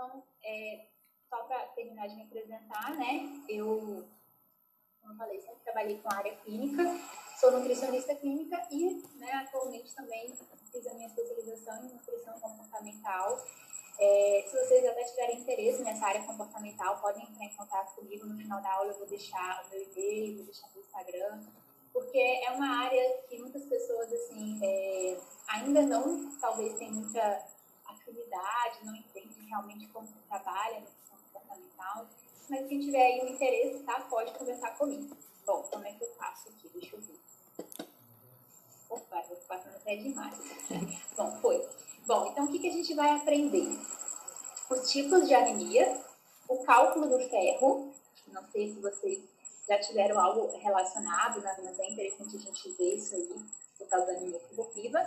então, 0.00 0.22
é, 0.42 0.86
só 1.28 1.42
para 1.44 1.58
terminar 1.74 2.08
de 2.08 2.16
me 2.16 2.22
apresentar, 2.22 2.96
né? 2.96 3.44
Eu, 3.46 4.08
como 5.00 5.12
eu 5.12 5.16
falei, 5.16 5.38
sempre 5.40 5.60
trabalhei 5.62 5.98
com 5.98 6.14
área 6.14 6.34
clínica, 6.36 6.82
sou 7.38 7.52
nutricionista 7.52 8.14
clínica 8.14 8.66
e, 8.70 9.02
né, 9.16 9.30
atualmente 9.32 9.94
também 9.94 10.34
fiz 10.72 10.86
a 10.86 10.94
minha 10.94 11.06
especialização 11.06 11.84
em 11.84 11.92
nutrição 11.92 12.32
comportamental. 12.40 13.44
É, 13.98 14.44
se 14.48 14.56
vocês 14.56 14.86
até 14.86 15.04
tiverem 15.04 15.40
interesse 15.40 15.82
nessa 15.82 16.06
área 16.06 16.22
comportamental, 16.24 16.98
podem 16.98 17.22
entrar 17.22 17.44
em 17.44 17.54
contato 17.54 17.94
comigo. 17.94 18.24
No 18.24 18.38
final 18.38 18.62
da 18.62 18.72
aula 18.72 18.92
eu 18.92 18.98
vou 18.98 19.06
deixar 19.06 19.66
o 19.66 19.70
meu 19.70 19.82
e-mail, 19.82 20.36
vou 20.36 20.46
deixar 20.46 20.66
o 20.74 20.80
Instagram, 20.80 21.44
porque 21.92 22.18
é 22.18 22.50
uma 22.52 22.84
área 22.84 23.18
que 23.28 23.38
muitas 23.38 23.66
pessoas, 23.66 24.10
assim, 24.10 24.58
é, 24.64 25.20
ainda 25.48 25.82
não, 25.82 26.34
talvez, 26.38 26.78
tem 26.78 26.90
muita 26.90 27.44
afinidade, 28.10 28.84
não 28.84 28.94
realmente 29.50 29.88
como 29.88 30.06
trabalha 30.28 30.78
a 30.78 30.80
nutrição 30.80 31.18
comportamental. 31.32 32.06
Mas 32.48 32.68
quem 32.68 32.80
tiver 32.80 33.04
aí 33.04 33.20
um 33.22 33.34
interesse, 33.34 33.82
tá, 33.84 34.00
pode 34.08 34.32
conversar 34.32 34.76
comigo. 34.78 35.16
Bom, 35.44 35.62
como 35.64 35.84
é 35.84 35.92
que 35.92 36.04
eu 36.04 36.14
faço 36.14 36.48
aqui? 36.48 36.68
Deixa 36.72 36.96
eu 36.96 37.00
ver. 37.02 37.20
Opa, 38.88 39.24
eu 39.28 39.36
tô 39.36 39.46
passando 39.46 39.76
até 39.76 39.96
demais. 39.96 40.38
Bom, 41.16 41.38
foi. 41.40 41.68
Bom, 42.06 42.30
então 42.30 42.44
o 42.44 42.48
que, 42.48 42.58
que 42.58 42.68
a 42.68 42.72
gente 42.72 42.94
vai 42.94 43.10
aprender? 43.10 43.78
Os 44.70 44.90
tipos 44.90 45.26
de 45.26 45.34
anemia, 45.34 46.00
o 46.48 46.64
cálculo 46.64 47.08
do 47.08 47.28
ferro, 47.28 47.92
não 48.28 48.44
sei 48.50 48.72
se 48.72 48.80
vocês 48.80 49.20
já 49.68 49.78
tiveram 49.78 50.18
algo 50.18 50.56
relacionado, 50.58 51.40
né, 51.40 51.56
mas 51.62 51.78
é 51.78 51.90
interessante 51.90 52.36
a 52.36 52.40
gente 52.40 52.72
ver 52.72 52.94
isso 52.94 53.14
aí, 53.14 53.28
por 53.78 53.88
causa 53.88 54.06
da 54.06 54.12
anemia 54.12 54.40
ferropriva. 54.40 54.98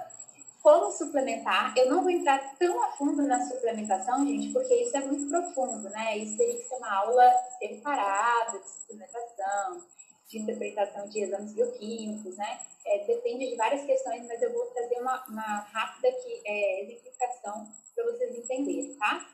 Como 0.64 0.90
suplementar, 0.94 1.74
eu 1.76 1.90
não 1.90 2.02
vou 2.02 2.10
entrar 2.10 2.56
tão 2.58 2.82
a 2.82 2.94
fundo 2.94 3.22
na 3.24 3.46
suplementação, 3.46 4.26
gente, 4.26 4.54
porque 4.54 4.74
isso 4.74 4.96
é 4.96 5.02
muito 5.02 5.28
profundo, 5.28 5.90
né? 5.90 6.18
Isso 6.18 6.38
teria 6.38 6.56
que 6.56 6.64
ser 6.64 6.76
uma 6.76 7.00
aula 7.00 7.30
separada 7.60 8.58
de 8.58 8.70
suplementação, 8.70 9.84
de 10.26 10.40
interpretação 10.40 11.10
de 11.10 11.20
exames 11.20 11.52
bioquímicos, 11.52 12.38
né? 12.38 12.62
É, 12.86 13.06
depende 13.06 13.50
de 13.50 13.58
várias 13.58 13.86
questões, 13.86 14.26
mas 14.26 14.42
eu 14.42 14.54
vou 14.54 14.66
trazer 14.68 15.02
uma, 15.02 15.26
uma 15.28 15.60
rápida 15.74 16.10
que, 16.14 16.42
é, 16.46 16.84
exemplificação 16.84 17.68
para 17.94 18.06
vocês 18.06 18.34
entenderem, 18.38 18.96
tá? 18.96 19.30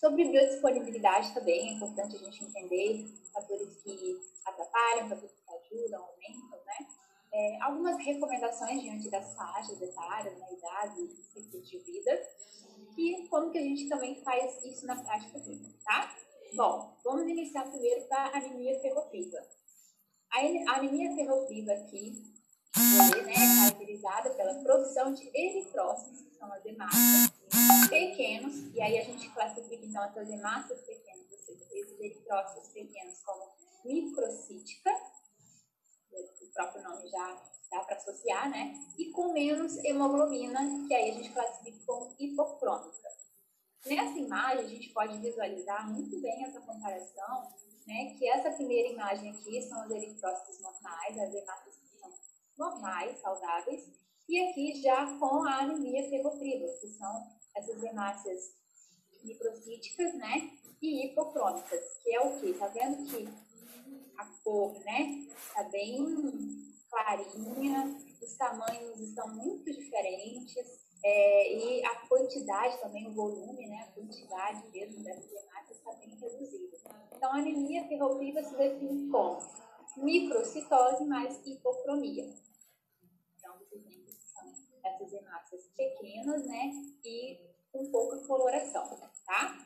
Sobre 0.00 0.24
biodisponibilidade 0.24 1.32
também 1.32 1.68
é 1.68 1.72
importante 1.74 2.16
a 2.16 2.18
gente 2.18 2.42
entender 2.42 3.06
fatores 3.32 3.68
que 3.84 4.20
atrapalham, 4.44 5.08
fatores 5.10 5.30
que 5.30 5.76
ajudam, 5.76 6.02
aumentam? 6.02 6.55
É, 7.38 7.58
algumas 7.60 7.98
recomendações 8.02 8.80
diante 8.80 9.10
das 9.10 9.34
faixas 9.34 9.78
etárias, 9.82 10.38
né, 10.38 10.46
idade 10.54 11.02
e 11.02 11.22
ciclos 11.22 11.68
de 11.68 11.78
vida, 11.80 12.18
e 12.96 13.28
como 13.28 13.50
que 13.50 13.58
a 13.58 13.62
gente 13.62 13.90
também 13.90 14.22
faz 14.22 14.64
isso 14.64 14.86
na 14.86 14.96
prática 14.96 15.38
clínica, 15.40 15.78
tá? 15.84 16.16
Bom, 16.54 16.96
vamos 17.04 17.28
iniciar 17.28 17.70
primeiro 17.70 18.08
com 18.08 18.14
a 18.14 18.38
anemia 18.38 18.80
ferropriva. 18.80 19.36
A 20.30 20.76
anemia 20.76 21.14
ferropriva 21.14 21.72
aqui 21.72 22.24
né, 22.74 23.32
é 23.32 23.34
caracterizada 23.34 24.30
pela 24.30 24.54
produção 24.62 25.12
de 25.12 25.30
eritrócitos, 25.34 26.22
que 26.22 26.38
são 26.38 26.50
as 26.50 26.64
hemácias, 26.64 27.32
pequenos, 27.90 28.74
e 28.74 28.80
aí 28.80 28.98
a 28.98 29.04
gente 29.04 29.28
classifica 29.34 29.84
então 29.84 30.02
essas 30.04 30.30
hemácias 30.30 30.80
pequenas, 30.80 31.30
ou 31.30 31.38
seja, 31.38 31.64
esses 31.70 32.00
eritrócitos 32.00 32.68
pequenos 32.70 33.18
como 33.20 33.44
microcítica, 33.84 34.90
o 36.20 36.52
próprio 36.52 36.82
nome 36.82 37.08
já 37.08 37.42
dá 37.70 37.80
para 37.80 37.96
associar, 37.96 38.50
né? 38.50 38.74
E 38.98 39.10
com 39.10 39.32
menos 39.32 39.76
hemoglobina, 39.84 40.60
que 40.86 40.94
aí 40.94 41.10
a 41.10 41.14
gente 41.14 41.32
classifica 41.32 41.78
como 41.86 42.14
hipocrômica. 42.18 43.08
Nessa 43.86 44.18
imagem, 44.18 44.64
a 44.64 44.68
gente 44.68 44.92
pode 44.92 45.18
visualizar 45.18 45.88
muito 45.90 46.20
bem 46.20 46.44
essa 46.44 46.60
comparação 46.60 47.52
né, 47.86 48.16
que 48.18 48.28
essa 48.28 48.50
primeira 48.50 48.88
imagem 48.88 49.30
aqui 49.30 49.62
são 49.62 49.84
os 49.84 49.90
eritrócitos 49.90 50.60
normais, 50.60 51.18
as 51.18 51.32
são 51.32 52.12
normais, 52.58 53.18
saudáveis, 53.20 53.84
e 54.28 54.40
aqui 54.40 54.82
já 54.82 55.16
com 55.18 55.44
a 55.44 55.60
anemia 55.60 56.08
ferropriva, 56.08 56.66
que 56.80 56.88
são 56.88 57.30
essas 57.54 57.82
hemácias 57.82 58.56
microcíticas, 59.22 60.14
né, 60.14 60.50
e 60.82 61.06
hipocrômicas, 61.06 61.80
que 62.02 62.14
é 62.14 62.20
o 62.20 62.40
que? 62.40 62.52
Tá 62.54 62.66
vendo 62.68 63.08
que 63.08 63.28
a 64.16 64.24
cor, 64.42 64.78
né, 64.84 65.28
tá 65.54 65.64
bem 65.64 65.96
clarinha, 66.90 68.00
os 68.22 68.36
tamanhos 68.36 69.00
estão 69.00 69.28
muito 69.34 69.64
diferentes, 69.64 70.86
é, 71.04 71.52
e 71.54 71.84
a 71.84 71.94
quantidade 72.08 72.80
também, 72.80 73.06
o 73.06 73.14
volume, 73.14 73.66
né, 73.68 73.86
a 73.88 73.92
quantidade 73.92 74.68
mesmo 74.70 75.04
dessas 75.04 75.30
hemácias 75.30 75.78
está 75.78 75.92
bem 75.92 76.16
reduzida. 76.16 76.76
Então, 77.14 77.32
a 77.32 77.36
anemia 77.36 77.86
ferropriva 77.86 78.42
se 78.42 78.56
define 78.56 79.08
como 79.08 79.38
microcitose 79.98 81.04
mais 81.04 81.46
hipocromia. 81.46 82.24
Então, 83.38 83.58
vocês 83.58 83.84
que 83.84 84.12
são 84.32 84.52
essas 84.84 85.12
hemácias 85.12 85.68
pequenas, 85.76 86.46
né, 86.46 86.72
e 87.04 87.38
com 87.72 87.90
pouca 87.90 88.18
coloração, 88.26 88.98
tá? 89.24 89.58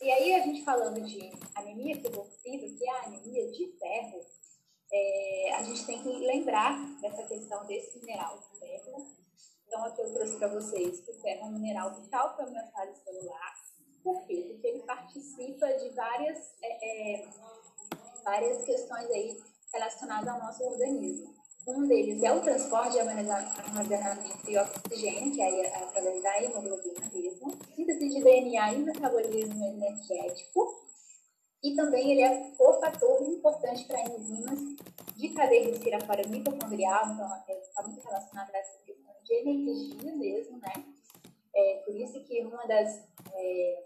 E 0.00 0.10
aí, 0.10 0.34
a 0.34 0.40
gente 0.40 0.64
falando 0.64 1.00
de 1.02 1.30
anemia 1.54 2.00
ferropriva, 2.00 2.78
que 2.78 2.88
é 2.88 2.90
a 2.90 3.04
anemia 3.04 3.50
de 3.50 3.76
ferro, 3.78 4.20
é, 4.92 5.54
a 5.54 5.62
gente 5.62 5.86
tem 5.86 6.02
que 6.02 6.08
lembrar 6.08 6.78
dessa 7.00 7.22
questão 7.24 7.66
desse 7.66 7.98
mineral 7.98 8.40
ferro. 8.58 9.06
Então, 9.66 9.84
aqui 9.84 10.00
eu 10.00 10.14
trouxe 10.14 10.36
para 10.36 10.48
vocês 10.48 11.00
que 11.00 11.10
o 11.10 11.20
ferro 11.20 11.42
é 11.42 11.44
um 11.44 11.52
mineral 11.52 11.94
vital 12.00 12.34
para 12.34 12.46
a 12.46 12.48
homeostase 12.48 13.04
celular, 13.04 13.54
por 14.02 14.26
quê? 14.26 14.46
Porque 14.50 14.66
ele 14.66 14.82
participa 14.84 15.66
de 15.74 15.90
várias, 15.90 16.38
é, 16.62 17.18
é, 17.18 17.28
várias 18.24 18.64
questões 18.64 19.10
aí 19.10 19.38
relacionadas 19.72 20.28
ao 20.28 20.40
nosso 20.40 20.64
organismo. 20.64 21.34
Um 21.66 21.86
deles 21.86 22.22
é 22.22 22.32
o 22.32 22.40
transporte 22.40 22.92
de 22.92 23.00
armazenamento 23.00 24.46
de 24.46 24.58
oxigênio, 24.58 25.32
que 25.32 25.42
é 25.42 25.76
através 25.76 26.22
da 26.22 26.42
hemoglobina 26.42 27.10
mesmo, 27.12 27.52
síntese 27.90 28.08
de 28.08 28.22
DNA 28.22 28.74
e 28.74 28.78
metabolismo 28.78 29.64
energético, 29.64 30.86
e 31.62 31.74
também 31.74 32.12
ele 32.12 32.22
é 32.22 32.52
o 32.58 32.80
fator 32.80 33.22
importante 33.22 33.84
para 33.84 34.00
enzimas 34.02 34.60
de 35.16 35.28
cadeia 35.30 35.70
respiratória 35.70 36.26
mitocondrial, 36.28 37.12
então 37.12 37.26
está 37.48 37.82
muito 37.82 38.00
relacionado 38.00 38.54
a 38.54 38.58
essa 38.58 38.78
questão 38.84 39.12
de 39.22 39.34
energia 39.34 40.16
mesmo, 40.16 40.58
né? 40.58 40.72
É, 41.54 41.82
por 41.84 41.94
isso 41.94 42.24
que 42.24 42.40
uma 42.42 42.64
das 42.66 43.02
é, 43.34 43.84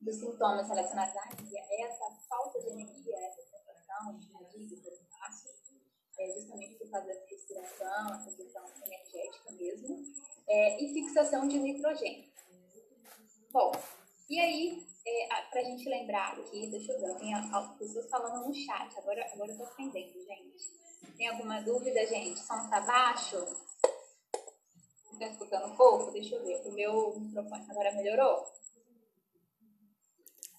dos 0.00 0.16
sintomas 0.16 0.68
relacionados 0.68 1.16
à 1.16 1.22
anemia 1.22 1.62
é 1.70 1.82
essa 1.82 2.04
falta 2.28 2.60
de 2.60 2.68
energia, 2.68 3.16
essa 3.18 3.42
sensação 3.42 4.18
de 4.18 4.30
fadiga, 4.30 4.76
cansaço, 4.76 5.48
é 6.18 6.32
justamente 6.32 6.74
por 6.74 6.90
causa 6.90 7.06
da 7.06 7.14
respiração, 7.30 8.14
essa 8.14 8.36
questão 8.36 8.62
energética 8.84 9.52
mesmo, 9.52 10.02
é, 10.48 10.82
e 10.82 10.92
fixação 10.92 11.48
de 11.48 11.58
nitrogênio. 11.58 12.35
Bom, 13.56 13.72
e 14.28 14.38
aí, 14.38 14.86
é, 15.06 15.28
para 15.50 15.62
a 15.62 15.64
gente 15.64 15.88
lembrar 15.88 16.34
aqui, 16.34 16.66
deixa 16.66 16.92
eu 16.92 17.00
ver, 17.00 17.14
tem 17.14 17.32
pessoas 17.78 18.06
falando 18.10 18.46
no 18.46 18.52
chat, 18.52 18.98
agora, 18.98 19.26
agora 19.32 19.50
eu 19.50 19.56
tô 19.56 19.62
aprendendo, 19.62 20.12
gente. 20.12 21.16
Tem 21.16 21.28
alguma 21.28 21.62
dúvida, 21.62 22.06
gente? 22.06 22.38
O 22.38 22.44
som 22.44 22.68
tá 22.68 22.82
baixo? 22.82 23.38
Estão 25.10 25.30
escutando 25.30 25.72
um 25.72 25.74
pouco? 25.74 26.12
Deixa 26.12 26.34
eu 26.34 26.44
ver. 26.44 26.60
O 26.66 26.72
meu 26.72 27.18
microfone 27.18 27.64
agora 27.70 27.92
melhorou? 27.92 28.44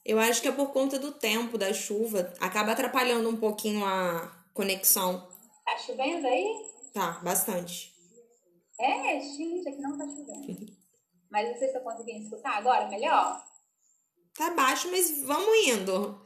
Eu 0.03 0.17
acho 0.17 0.41
que 0.41 0.47
é 0.47 0.51
por 0.51 0.73
conta 0.73 0.97
do 0.97 1.11
tempo, 1.11 1.55
da 1.55 1.71
chuva. 1.71 2.33
Acaba 2.39 2.71
atrapalhando 2.71 3.29
um 3.29 3.37
pouquinho 3.37 3.85
a 3.85 4.43
conexão. 4.55 5.29
Tá 5.63 5.77
chovendo 5.77 6.25
aí? 6.25 6.65
Tá, 6.91 7.19
bastante. 7.23 7.93
É, 8.79 9.19
gente, 9.19 9.69
aqui 9.69 9.81
não 9.81 9.95
tá 9.95 10.07
chovendo. 10.07 10.76
Mas 11.29 11.47
vocês 11.49 11.73
estão 11.73 11.83
conseguindo 11.83 12.23
escutar 12.23 12.57
agora 12.57 12.87
melhor? 12.87 13.43
Tá 14.35 14.51
baixo, 14.51 14.89
mas 14.91 15.23
vamos 15.23 15.67
indo. 15.67 16.23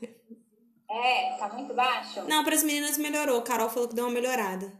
É, 0.89 1.37
tá 1.37 1.47
muito 1.53 1.73
baixo? 1.73 2.21
Não, 2.23 2.43
para 2.43 2.55
as 2.55 2.63
meninas 2.63 2.97
melhorou. 2.97 3.41
Carol 3.41 3.69
falou 3.69 3.87
que 3.87 3.95
deu 3.95 4.05
uma 4.05 4.13
melhorada. 4.13 4.71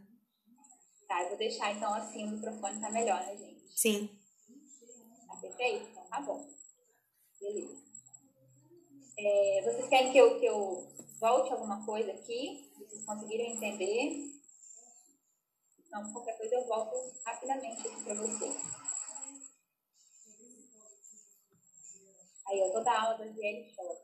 Tá, 1.07 1.23
eu 1.23 1.29
vou 1.29 1.37
deixar 1.37 1.71
então 1.71 1.93
assim 1.93 2.25
o 2.25 2.31
microfone 2.31 2.79
tá 2.81 2.89
melhor, 2.89 3.19
né, 3.25 3.35
gente? 3.37 3.61
Sim. 3.73 4.09
Tá 5.27 5.35
perfeito? 5.37 5.87
Então 5.89 6.03
tá 6.05 6.21
bom. 6.21 6.45
Beleza. 7.39 7.81
É, 9.17 9.61
vocês 9.63 9.87
querem 9.87 10.11
que 10.11 10.17
eu, 10.17 10.39
que 10.39 10.45
eu 10.45 10.87
volte 11.19 11.53
alguma 11.53 11.85
coisa 11.85 12.11
aqui? 12.11 12.69
Vocês 12.77 13.05
conseguiram 13.05 13.45
entender? 13.45 14.31
Não, 15.91 16.11
qualquer 16.11 16.37
coisa 16.37 16.55
eu 16.55 16.65
volto 16.67 16.95
rapidamente 17.25 17.87
aqui 17.87 18.03
para 18.03 18.13
vocês. 18.15 18.55
Eu 22.61 22.71
vou 22.71 22.83
dar 22.83 23.01
aula 23.01 23.17
da 23.17 23.25
Vielle 23.25 23.67
Show. 23.69 23.97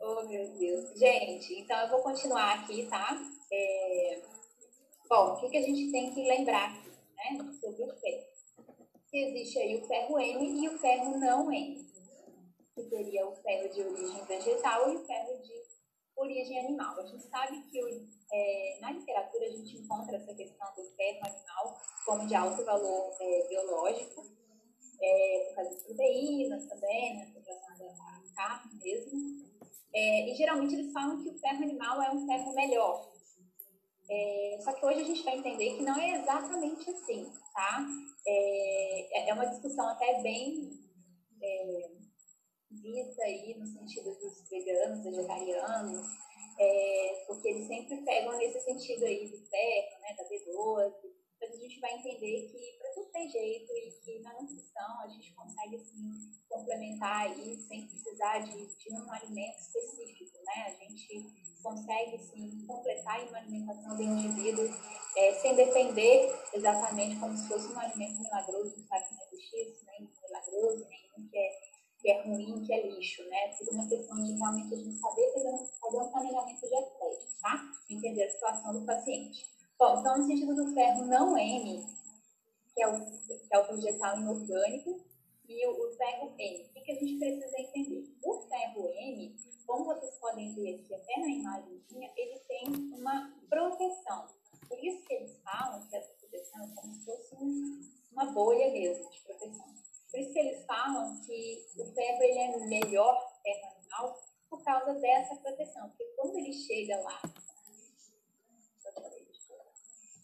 oh, 0.00 0.22
meu 0.22 0.48
Deus. 0.58 0.98
Gente, 0.98 1.60
então 1.60 1.78
eu 1.80 1.90
vou 1.90 2.02
continuar 2.02 2.60
aqui, 2.60 2.86
tá? 2.86 3.16
É... 3.52 4.22
Bom, 5.08 5.34
o 5.34 5.40
que, 5.40 5.48
que 5.48 5.56
a 5.58 5.62
gente 5.62 5.92
tem 5.92 6.12
que 6.12 6.22
lembrar 6.22 6.70
aqui, 6.70 6.90
né? 6.90 7.38
Sobre 7.60 7.84
o 7.84 7.94
peito. 8.00 8.26
que 9.08 9.18
existe 9.18 9.58
aí 9.58 9.76
o 9.76 9.86
ferro 9.86 10.18
M 10.18 10.64
e 10.64 10.68
o 10.68 10.78
ferro 10.78 11.16
não 11.18 11.52
M, 11.52 11.86
que 12.74 12.82
seria 12.82 13.26
o 13.26 13.36
ferro 13.36 13.68
de 13.68 13.82
origem 13.82 14.24
vegetal 14.24 14.92
e 14.92 14.96
o 14.96 15.06
ferro 15.06 15.40
de 15.40 15.66
origem 16.16 16.58
animal. 16.58 16.98
A 16.98 17.06
gente 17.06 17.22
sabe 17.28 17.62
que 17.70 17.78
é, 18.32 18.78
na 18.80 18.90
literatura 18.90 19.46
a 19.46 19.50
gente 19.50 19.76
encontra 19.76 20.16
essa 20.16 20.34
questão 20.34 20.74
do 20.74 20.82
ferro 20.96 21.24
animal 21.24 21.80
como 22.04 22.26
de 22.26 22.34
alto 22.34 22.64
valor 22.64 23.14
é, 23.20 23.48
biológico, 23.48 24.24
é, 25.00 25.44
por 25.48 25.54
causa 25.56 25.76
de 25.76 25.84
proteínas 25.84 26.66
também, 26.66 27.16
né, 27.16 27.32
relacionada 27.34 27.84
à 27.84 28.34
carne 28.34 28.80
mesmo. 28.82 29.46
É, 29.94 30.30
e 30.30 30.34
geralmente 30.34 30.74
eles 30.74 30.92
falam 30.92 31.22
que 31.22 31.30
o 31.30 31.38
ferro 31.38 31.62
animal 31.62 32.02
é 32.02 32.10
um 32.10 32.26
ferro 32.26 32.54
melhor. 32.54 33.12
É, 34.08 34.58
só 34.60 34.72
que 34.72 34.84
hoje 34.86 35.00
a 35.00 35.04
gente 35.04 35.24
vai 35.24 35.38
entender 35.38 35.76
que 35.76 35.82
não 35.82 35.98
é 35.98 36.20
exatamente 36.20 36.90
assim, 36.90 37.32
tá? 37.52 37.86
É, 38.26 39.30
é 39.30 39.34
uma 39.34 39.46
discussão 39.46 39.88
até 39.88 40.22
bem 40.22 40.70
é, 41.42 41.90
vista 42.70 43.22
aí 43.22 43.54
no 43.58 43.66
sentido 43.66 44.14
dos 44.20 44.48
veganos, 44.48 45.02
vegetarianos, 45.02 46.06
é, 46.58 47.24
porque 47.26 47.48
eles 47.48 47.66
sempre 47.66 48.02
pegam 48.02 48.36
nesse 48.38 48.60
sentido 48.60 49.04
aí 49.04 49.28
do 49.28 49.38
ferro, 49.46 50.00
né, 50.00 50.14
da 50.16 50.24
B12, 50.24 51.15
mas 51.46 51.58
a 51.58 51.62
gente 51.62 51.80
vai 51.80 51.94
entender 51.94 52.48
que 52.48 52.78
para 52.78 52.90
tudo 52.92 53.10
tem 53.10 53.30
jeito 53.30 53.72
e 53.72 53.90
que 54.04 54.18
na 54.20 54.32
nutrição 54.34 55.00
a 55.00 55.08
gente 55.08 55.32
consegue 55.34 55.76
assim 55.76 56.30
complementar 56.48 57.22
aí 57.22 57.56
sem 57.56 57.86
precisar 57.86 58.38
de, 58.40 58.66
de 58.66 58.92
um 58.92 59.12
alimento 59.12 59.58
específico, 59.58 60.38
né? 60.44 60.66
A 60.66 60.84
gente 60.84 61.56
consegue 61.62 62.18
sim 62.18 62.66
completar 62.66 63.28
uma 63.28 63.38
alimentação 63.38 63.96
do 63.96 64.02
indivíduo 64.02 64.68
é, 65.16 65.34
sem 65.34 65.54
depender 65.54 66.34
exatamente 66.52 67.16
como 67.18 67.36
se 67.36 67.48
fosse 67.48 67.72
um 67.72 67.78
alimento 67.78 68.20
milagroso, 68.20 68.74
não 68.76 68.86
sabe 68.86 69.06
nem 69.10 69.30
do 69.30 69.40
X, 69.40 69.84
nem 69.86 70.10
milagroso, 70.22 70.86
nem 70.88 71.28
que 71.28 71.38
é 71.38 71.76
que 71.98 72.10
é 72.10 72.22
ruim, 72.22 72.62
que 72.62 72.72
é 72.72 72.86
lixo, 72.88 73.24
né? 73.28 73.48
Tudo 73.58 73.72
uma 73.72 73.88
questão 73.88 74.22
de 74.22 74.32
realmente 74.32 74.74
a 74.74 74.76
gente 74.76 74.98
saber 74.98 75.32
fazer, 75.32 75.50
fazer 75.80 75.98
um 75.98 76.10
planejamento 76.10 76.60
de 76.60 76.76
atlético, 76.76 77.40
tá? 77.40 77.72
Entender 77.90 78.24
a 78.24 78.30
situação 78.30 78.72
do 78.74 78.86
paciente. 78.86 79.55
Bom, 79.78 80.00
então, 80.00 80.16
no 80.16 80.26
sentido 80.26 80.54
do 80.54 80.72
ferro 80.72 81.04
não 81.04 81.36
N, 81.36 81.84
que 82.74 82.82
é 82.82 82.88
o, 82.88 83.04
que 83.04 83.54
é 83.54 83.58
o 83.58 83.66
vegetal 83.66 84.18
inorgânico, 84.18 85.04
e 85.46 85.66
o, 85.66 85.70
o 85.70 85.92
ferro 85.92 86.34
M. 86.38 86.70
O 86.74 86.82
que, 86.82 86.92
a 86.92 86.94
gente 86.94 87.18
precisa 87.18 87.60
entender? 87.60 88.10
O 88.24 88.40
ferro 88.40 88.88
M, 88.88 89.36
como 89.66 89.84
vocês 89.84 90.14
podem 90.18 90.54
ver 90.54 90.76
aqui 90.76 90.94
até 90.94 91.20
na 91.20 91.28
imagenzinha, 91.28 92.10
ele 92.16 92.38
tem 92.48 92.68
uma 92.98 93.34
proteção. 93.50 94.26
Por 94.66 94.82
isso 94.82 95.04
que 95.04 95.12
eles 95.12 95.38
falam 95.44 95.86
que 95.86 95.96
essa 95.96 96.12
proteção 96.14 96.64
é 96.64 96.74
como 96.74 96.94
se 96.94 97.04
fosse 97.04 97.34
um, 97.34 97.80
uma 98.12 98.32
bolha 98.32 98.72
mesmo 98.72 99.10
de 99.10 99.20
proteção. 99.20 99.74
Por 100.10 100.20
isso 100.20 100.32
que 100.32 100.38
eles 100.38 100.64
falam 100.64 101.20
que 101.20 101.66
o 101.76 101.84
ferro 101.92 102.22
ele 102.22 102.38
é 102.38 102.66
melhor 102.66 103.30
ferro 103.42 103.76
animal 103.76 104.22
por 104.48 104.64
causa 104.64 104.94
dessa 104.94 105.36
proteção. 105.36 105.90
Porque 105.90 106.04
quando 106.16 106.38
ele 106.38 106.52
chega 106.54 106.98
lá 107.02 107.20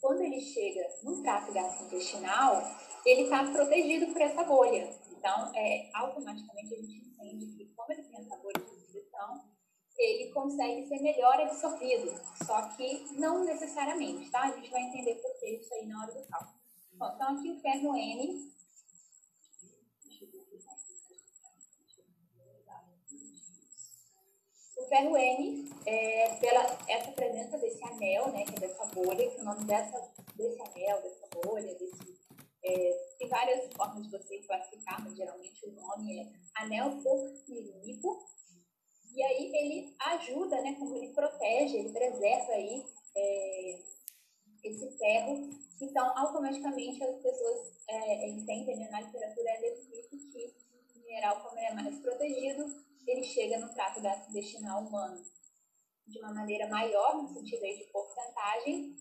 quando 0.03 0.21
ele 0.21 0.41
chega 0.41 0.85
no 1.05 1.23
trato 1.23 1.53
gastrointestinal, 1.53 2.61
ele 3.07 3.23
está 3.23 3.45
protegido 3.45 4.13
por 4.13 4.21
essa 4.21 4.43
bolha. 4.43 4.93
Então, 5.13 5.53
é, 5.55 5.89
automaticamente 5.95 6.75
a 6.75 6.77
gente 6.77 7.07
entende 7.07 7.47
que, 7.57 7.67
como 7.77 7.93
ele 7.93 8.03
tem 8.03 8.19
essa 8.19 8.37
bolha 8.39 8.59
de 8.59 8.65
proteção, 8.65 9.45
ele 9.97 10.33
consegue 10.33 10.89
ser 10.89 11.01
melhor 11.01 11.41
absorvido. 11.41 12.13
Só 12.45 12.69
que 12.77 13.15
não 13.17 13.45
necessariamente, 13.45 14.29
tá? 14.29 14.41
A 14.41 14.51
gente 14.51 14.71
vai 14.73 14.83
entender 14.83 15.15
por 15.15 15.39
que 15.39 15.51
isso 15.51 15.73
aí 15.73 15.87
na 15.87 16.03
hora 16.03 16.13
do 16.13 16.27
cálculo. 16.27 16.61
Bom, 16.95 17.13
então 17.15 17.39
aqui 17.39 17.51
o 17.53 17.61
ferro 17.61 17.97
N. 17.97 18.53
ferro 24.93 25.17
N, 25.17 25.71
é, 25.87 26.37
pela 26.37 26.63
essa 26.87 27.13
presença 27.13 27.57
desse 27.57 27.83
anel, 27.83 28.31
né, 28.31 28.45
que 28.45 28.57
é 28.57 28.69
dessa 28.69 28.85
bolha, 28.87 29.31
que 29.31 29.39
é 29.39 29.41
o 29.41 29.45
nome 29.45 29.65
dessa, 29.65 30.13
desse 30.37 30.61
anel, 30.61 31.01
dessa 31.01 31.27
bolha, 31.43 31.75
desse 31.77 32.21
é, 32.65 33.15
tem 33.19 33.29
várias 33.29 33.73
formas 33.73 34.05
de 34.05 34.11
você 34.11 34.39
classificar, 34.41 35.03
mas 35.03 35.17
geralmente 35.17 35.67
o 35.67 35.73
nome 35.73 36.21
é 36.21 36.33
anel 36.63 37.03
porfirínico. 37.03 38.25
E 39.15 39.23
aí 39.23 39.53
ele 39.55 39.97
ajuda, 39.99 40.61
né, 40.61 40.77
como 40.79 40.95
ele 40.97 41.13
protege, 41.13 41.79
ele 41.79 41.93
preserva 41.93 42.53
aí 42.53 42.85
é, 43.17 43.79
esse 44.63 44.91
ferro. 44.97 45.51
Então, 45.81 46.17
automaticamente 46.17 47.03
as 47.03 47.17
pessoas 47.21 47.73
é, 47.89 48.29
entendem, 48.29 48.77
né, 48.77 48.89
na 48.91 49.01
literatura 49.01 49.51
é 49.51 49.71
descrito 49.71 50.17
que 50.31 50.55
o 50.95 51.01
mineral, 51.01 51.43
como 51.43 51.59
é 51.59 51.75
mais 51.75 51.99
protegido, 51.99 52.92
ele 53.07 53.23
chega 53.23 53.59
no 53.59 53.73
trato 53.73 54.01
gastrointestinal 54.01 54.83
humano 54.83 55.23
de 56.07 56.19
uma 56.19 56.35
maneira 56.35 56.69
maior, 56.69 57.23
no 57.23 57.29
sentido 57.29 57.65
aí 57.65 57.79
de 57.79 57.85
porcentagem, 57.93 58.97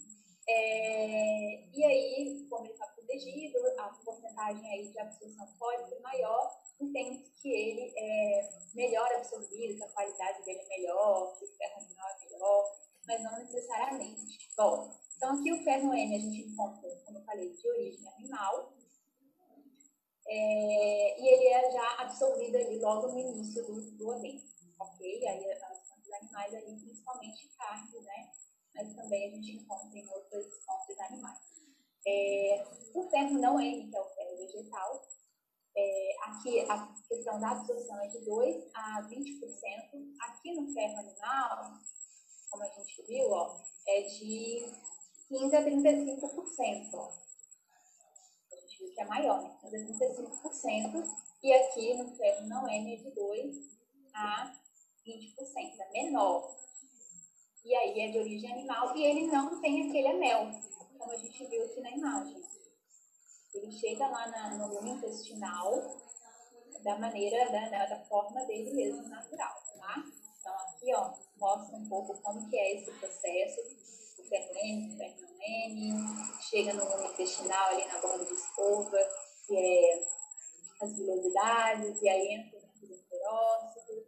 é, 0.47 1.69
e 1.71 1.85
aí, 1.85 2.47
como 2.49 2.65
ele 2.65 2.73
está 2.73 2.87
protegido, 2.87 3.57
a 3.79 3.89
porcentagem 4.03 4.69
aí 4.69 4.91
de 4.91 4.99
absorção 4.99 5.47
pode 5.57 5.87
ser 5.87 5.99
maior, 5.99 6.51
entende 6.79 7.23
que 7.41 7.49
ele 7.49 7.93
é 7.95 8.49
melhor 8.73 9.07
absorvido, 9.15 9.77
que 9.77 9.83
a 9.83 9.89
qualidade 9.89 10.43
dele 10.43 10.59
é 10.59 10.77
melhor, 10.77 11.37
que 11.37 11.45
o 11.45 11.47
ferro 11.55 11.81
é 11.81 12.27
melhor, 12.27 12.65
mas 13.07 13.23
não 13.23 13.37
necessariamente. 13.39 14.51
Bom, 14.57 14.89
então 15.15 15.39
aqui 15.39 15.53
o 15.53 15.63
ferro 15.63 15.93
N 15.93 16.15
a 16.15 16.19
gente 16.19 16.41
encontra, 16.41 16.89
como 17.05 17.19
eu 17.19 17.23
falei, 17.23 17.53
de 17.53 17.69
origem 17.69 18.07
animal, 18.17 18.73
é, 20.33 21.21
e 21.21 21.27
ele 21.27 21.47
é 21.47 21.71
já 21.71 21.95
absorvido 21.99 22.55
ali 22.55 22.79
logo 22.79 23.09
no 23.09 23.19
início 23.19 23.65
do, 23.65 23.81
do 23.97 24.11
alimento, 24.11 24.45
ok? 24.79 25.27
Aí 25.27 25.43
fontes 25.59 26.13
animais 26.13 26.53
ali, 26.53 26.79
principalmente 26.79 27.49
carne, 27.57 27.99
né? 27.99 28.31
Mas 28.73 28.95
também 28.95 29.27
a 29.27 29.35
gente 29.35 29.51
encontra 29.57 29.99
em 29.99 30.07
outras 30.07 30.45
fontes 30.63 30.97
animais. 30.99 31.37
É, 32.07 32.65
o 32.93 33.03
ferro 33.09 33.37
não 33.39 33.59
M, 33.59 33.89
que 33.89 33.97
é 33.97 34.01
o 34.01 34.09
ferro 34.09 34.37
vegetal, 34.37 35.01
é, 35.75 36.15
aqui 36.23 36.61
a 36.61 36.93
questão 37.09 37.37
da 37.39 37.51
absorção 37.51 37.99
é 38.01 38.07
de 38.07 38.23
2 38.23 38.71
a 38.73 39.01
20%. 39.09 40.15
Aqui 40.21 40.53
no 40.53 40.73
ferro 40.73 40.97
animal, 40.99 41.73
como 42.49 42.63
a 42.63 42.67
gente 42.67 43.01
viu, 43.05 43.29
ó, 43.31 43.57
é 43.85 44.01
de 44.03 44.65
15 45.27 45.55
a 45.57 45.61
35%. 45.61 46.93
Ó. 46.93 47.30
É 49.01 49.05
maior? 49.05 49.57
15 49.61 49.77
a 49.77 49.79
35%. 49.79 51.09
E 51.41 51.51
aqui 51.51 51.95
no 51.95 52.15
ferro 52.15 52.45
não 52.47 52.69
M 52.69 52.93
é 52.93 52.97
de 52.97 53.09
2 53.09 53.55
a 54.13 54.53
20%, 55.03 55.79
é 55.79 56.03
menor. 56.03 56.55
E 57.65 57.75
aí 57.75 57.99
é 57.99 58.11
de 58.11 58.19
origem 58.19 58.51
animal 58.51 58.95
e 58.95 59.03
ele 59.03 59.25
não 59.25 59.59
tem 59.59 59.89
aquele 59.89 60.07
anel, 60.07 60.51
como 60.99 61.11
a 61.11 61.17
gente 61.17 61.47
viu 61.47 61.65
aqui 61.65 61.81
na 61.81 61.89
imagem. 61.89 62.43
Ele 63.55 63.71
chega 63.71 64.07
lá 64.07 64.27
na, 64.27 64.57
no 64.57 64.71
lume 64.71 64.91
intestinal 64.91 65.99
da 66.83 66.99
maneira, 66.99 67.51
da, 67.51 67.69
da, 67.69 67.85
da 67.87 68.05
forma 68.05 68.45
dele 68.45 68.71
mesmo, 68.71 69.07
natural, 69.09 69.63
tá? 69.77 70.03
Então 70.39 70.53
aqui, 70.53 70.93
ó, 70.93 71.13
mostra 71.37 71.75
um 71.75 71.89
pouco 71.89 72.21
como 72.21 72.47
que 72.47 72.55
é 72.55 72.75
esse 72.75 72.91
processo. 72.99 73.61
Fermento, 74.31 74.93
o 74.93 74.97
fermento 74.97 76.41
chega 76.41 76.73
no 76.73 76.89
lume 76.89 77.11
intestinal 77.11 77.67
ali 77.71 77.85
na 77.85 77.99
borda 77.99 78.23
de 78.23 78.33
escova, 78.33 78.97
que 79.45 79.57
é 79.57 80.07
as 80.81 80.95
vilosidades, 80.95 82.01
e 82.01 82.07
aí 82.07 82.35
entra 82.35 82.61
dentro 82.61 82.87
do 82.87 83.03
peróxido. 83.09 84.07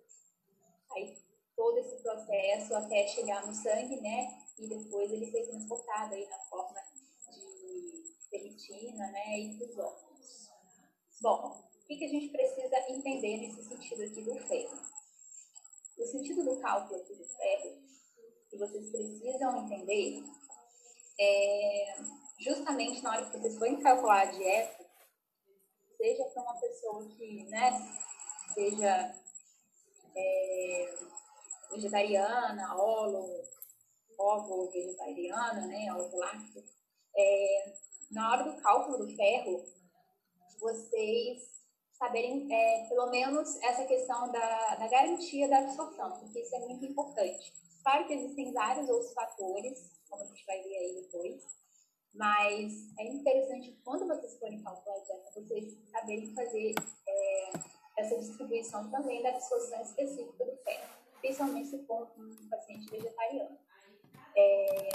Aí 0.96 1.18
todo 1.58 1.78
esse 1.78 2.02
processo 2.02 2.74
até 2.74 3.06
chegar 3.06 3.46
no 3.46 3.54
sangue, 3.54 4.00
né? 4.00 4.42
E 4.58 4.66
depois 4.66 5.12
ele 5.12 5.30
ser 5.30 5.46
transportado 5.46 6.14
aí 6.14 6.26
na 6.30 6.40
forma 6.40 6.80
de 7.30 8.16
ferritina, 8.30 9.12
né? 9.12 9.40
E 9.40 9.58
dos 9.58 9.78
órgãos. 9.78 10.50
Bom, 11.22 11.68
o 11.84 11.86
que, 11.86 11.98
que 11.98 12.06
a 12.06 12.10
gente 12.10 12.30
precisa 12.30 12.80
entender 12.90 13.38
nesse 13.40 13.62
sentido 13.68 14.04
aqui 14.04 14.22
do 14.22 14.40
ferro? 14.48 14.80
O 15.98 16.06
sentido 16.06 16.46
do 16.46 16.62
cálculo 16.62 17.02
aqui 17.02 17.14
do 17.14 17.26
ferro, 17.26 17.83
que 18.54 18.60
vocês 18.60 18.92
precisam 18.92 19.66
entender, 19.66 20.24
é 21.20 21.96
justamente 22.40 23.02
na 23.02 23.12
hora 23.12 23.26
que 23.26 23.38
vocês 23.38 23.58
forem 23.58 23.82
calcular 23.82 24.22
a 24.22 24.32
dieta, 24.32 24.86
seja 25.98 26.24
para 26.26 26.44
uma 26.44 26.60
pessoa 26.60 27.10
que, 27.10 27.46
né, 27.46 27.72
seja 28.54 29.16
é, 30.16 30.96
vegetariana, 31.72 32.76
olo, 32.76 33.44
ovo 34.20 34.70
vegetariana, 34.70 35.66
né, 35.66 35.92
ovo 35.96 36.16
lácteo, 36.18 36.64
é, 37.18 37.74
na 38.12 38.32
hora 38.32 38.44
do 38.44 38.62
cálculo 38.62 39.00
do 39.00 39.16
ferro, 39.16 39.66
vocês 40.60 41.42
saberem 41.94 42.54
é, 42.54 42.88
pelo 42.88 43.10
menos 43.10 43.56
essa 43.64 43.86
questão 43.86 44.32
da, 44.32 44.76
da 44.76 44.88
garantia 44.88 45.50
da 45.50 45.58
absorção, 45.60 46.20
porque 46.20 46.40
isso 46.42 46.56
é 46.56 46.60
muito 46.60 46.86
importante. 46.86 47.52
Claro 47.84 48.08
que 48.08 48.14
existem 48.14 48.54
vários 48.54 48.90
outros 48.90 49.14
fatores, 49.14 49.92
como 50.10 50.24
a 50.24 50.26
gente 50.26 50.46
vai 50.46 50.62
ver 50.64 50.78
aí 50.78 51.02
depois, 51.02 51.44
Mas 52.14 52.74
é 53.00 53.08
interessante 53.08 53.76
quando 53.84 54.08
vocês 54.08 54.38
forem 54.38 54.62
calcular 54.62 55.00
dieta, 55.00 55.32
vocês 55.34 55.76
saberem 55.92 56.34
fazer 56.36 56.76
é, 57.08 57.54
essa 57.98 58.20
distribuição 58.20 58.90
também 58.92 59.24
da 59.24 59.30
absorção 59.30 59.82
específica 59.82 60.46
do 60.46 60.56
ferro, 60.58 60.94
principalmente 61.20 61.70
se 61.70 61.84
for 61.86 62.12
um 62.18 62.50
paciente 62.50 62.90
vegetariano. 62.92 63.58
É, 64.36 64.90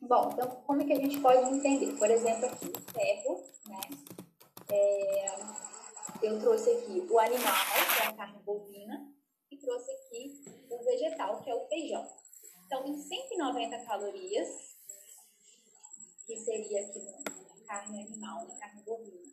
bom, 0.00 0.30
então 0.32 0.48
como 0.66 0.80
é 0.80 0.86
que 0.86 0.92
a 0.94 1.00
gente 1.00 1.20
pode 1.20 1.54
entender? 1.54 1.98
Por 1.98 2.10
exemplo, 2.10 2.46
aqui 2.46 2.66
o 2.66 2.92
ferro, 2.92 3.44
né? 3.68 3.80
É, 4.70 5.26
eu 6.22 6.40
trouxe 6.40 6.70
aqui 6.70 7.06
o 7.10 7.18
animal, 7.18 7.54
que 7.94 8.02
é 8.02 8.06
a 8.06 8.12
carne 8.14 8.38
bovina, 8.42 9.11
trouxe 9.62 9.90
aqui 9.92 10.44
o 10.68 10.84
vegetal, 10.84 11.42
que 11.42 11.50
é 11.50 11.54
o 11.54 11.66
feijão. 11.68 12.06
Então, 12.66 12.86
em 12.86 12.98
190 12.98 13.84
calorias, 13.84 14.48
que 16.26 16.36
seria 16.36 16.86
aqui 16.86 17.00
carne 17.66 18.04
animal, 18.04 18.46
na 18.46 18.58
carne 18.58 18.82
bovina, 18.82 19.32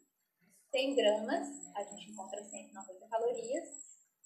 100 0.72 0.96
gramas, 0.96 1.48
a 1.76 1.84
gente 1.84 2.12
encontra 2.12 2.44
190 2.44 3.08
calorias, 3.08 3.70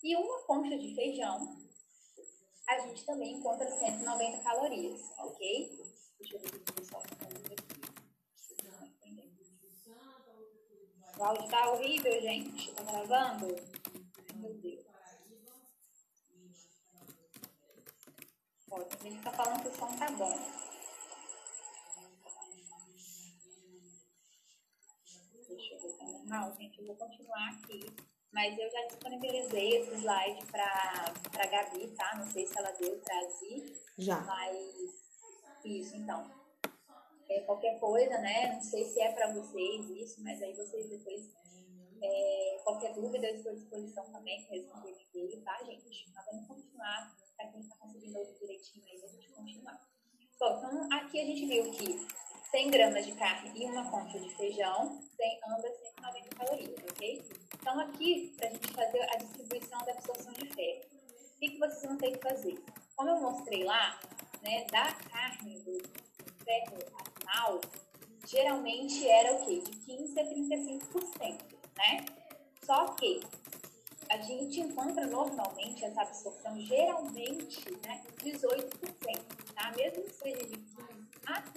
e 0.04 0.16
uma 0.16 0.44
concha 0.44 0.78
de 0.78 0.94
feijão, 0.94 1.58
a 2.68 2.80
gente 2.80 3.06
também 3.06 3.38
encontra 3.38 3.70
190 3.70 4.44
calorias, 4.44 5.02
ok? 5.18 5.94
Deixa 6.20 6.36
eu 6.36 6.40
ver 6.40 6.56
o 6.56 6.74
pessoal. 6.74 7.04
O 11.18 11.24
áudio 11.24 11.48
tá 11.48 11.72
horrível, 11.72 12.22
gente. 12.22 12.74
Tá 12.74 12.84
gravando? 12.84 13.56
Meu 14.36 14.54
Deus. 14.56 14.83
Ó, 18.74 18.84
tem 18.86 19.12
gente 19.12 19.18
que 19.20 19.24
tá 19.24 19.32
falando 19.32 19.62
que 19.62 19.68
o 19.68 19.76
som 19.76 19.96
tá 19.98 20.10
bom. 20.12 20.36
Deixa 25.48 25.76
eu 25.76 25.82
ver, 25.82 25.98
tá 25.98 26.06
normal, 26.06 26.56
gente? 26.56 26.80
Eu 26.80 26.88
vou 26.88 26.96
continuar 26.96 27.50
aqui. 27.50 27.86
Mas 28.32 28.58
eu 28.58 28.68
já 28.72 28.88
disponibilizei 28.88 29.78
esse 29.78 29.94
slide 29.94 30.44
pra, 30.48 31.14
pra 31.32 31.46
Gabi, 31.46 31.88
tá? 31.96 32.16
Não 32.16 32.26
sei 32.26 32.48
se 32.48 32.58
ela 32.58 32.72
deu 32.72 32.98
pra 32.98 33.30
Zi. 33.30 33.80
Já. 34.00 34.22
Mas 34.22 34.58
isso, 35.64 35.96
então. 35.96 36.32
É, 37.30 37.42
qualquer 37.42 37.80
coisa, 37.80 38.18
né? 38.18 38.56
Não 38.56 38.62
sei 38.62 38.86
se 38.86 39.00
é 39.00 39.12
para 39.12 39.34
vocês 39.34 39.88
isso, 39.92 40.24
mas 40.24 40.42
aí 40.42 40.54
vocês 40.56 40.90
depois, 40.90 41.30
é, 42.02 42.60
qualquer 42.64 42.96
dúvida, 42.96 43.28
eu 43.28 43.36
estou 43.36 43.52
à 43.52 43.56
disposição 43.56 44.12
também 44.12 44.44
para 44.46 44.56
responder 44.56 44.98
dele, 45.14 45.42
tá, 45.42 45.64
gente? 45.64 46.12
Mas 46.12 46.26
vamos 46.26 46.48
continuar, 46.48 47.16
para 47.38 47.48
quem 47.48 47.62
está 47.62 47.76
conseguindo 47.78 48.18
ouvir 48.20 48.34
direitinho 48.40 48.86
aí, 48.86 49.04
a 49.04 49.08
gente 49.08 49.30
continuar. 49.32 49.80
Bom, 50.40 50.58
então 50.58 50.88
aqui 50.92 51.22
a 51.22 51.26
gente 51.26 51.46
viu 51.46 51.72
que 51.72 52.08
100 52.52 52.70
gramas 52.70 53.06
de 53.06 53.14
carne 53.14 53.52
e 53.56 53.66
uma 53.66 53.90
concha 53.90 54.20
de 54.20 54.30
feijão 54.36 55.02
tem 55.18 55.40
ambas 55.48 55.76
190 55.96 56.36
calorias, 56.36 56.80
ok? 56.92 57.26
Então 57.56 57.80
aqui, 57.80 58.34
para 58.38 58.48
a 58.48 58.52
gente 58.52 58.74
fazer 58.74 59.02
a 59.02 59.18
distribuição 59.18 59.80
da 59.86 59.92
absorção 59.92 60.34
de 60.34 60.54
ferro, 60.54 60.82
o 61.36 61.40
que, 61.40 61.50
que 61.50 61.60
vocês 61.60 61.84
vão 61.84 61.98
ter 61.98 62.12
que 62.12 62.20
fazer? 62.20 62.64
Como 62.96 63.10
eu 63.10 63.22
mostrei 63.22 63.64
lá, 63.64 64.00
né, 64.44 64.66
da 64.72 64.94
carne 64.94 65.60
do 65.62 65.82
ferro 66.44 66.78
animal, 67.18 67.62
geralmente 68.28 69.08
era 69.08 69.34
o 69.34 69.46
quê? 69.46 69.60
De 69.60 69.72
15% 69.72 70.20
a 70.20 70.24
35%, 70.24 71.56
né? 71.78 72.06
Só 72.64 72.86
que 72.94 73.20
a 74.14 74.22
gente 74.22 74.60
encontra 74.60 75.08
normalmente 75.08 75.84
essa 75.84 76.04
absorção 76.04 76.60
geralmente, 76.60 77.72
né, 77.82 78.04
18%, 78.24 79.56
tá? 79.56 79.72
Mesmo 79.76 80.04
que 80.04 80.14
seja 80.14 80.46
de 80.46 80.56
15% 80.56 81.08
a 81.26 81.42
30%, 81.42 81.56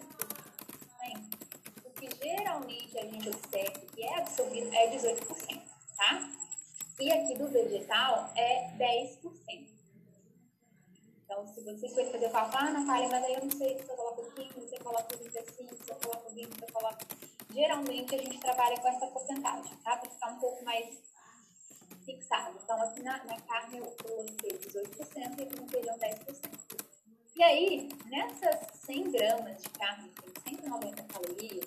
o 1.84 1.90
que 1.90 2.08
geralmente 2.16 2.98
a 2.98 3.04
gente 3.04 3.28
observa 3.28 3.78
que 3.78 4.02
é 4.02 4.18
absorvido 4.18 4.74
é 4.74 4.90
18%, 4.90 5.62
tá? 5.98 6.30
E 6.98 7.12
aqui 7.12 7.34
do 7.34 7.46
vegetal 7.48 8.32
é 8.34 8.70
10%. 8.78 9.76
Então, 11.24 11.46
se 11.48 11.60
vocês 11.60 11.92
forem 11.92 12.10
fazer 12.10 12.26
o 12.26 12.30
cálculo, 12.30 12.56
ah, 12.58 12.70
Natália, 12.70 13.08
mas 13.10 13.24
aí 13.24 13.34
eu 13.34 13.42
não 13.42 13.50
sei 13.50 13.78
se 13.78 13.90
eu 13.90 13.96
coloco 13.96 14.32
15, 14.32 14.66
se 14.66 14.74
eu 14.76 14.80
coloco 14.82 15.18
25, 15.18 15.74
se 15.84 15.90
eu 15.90 15.96
coloco 15.96 16.30
20, 16.30 16.54
se 16.54 16.62
eu 16.62 16.72
coloco... 16.72 16.98
Geralmente 17.52 18.14
a 18.14 18.18
gente 18.18 18.38
trabalha 18.38 18.80
com 18.80 18.88
essa 18.88 19.06
porcentagem, 19.08 19.76
tá? 19.84 19.96
Para 19.96 20.10
ficar 20.10 20.30
um 20.30 20.38
pouco 20.38 20.64
mais 20.64 21.15
fixado. 22.06 22.56
Então, 22.62 22.80
aqui 22.80 23.02
na, 23.02 23.22
na 23.24 23.38
carne 23.42 23.78
eu 23.78 23.94
coloquei 24.02 24.50
18% 24.58 25.38
e 25.38 25.42
aqui 25.42 25.60
no 25.60 25.68
feijão 25.68 25.98
10%. 25.98 26.86
E 27.36 27.42
aí, 27.42 27.88
nessas 28.06 28.80
100 28.86 29.10
gramas 29.10 29.62
de 29.62 29.68
carne, 29.70 30.08
que 30.08 30.30
tem 30.40 30.54
190 30.56 31.02
calorias, 31.02 31.66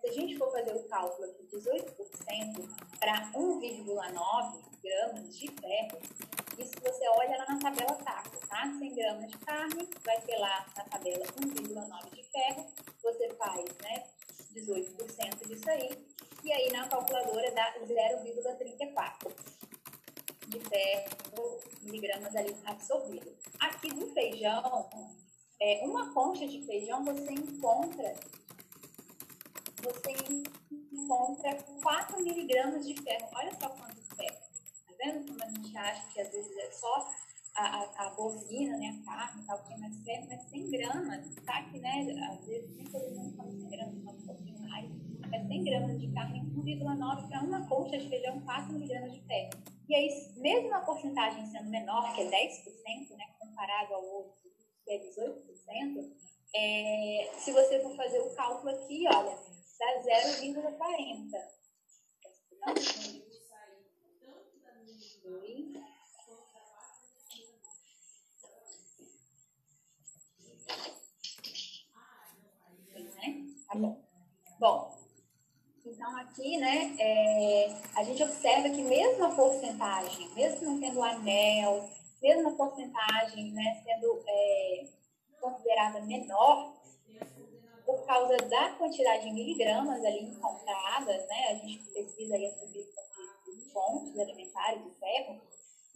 se 0.00 0.06
a 0.06 0.12
gente 0.12 0.36
for 0.36 0.52
fazer 0.52 0.76
o 0.76 0.82
cálculo 0.88 1.30
aqui, 1.30 1.46
18% 1.46 2.98
para 3.00 3.32
1,9 3.32 4.68
gramas 4.82 5.38
de 5.38 5.48
ferro, 5.48 5.98
isso 6.58 6.72
você 6.82 7.08
olha 7.08 7.38
lá 7.38 7.46
na 7.48 7.58
tabela 7.58 7.94
taxa, 7.94 8.36
tá? 8.48 8.64
100 8.78 8.94
gramas 8.94 9.30
de 9.30 9.38
carne, 9.38 9.88
vai 10.04 10.20
ter 10.20 10.36
lá 10.36 10.66
na 10.76 10.84
tabela 10.84 11.24
1,9 11.24 12.14
de 12.14 12.22
ferro, 12.24 12.66
você 13.02 13.28
faz, 13.34 13.64
né, 13.82 14.04
18% 14.60 15.46
disso 15.46 15.70
aí, 15.70 15.90
e 16.44 16.52
aí 16.52 16.72
na 16.72 16.88
calculadora 16.88 17.50
dá 17.52 17.74
0,34 17.80 19.32
de 20.48 20.60
ferro 20.60 21.60
miligramas 21.82 22.34
ali 22.34 22.56
absorvido. 22.64 23.36
Aqui 23.60 23.92
no 23.94 24.12
feijão, 24.12 24.88
é, 25.60 25.80
uma 25.84 26.12
concha 26.12 26.46
de 26.46 26.64
feijão 26.64 27.04
você 27.04 27.32
encontra 27.32 28.14
você 29.82 30.12
encontra 30.72 31.56
4 31.82 32.22
miligramas 32.22 32.86
de 32.86 33.00
ferro. 33.00 33.28
Olha 33.32 33.52
só 33.60 33.68
quanto 33.68 34.16
ferro. 34.16 34.38
Tá 34.86 34.94
vendo 34.98 35.26
como 35.26 35.42
a 35.42 35.48
gente 35.48 35.76
acha 35.76 36.08
que 36.12 36.20
às 36.20 36.30
vezes 36.30 36.56
é 36.56 36.70
só 36.72 37.10
a, 37.58 38.06
a, 38.06 38.10
bovina, 38.10 38.76
né, 38.76 39.00
a 39.00 39.04
carne, 39.04 39.44
tal, 39.46 39.62
que 39.64 39.72
é 39.72 39.76
mais 39.78 39.96
ferro, 40.02 40.26
mas 40.28 40.42
100 40.50 40.70
gramas, 40.70 41.34
tá? 41.44 41.62
Que, 41.64 41.78
né, 41.78 42.06
às 42.30 42.46
vezes 42.46 42.76
nem 42.76 42.84
todo 42.86 43.10
mundo 43.14 43.36
come 43.36 43.60
100 43.60 43.70
gramas, 43.70 44.02
come 44.04 44.18
um 44.18 44.26
pouquinho 44.26 44.60
mais. 44.60 44.90
Mas 45.30 45.48
100 45.48 45.64
gramas 45.64 46.00
de 46.00 46.12
carne, 46.12 46.40
1,9 46.40 47.28
para 47.28 47.42
uma 47.42 47.68
concha 47.68 47.98
de 47.98 48.08
feijão, 48.08 48.40
4 48.42 48.72
miligramas 48.72 49.12
de 49.12 49.20
ferro. 49.22 49.50
E 49.88 49.94
aí, 49.94 50.32
mesmo 50.36 50.74
a 50.74 50.80
porcentagem 50.80 51.46
sendo 51.46 51.70
menor, 51.70 52.14
que 52.14 52.22
é 52.22 52.30
10%, 52.30 53.16
né, 53.16 53.24
comparado 53.38 53.94
ao 53.94 54.04
outro, 54.04 54.50
que 54.84 54.90
é 54.90 54.98
18%, 54.98 56.28
é, 56.54 57.30
se 57.38 57.52
você 57.52 57.80
for 57.82 57.94
fazer 57.96 58.20
o 58.20 58.34
cálculo 58.34 58.70
aqui, 58.74 59.06
olha, 59.06 59.36
dá 59.78 60.02
0,40. 60.02 61.30
Né? 73.16 73.54
Tá 73.66 73.74
bom. 73.74 74.02
Bom, 74.58 74.98
então 75.84 76.16
aqui, 76.38 76.56
né, 76.56 76.96
é, 77.00 77.74
a 77.96 78.04
gente 78.04 78.22
observa 78.22 78.70
que 78.70 78.82
mesmo 78.82 79.24
a 79.24 79.30
porcentagem, 79.30 80.28
mesmo 80.34 80.70
não 80.70 80.80
tendo 80.80 81.02
anel, 81.02 81.90
mesmo 82.22 82.48
a 82.48 82.52
porcentagem 82.52 83.50
né, 83.52 83.82
sendo 83.84 84.22
é, 84.26 84.84
considerada 85.40 86.00
menor, 86.02 86.74
por 87.84 88.06
causa 88.06 88.36
da 88.36 88.70
quantidade 88.74 89.24
de 89.24 89.32
miligramas 89.32 90.04
ali 90.04 90.24
encontradas, 90.24 91.26
né, 91.26 91.48
a 91.50 91.54
gente 91.54 91.84
pesquisa 91.92 92.36
aí 92.36 92.54
de 92.72 93.72
fontes 93.72 94.18
alimentares 94.18 94.84
de 94.84 94.90
ferro, 94.90 95.40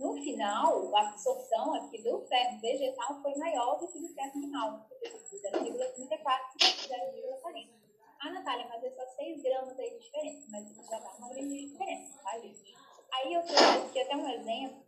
no 0.01 0.15
final, 0.15 0.97
a 0.97 1.09
absorção 1.11 1.75
aqui 1.75 2.03
do 2.03 2.21
ferro 2.23 2.61
vegetal 2.61 3.23
foi 3.23 3.37
maior 3.37 3.79
do 3.79 3.87
que 3.87 4.01
do 4.01 4.09
ferro 4.09 4.33
animal, 4.35 4.89
0,34 5.31 6.41
0,40. 6.59 7.82
Ah, 8.25 8.31
Natália, 8.31 8.69
mas 8.69 8.85
é 8.85 8.91
só 8.93 9.05
6 9.17 9.43
gramas 9.43 9.77
aí 9.77 9.91
de 9.91 9.99
diferença, 9.99 10.47
mas 10.49 10.71
isso 10.71 10.89
já 10.89 10.97
dá 11.01 11.11
uma 11.19 11.29
grande 11.31 11.67
diferença, 11.67 12.23
tá, 12.23 12.39
gente? 12.39 12.73
Aí 13.13 13.35
eu 13.35 13.43
trouxe 13.43 13.65
aqui 13.65 14.01
até 14.01 14.17
um 14.17 14.31
exemplo 14.31 14.87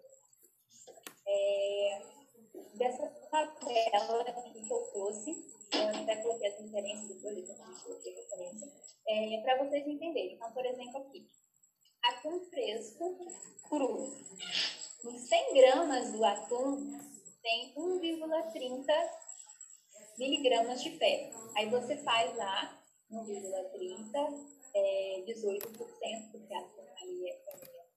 é, 1.27 2.03
dessa 2.75 3.09
tabela 3.33 4.25
que 4.25 4.73
eu 4.73 4.79
trouxe, 4.93 5.31
eu 5.73 5.89
até 5.89 6.17
coloquei 6.23 6.47
as 6.49 6.61
referências 6.61 7.09
depois, 7.09 7.49
eu 7.49 7.57
coloquei 7.83 8.15
referência, 8.15 8.73
é, 9.09 9.41
para 9.43 9.65
vocês 9.65 9.85
entenderem. 9.85 10.35
Então, 10.35 10.53
por 10.53 10.65
exemplo, 10.65 10.99
aqui, 10.99 11.29
atum 12.05 12.39
fresco 12.51 13.19
cru. 13.69 14.15
Em 15.07 15.19
100 15.19 15.55
gramas 15.55 16.13
do 16.13 16.25
atum 16.25 17.01
tem 17.43 17.75
1,30 17.75 18.87
miligramas 20.19 20.81
de 20.85 20.97
ferro. 20.97 21.51
Aí 21.57 21.69
você 21.69 21.97
faz 21.97 22.37
lá 22.37 22.84
1,30, 23.23 24.55
é, 24.75 25.23
18%, 25.27 26.31
porque 26.33 26.55
a 26.55 26.59
atum 26.59 26.83
ali 27.03 27.31
é 27.31 27.41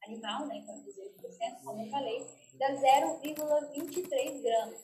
animal, 0.06 0.46
né? 0.48 0.58
Então 0.58 0.76
18%, 0.84 1.64
como 1.64 1.84
eu 1.84 1.90
falei, 1.90 2.26
dá 2.54 2.70
0,23 2.74 4.42
gramas. 4.42 4.80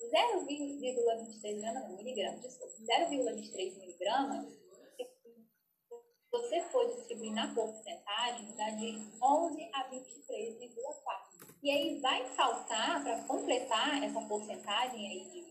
0,23 0.00 1.60
gramas, 1.60 1.90
miligramas, 1.90 2.40
desculpa, 2.40 2.74
0,23 2.82 3.78
miligramas, 3.78 4.46
se 6.30 6.38
você 6.38 6.62
for 6.70 6.86
distribuir 6.94 7.32
na 7.32 7.52
porcentagem, 7.52 8.54
dá 8.56 8.70
de 8.70 8.96
11 9.20 9.70
a 9.74 9.90
23,4. 9.90 11.56
E 11.62 11.70
aí 11.70 12.00
vai 12.00 12.24
faltar, 12.34 13.02
para 13.02 13.22
completar 13.24 14.02
essa 14.02 14.20
porcentagem 14.22 15.08
aí 15.08 15.30
de 15.30 15.42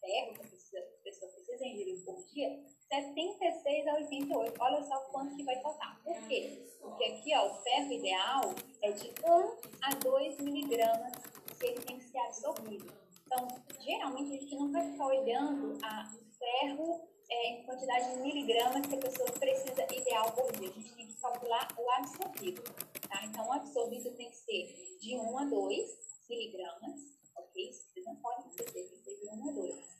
ferro 0.00 0.34
que 0.34 0.42
a 0.42 1.02
pessoa 1.04 1.32
precisa 1.32 1.64
ingerir 1.64 2.04
por 2.04 2.22
dia, 2.26 2.64
76 3.02 3.88
a 3.88 3.94
88. 3.94 4.54
Olha 4.60 4.82
só 4.84 4.98
quanto 5.10 5.34
que 5.34 5.42
vai 5.42 5.60
faltar. 5.60 6.00
Por 6.04 6.16
quê? 6.28 6.64
Porque 6.80 7.04
aqui, 7.04 7.34
ó, 7.34 7.50
o 7.50 7.54
ferro 7.62 7.92
ideal 7.92 8.54
é 8.82 8.92
de 8.92 9.12
1 9.24 9.56
a 9.82 9.94
2 10.02 10.40
miligramas 10.40 11.12
que 11.58 11.66
ele 11.66 11.80
tem 11.80 11.98
que 11.98 12.04
ser 12.04 12.18
absorvido. 12.18 12.92
Então, 13.26 13.48
geralmente 13.80 14.34
a 14.34 14.40
gente 14.40 14.54
não 14.54 14.70
vai 14.70 14.90
ficar 14.90 15.06
olhando 15.06 15.78
a 15.82 16.04
ferro 16.38 17.08
é, 17.28 17.48
em 17.48 17.64
quantidade 17.64 18.14
de 18.14 18.22
miligramas 18.22 18.86
que 18.86 18.94
a 18.94 18.98
pessoa 18.98 19.30
precisa 19.32 19.82
ideal 19.92 20.30
por 20.32 20.52
dia. 20.52 20.68
A 20.68 20.72
gente 20.72 20.94
tem 20.94 21.06
que 21.06 21.20
calcular 21.20 21.68
o 21.76 21.90
absorvido. 21.90 22.62
Tá? 23.08 23.24
Então, 23.24 23.48
o 23.48 23.52
absorvido 23.52 24.10
tem 24.12 24.30
que 24.30 24.36
ser 24.36 24.98
de 25.00 25.16
1 25.16 25.38
a 25.38 25.44
2 25.46 25.90
miligramas, 26.28 27.00
ok? 27.34 27.72
Vocês 27.72 28.06
não 28.06 28.16
que 28.42 28.64
ser 28.64 29.16
de 29.16 29.28
1 29.28 29.48
a 29.48 29.52
2. 29.52 29.93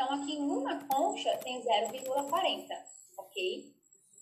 Então, 0.00 0.14
aqui 0.14 0.32
em 0.32 0.50
uma 0.50 0.82
concha 0.86 1.36
tem 1.44 1.60
0,40, 1.60 2.66
ok? 3.18 3.74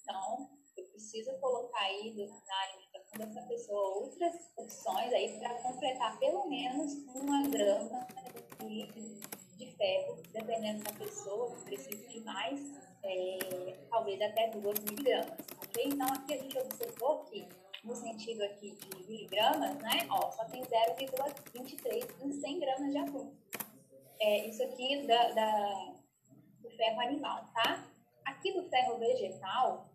Então, 0.02 0.50
eu 0.76 0.84
preciso 0.86 1.32
colocar 1.38 1.82
aí 1.82 2.16
na 2.16 2.62
alimentação 2.62 3.18
dessa 3.18 3.46
pessoa 3.46 3.98
outras 3.98 4.34
opções 4.56 5.12
aí 5.12 5.38
para 5.38 5.54
completar 5.62 6.18
pelo 6.18 6.48
menos 6.48 6.94
uma 7.14 7.46
grama 7.46 8.08
de, 8.58 8.88
de 9.56 9.76
ferro, 9.76 10.20
dependendo 10.32 10.82
da 10.82 10.92
pessoa, 10.94 11.54
precisa 11.64 12.08
de 12.08 12.24
mais, 12.24 12.60
é, 13.04 13.78
talvez 13.88 14.20
até 14.20 14.50
2 14.50 14.80
miligramas, 14.80 15.38
ok? 15.62 15.84
Então, 15.86 16.08
aqui 16.08 16.34
a 16.34 16.38
gente 16.38 16.58
observou 16.58 17.24
que 17.26 17.48
no 17.84 17.94
sentido 17.94 18.42
aqui 18.42 18.72
de 18.72 19.06
miligramas, 19.06 19.76
né, 19.76 20.08
ó, 20.10 20.28
só 20.32 20.44
tem 20.46 20.60
0,23 20.60 22.04
em 22.24 22.32
100 22.32 22.58
gramas 22.58 22.90
de 22.90 22.98
atum 22.98 23.32
é, 24.20 24.48
isso 24.48 24.62
aqui 24.62 25.06
da, 25.06 25.32
da, 25.32 25.94
do 26.60 26.70
ferro 26.70 27.00
animal, 27.00 27.48
tá? 27.54 27.86
Aqui 28.24 28.52
do 28.52 28.68
ferro 28.68 28.98
vegetal, 28.98 29.88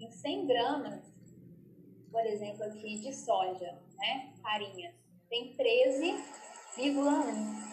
em 0.00 0.10
100 0.10 0.46
gramas, 0.46 1.02
por 2.10 2.24
exemplo, 2.26 2.64
aqui 2.64 2.98
de 2.98 3.14
soja, 3.14 3.78
né, 3.96 4.32
farinha, 4.42 4.94
tem 5.28 5.54
13,1. 5.56 7.68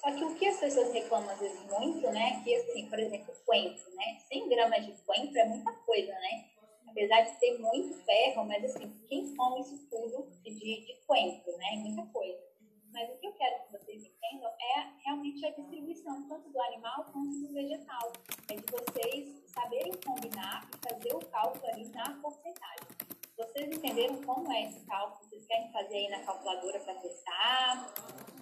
Só 0.00 0.12
que 0.12 0.24
o 0.24 0.34
que 0.36 0.46
as 0.46 0.58
pessoas 0.58 0.92
reclamam 0.92 1.28
às 1.30 1.38
vezes 1.38 1.60
muito, 1.66 2.10
né, 2.10 2.42
que 2.42 2.54
assim, 2.54 2.88
por 2.88 2.98
exemplo, 2.98 3.34
coentro, 3.44 3.94
né, 3.94 4.18
100 4.28 4.48
gramas 4.48 4.86
de 4.86 4.92
coentro 5.02 5.38
é 5.38 5.44
muita 5.44 5.72
coisa, 5.72 6.12
né? 6.12 6.46
Apesar 6.88 7.20
de 7.20 7.38
ter 7.38 7.58
muito 7.58 8.02
ferro, 8.04 8.44
mas 8.46 8.64
assim, 8.64 8.90
quem 9.08 9.36
come 9.36 9.60
isso 9.60 9.86
tudo 9.90 10.28
de, 10.42 10.50
de 10.50 10.96
coentro, 11.06 11.56
né, 11.56 11.74
é 11.74 11.76
muita 11.76 12.06
coisa. 12.06 12.49
Mas 12.92 13.08
o 13.08 13.16
que 13.18 13.26
eu 13.26 13.32
quero 13.34 13.64
que 13.64 13.72
vocês 13.72 14.02
entendam 14.02 14.50
é 14.60 14.92
realmente 15.04 15.46
a 15.46 15.50
distribuição 15.50 16.28
tanto 16.28 16.50
do 16.50 16.60
animal 16.60 17.04
quanto 17.12 17.40
do 17.40 17.52
vegetal. 17.52 18.12
É 18.50 18.54
de 18.56 18.64
vocês 18.70 19.52
saberem 19.52 19.92
combinar 20.04 20.68
e 20.74 20.88
fazer 20.88 21.14
o 21.14 21.20
cálculo 21.26 21.66
ali 21.72 21.88
na 21.90 22.20
porcentagem. 22.20 22.88
Vocês 23.36 23.70
entenderam 23.70 24.20
como 24.22 24.52
é 24.52 24.66
esse 24.66 24.84
cálculo? 24.86 25.28
Vocês 25.28 25.46
querem 25.46 25.72
fazer 25.72 25.94
aí 25.94 26.08
na 26.10 26.24
calculadora 26.24 26.80
para 26.80 26.94
testar? 26.96 27.94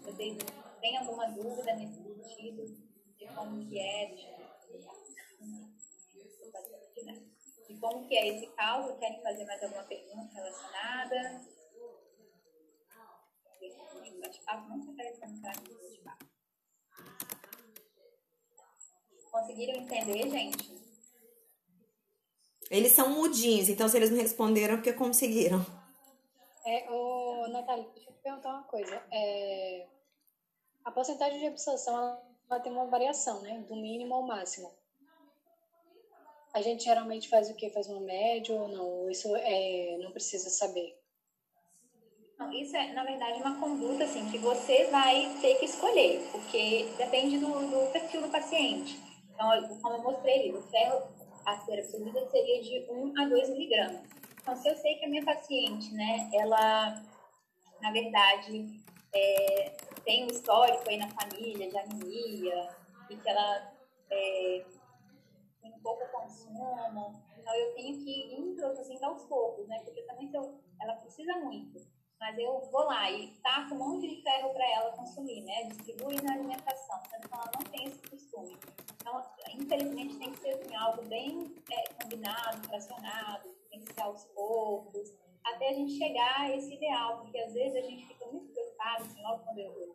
Vocês 0.03 0.37
têm 0.81 0.97
alguma 0.97 1.27
dúvida 1.27 1.75
nesse 1.75 2.03
sentido 2.03 2.65
de 3.19 3.27
como 3.35 3.69
que 3.69 3.79
é? 3.79 4.07
De 7.69 7.75
como 7.81 8.09
que 8.09 8.17
é 8.17 8.29
esse 8.29 8.47
cálculo? 8.55 8.99
Querem 8.99 9.23
fazer 9.23 9.45
mais 9.45 9.63
alguma 9.63 9.85
pergunta 9.85 10.35
relacionada? 10.35 11.58
Conseguiram 19.31 19.75
entender, 19.75 20.31
gente? 20.31 20.79
Eles 22.71 22.93
são 22.93 23.11
mudinhos, 23.11 23.69
então 23.69 23.89
se 23.89 23.97
eles 23.97 24.11
não 24.11 24.19
responderam, 24.19 24.75
é 24.75 24.77
porque 24.77 24.93
conseguiram. 24.93 25.65
É, 26.67 26.91
ô, 26.91 27.49
Natália, 27.49 27.89
deixa 27.95 28.11
eu 28.11 28.15
te 28.15 28.21
perguntar 28.21 28.51
uma 28.51 28.65
coisa. 28.65 29.03
É, 29.11 29.87
a 30.85 30.91
porcentagem 30.91 31.39
de 31.39 31.47
absorção 31.47 31.97
ela, 31.97 32.23
ela 32.51 32.61
tem 32.61 32.73
uma 32.73 32.87
variação, 32.87 33.41
né? 33.43 33.61
Do 33.61 33.77
mínimo 33.77 34.15
ao 34.15 34.27
máximo. 34.27 34.71
A 36.53 36.61
gente 36.61 36.85
geralmente 36.85 37.29
faz 37.29 37.51
o 37.51 37.55
quê? 37.55 37.71
Faz 37.71 37.89
uma 37.89 38.01
média 38.01 38.55
ou 38.55 38.69
não? 38.69 39.11
Isso 39.11 39.35
é, 39.37 39.99
não 40.03 40.13
precisa 40.13 40.51
saber. 40.51 40.99
Isso 42.53 42.77
é, 42.77 42.93
na 42.93 43.03
verdade, 43.03 43.41
uma 43.41 43.59
conduta 43.59 44.05
assim, 44.05 44.31
que 44.31 44.39
você 44.39 44.85
vai 44.91 45.37
ter 45.41 45.57
que 45.57 45.65
escolher, 45.65 46.25
porque 46.31 46.89
depende 46.97 47.37
do, 47.39 47.49
do 47.49 47.93
perfil 47.93 48.23
do 48.23 48.29
paciente. 48.29 48.97
Então, 49.35 49.51
como 49.83 49.97
eu 49.97 50.03
mostrei, 50.03 50.53
o 50.53 50.63
ferro 50.63 51.09
a 51.45 51.57
ser 51.59 51.81
absorvida 51.81 52.31
seria 52.31 52.63
de 52.63 52.91
1 52.91 53.15
a 53.21 53.29
2 53.29 53.51
miligramas. 53.51 54.03
Então, 54.41 54.55
se 54.55 54.69
eu 54.69 54.77
sei 54.77 54.95
que 54.97 55.05
a 55.05 55.09
minha 55.09 55.25
paciente, 55.25 55.93
né, 55.93 56.31
ela, 56.33 57.03
na 57.81 57.91
verdade, 57.91 58.83
é, 59.13 59.77
tem 60.05 60.25
um 60.25 60.29
histórico 60.29 60.89
aí 60.89 60.97
na 60.97 61.09
família 61.11 61.69
de 61.69 61.77
anemia, 61.77 62.69
e 63.11 63.17
que 63.17 63.29
ela 63.29 63.73
é, 64.11 64.65
tem 65.61 65.73
um 65.73 65.81
pouco 65.81 66.07
consumo, 66.13 67.21
então 67.37 67.55
eu 67.55 67.75
tenho 67.75 67.99
que 67.99 68.11
ir 68.11 68.39
introduzindo 68.39 69.05
aos 69.05 69.25
poucos, 69.25 69.67
né, 69.67 69.81
porque 69.85 70.03
também 70.03 70.31
eu, 70.33 70.61
ela 70.81 70.95
precisa 70.97 71.35
muito 71.39 71.98
mas 72.21 72.39
eu 72.39 72.61
vou 72.71 72.85
lá 72.85 73.11
e 73.11 73.29
taco 73.43 73.75
um 73.75 73.79
monte 73.79 74.09
de 74.09 74.23
ferro 74.23 74.53
para 74.53 74.71
ela 74.73 74.93
consumir, 74.93 75.43
né? 75.43 75.65
Distribui 75.65 76.17
na 76.23 76.33
alimentação, 76.33 77.01
sendo 77.11 77.29
que 77.29 77.35
ela 77.35 77.51
não 77.55 77.65
tem 77.71 77.87
esse 77.87 78.03
costume. 78.03 78.59
Então, 79.01 79.23
infelizmente, 79.55 80.19
tem 80.19 80.33
que 80.33 80.41
ser 80.41 80.51
assim, 80.51 80.75
algo 80.75 81.03
bem 81.03 81.55
é, 81.71 81.93
combinado, 81.95 82.67
fracionado, 82.69 83.49
tem 83.71 83.81
que 83.81 83.93
ser 83.93 84.03
aos 84.03 84.25
poucos, 84.27 85.15
até 85.45 85.71
a 85.71 85.73
gente 85.73 85.97
chegar 85.97 86.41
a 86.41 86.57
esse 86.57 86.75
ideal, 86.75 87.19
porque 87.19 87.39
às 87.39 87.53
vezes 87.53 87.77
a 87.77 87.89
gente 87.89 88.07
fica 88.07 88.27
muito 88.27 88.53
preocupado, 88.53 89.05
assim, 89.05 89.23
logo 89.23 89.45
quando 89.45 89.59
eu, 89.59 89.95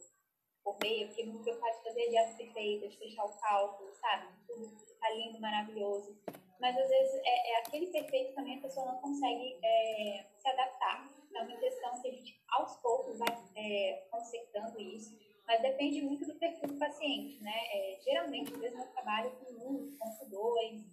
formei, 0.63 1.03
eu 1.03 1.09
fiquei 1.09 1.25
muito 1.25 1.43
preocupada 1.43 1.77
de 1.77 1.83
fazer 1.83 2.09
dieta 2.09 2.37
perfeita, 2.37 2.87
de 2.87 2.97
fechar 2.97 3.25
o 3.25 3.37
cálculo, 3.39 3.93
sabe? 3.93 4.27
Tudo 4.47 4.71
tá 4.99 5.09
lindo, 5.11 5.39
maravilhoso. 5.39 6.17
Mas 6.59 6.77
às 6.77 6.87
vezes 6.87 7.21
é, 7.25 7.51
é 7.51 7.57
aquele 7.59 7.87
perfeito 7.87 8.33
também 8.33 8.57
a 8.57 8.61
pessoa 8.61 8.85
não 8.85 8.97
consegue 8.99 9.59
é, 9.63 10.25
se 10.37 10.47
adaptar. 10.47 11.09
É 11.35 11.41
uma 11.41 11.57
questão 11.57 12.01
que 12.01 12.07
a 12.07 12.11
gente, 12.11 12.41
aos 12.49 12.77
poucos, 12.77 13.17
vai 13.17 13.43
é, 13.55 14.07
consertando 14.11 14.79
isso, 14.79 15.17
mas 15.45 15.61
depende 15.61 16.01
muito 16.01 16.25
do 16.25 16.35
perfil 16.35 16.69
do 16.69 16.79
paciente, 16.79 17.41
né? 17.41 17.55
É, 17.71 17.99
geralmente, 18.03 18.55
mesmo 18.57 18.81
eu 18.81 18.87
trabalho 18.91 19.31
com 19.31 19.51
um, 19.53 19.97
com 19.97 20.29
dois, 20.29 20.83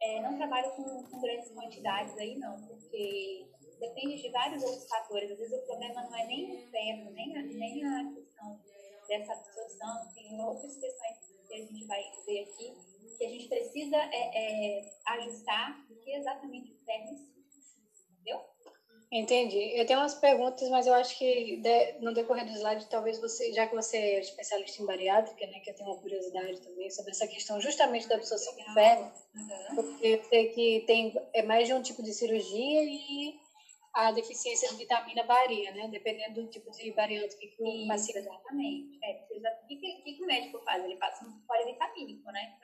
é, 0.00 0.20
não 0.20 0.36
trabalho 0.36 0.70
com, 0.72 1.02
com, 1.04 1.20
grandes 1.20 1.50
quantidades 1.50 2.16
aí, 2.18 2.36
não, 2.38 2.56
porque 2.66 3.46
depende 3.80 4.22
de 4.22 4.30
vários 4.30 4.62
outros 4.62 4.88
fatores. 4.88 5.30
Às 5.30 5.38
vezes 5.38 5.62
o 5.62 5.66
problema 5.66 6.02
não 6.02 6.16
é 6.16 6.26
nem 6.26 6.56
o 6.56 6.70
ferro, 6.70 7.10
nem 7.10 7.36
a, 7.36 7.42
nem 7.42 7.84
a 7.84 8.14
questão 8.14 8.60
dessa 9.08 9.32
absorção, 9.32 10.08
tem 10.14 10.40
outras 10.40 10.76
questões 10.76 11.18
que 11.48 11.54
a 11.54 11.58
gente 11.58 11.84
vai 11.86 12.02
ver 12.26 12.42
aqui, 12.42 12.76
que 13.16 13.24
a 13.24 13.28
gente 13.28 13.48
precisa 13.48 13.96
é, 13.96 14.78
é 14.78 14.98
ajustar, 15.06 15.84
que 15.88 16.12
é 16.12 16.18
exatamente 16.18 16.72
o 16.72 16.84
ferro 16.84 17.12
em 17.12 17.16
si. 17.16 17.37
Entendi. 19.10 19.72
Eu 19.74 19.86
tenho 19.86 20.00
umas 20.00 20.14
perguntas, 20.14 20.68
mas 20.68 20.86
eu 20.86 20.92
acho 20.92 21.16
que 21.16 21.56
de, 21.56 21.92
no 22.00 22.12
decorrer 22.12 22.44
do 22.44 22.52
slide, 22.52 22.86
talvez 22.90 23.18
você, 23.18 23.52
já 23.54 23.66
que 23.66 23.74
você 23.74 23.96
é 23.96 24.20
especialista 24.20 24.82
em 24.82 24.86
bariátrica, 24.86 25.46
né, 25.46 25.60
que 25.60 25.70
eu 25.70 25.74
tenho 25.74 25.88
uma 25.88 25.98
curiosidade 25.98 26.60
também 26.60 26.90
sobre 26.90 27.12
essa 27.12 27.26
questão 27.26 27.58
justamente 27.58 28.06
da 28.06 28.16
absorção 28.16 28.54
do 28.54 28.74
ferro, 28.74 29.10
uhum. 29.34 29.76
porque 29.76 30.06
eu 30.06 30.24
sei 30.24 30.48
que 30.50 30.84
tem 30.86 31.14
é 31.32 31.42
mais 31.42 31.66
de 31.66 31.72
um 31.72 31.80
tipo 31.80 32.02
de 32.02 32.12
cirurgia 32.12 32.84
e 32.84 33.34
a 33.94 34.12
deficiência 34.12 34.68
de 34.68 34.76
vitamina 34.76 35.24
varia, 35.24 35.72
né, 35.72 35.88
dependendo 35.88 36.42
do 36.42 36.50
tipo 36.50 36.70
de 36.70 36.92
bariátrica 36.92 37.46
que 37.46 37.62
o 37.62 37.88
paciente... 37.88 38.18
Exatamente. 38.18 38.98
É, 39.02 39.24
o 39.64 39.66
que, 39.66 39.76
que, 39.76 40.12
que 40.14 40.22
o 40.22 40.26
médico 40.26 40.60
faz? 40.60 40.84
Ele 40.84 40.96
passa 40.96 41.24
um 41.24 41.40
polivitamínico, 41.46 42.30
né? 42.30 42.58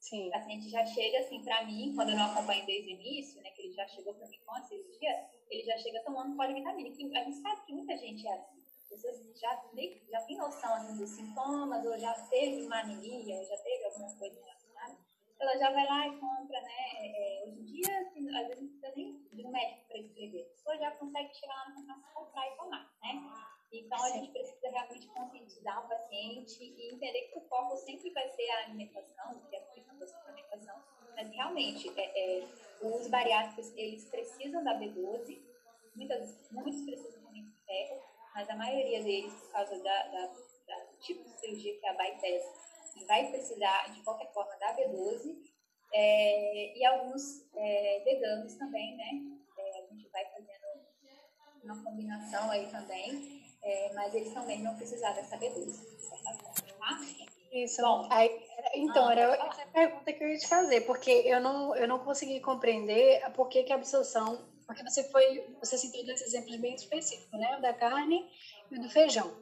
Sim. 0.00 0.28
O 0.28 0.32
paciente 0.32 0.70
já 0.70 0.84
chega 0.86 1.20
assim 1.20 1.42
para 1.44 1.64
mim, 1.66 1.92
quando 1.94 2.10
eu 2.10 2.16
não 2.16 2.32
acompanho 2.32 2.64
desde 2.64 2.88
o 2.88 2.96
início, 2.96 3.40
né, 3.42 3.50
que 3.50 3.62
ele 3.62 3.74
já 3.74 3.86
chegou 3.86 4.14
para 4.14 4.26
mim 4.28 4.38
com 4.44 4.54
a 4.54 4.62
cirurgia, 4.62 5.28
ele 5.50 5.62
já 5.62 5.76
chega 5.76 6.02
tomando 6.02 6.36
polivitamina. 6.36 6.88
A 6.88 7.24
gente 7.24 7.42
sabe 7.42 7.66
que 7.66 7.72
muita 7.72 7.96
gente 7.98 8.26
é 8.26 8.32
assim. 8.32 8.60
Você 8.90 9.12
já, 9.36 9.62
já 10.10 10.20
tem 10.22 10.36
noção 10.36 10.74
assim, 10.74 10.96
dos 10.96 11.10
sintomas, 11.10 11.86
ou 11.86 11.96
já 11.98 12.12
teve 12.28 12.62
uma 12.62 12.80
anemia, 12.80 13.36
ou 13.36 13.44
já 13.44 13.56
teve 13.58 13.84
alguma 13.84 14.16
coisa 14.16 14.40
relacionada. 14.40 14.98
ela 15.38 15.58
já 15.58 15.70
vai 15.70 15.86
lá 15.86 16.08
e 16.08 16.18
compra, 16.18 16.60
né? 16.60 16.72
É, 16.96 17.44
hoje 17.46 17.60
em 17.60 17.64
dia, 17.66 18.00
assim, 18.00 18.36
às 18.36 18.48
vezes 18.48 18.62
não 18.62 18.68
precisa 18.68 18.92
nem 18.96 19.28
de 19.32 19.46
um 19.46 19.50
médico 19.50 19.86
para 19.86 19.98
escrever. 19.98 20.42
A 20.42 20.56
pessoa 20.56 20.78
já 20.78 20.90
consegue 20.92 21.34
chegar 21.34 21.54
lá 21.54 21.68
na 21.68 21.74
farmácia, 21.74 22.12
comprar 22.14 22.48
e 22.48 22.56
tomar, 22.56 22.92
né? 23.00 23.22
Então, 23.72 24.02
a 24.02 24.10
gente 24.10 24.32
precisa 24.32 24.68
realmente 24.68 25.06
conscientizar 25.08 25.84
o 25.84 25.88
paciente 25.88 26.62
e 26.62 26.92
entender 26.94 27.22
que 27.28 27.38
o 27.38 27.42
foco 27.42 27.76
sempre 27.76 28.10
vai 28.10 28.28
ser 28.30 28.50
a 28.50 28.64
alimentação, 28.64 29.40
que 29.48 29.56
é 29.56 29.60
a 29.60 30.06
suplementação, 30.06 30.82
mas 31.14 31.30
realmente, 31.30 31.88
é, 31.96 32.38
é, 32.40 32.48
os 32.82 33.06
bariátricos, 33.08 33.72
eles 33.76 34.04
precisam 34.06 34.64
da 34.64 34.74
B12, 34.74 35.40
muitas, 35.94 36.50
muitos 36.50 36.82
precisam 36.82 37.22
também 37.22 37.44
de 37.44 37.64
ferro, 37.64 38.00
mas 38.34 38.48
a 38.48 38.56
maioria 38.56 39.02
deles, 39.02 39.32
por 39.34 39.52
causa 39.52 39.78
da, 39.82 40.02
da, 40.08 40.26
da 40.66 40.86
tipo 41.00 41.22
de 41.22 41.38
cirurgia 41.38 41.78
que 41.78 41.86
é 41.86 41.90
a 41.90 41.94
bypass, 41.94 42.70
vai 43.06 43.30
precisar 43.30 43.92
de 43.92 44.02
qualquer 44.02 44.32
forma 44.32 44.56
da 44.56 44.76
B12, 44.76 45.36
é, 45.92 46.78
e 46.78 46.84
alguns 46.84 47.46
é, 47.54 48.02
veganos 48.04 48.54
também, 48.54 48.96
né? 48.96 49.10
É, 49.58 49.78
a 49.78 49.86
gente 49.86 50.08
vai 50.10 50.24
fazendo 50.26 50.60
uma 51.64 51.84
combinação 51.84 52.50
aí 52.50 52.70
também, 52.70 53.39
é, 53.62 53.92
mas 53.94 54.14
eles 54.14 54.32
também 54.32 54.62
vão 54.62 54.74
precisar 54.76 55.12
dessa 55.12 55.36
B12, 55.36 55.66
de 55.66 56.02
certa 56.02 56.32
forma, 56.34 56.52
tá? 56.78 57.00
Isso. 57.52 57.82
Bom, 57.82 58.06
aí, 58.10 58.40
então, 58.74 59.08
ah, 59.08 59.12
era 59.12 59.22
essa 59.34 59.66
pergunta 59.66 60.12
que 60.12 60.22
eu 60.22 60.28
ia 60.28 60.38
te 60.38 60.46
fazer, 60.46 60.82
porque 60.82 61.10
eu 61.10 61.40
não, 61.40 61.74
eu 61.74 61.88
não 61.88 61.98
consegui 61.98 62.38
compreender 62.40 63.28
por 63.32 63.48
que, 63.48 63.64
que 63.64 63.72
a 63.72 63.76
absorção. 63.76 64.40
Porque 64.66 64.84
você 64.84 65.02
foi. 65.10 65.44
Você 65.58 65.76
citou 65.76 66.04
dois 66.04 66.22
exemplos 66.22 66.56
bem 66.56 66.74
específicos, 66.76 67.38
né? 67.38 67.56
O 67.58 67.60
da 67.60 67.74
carne 67.74 68.24
e 68.70 68.76
o 68.76 68.80
do 68.80 68.88
feijão. 68.88 69.34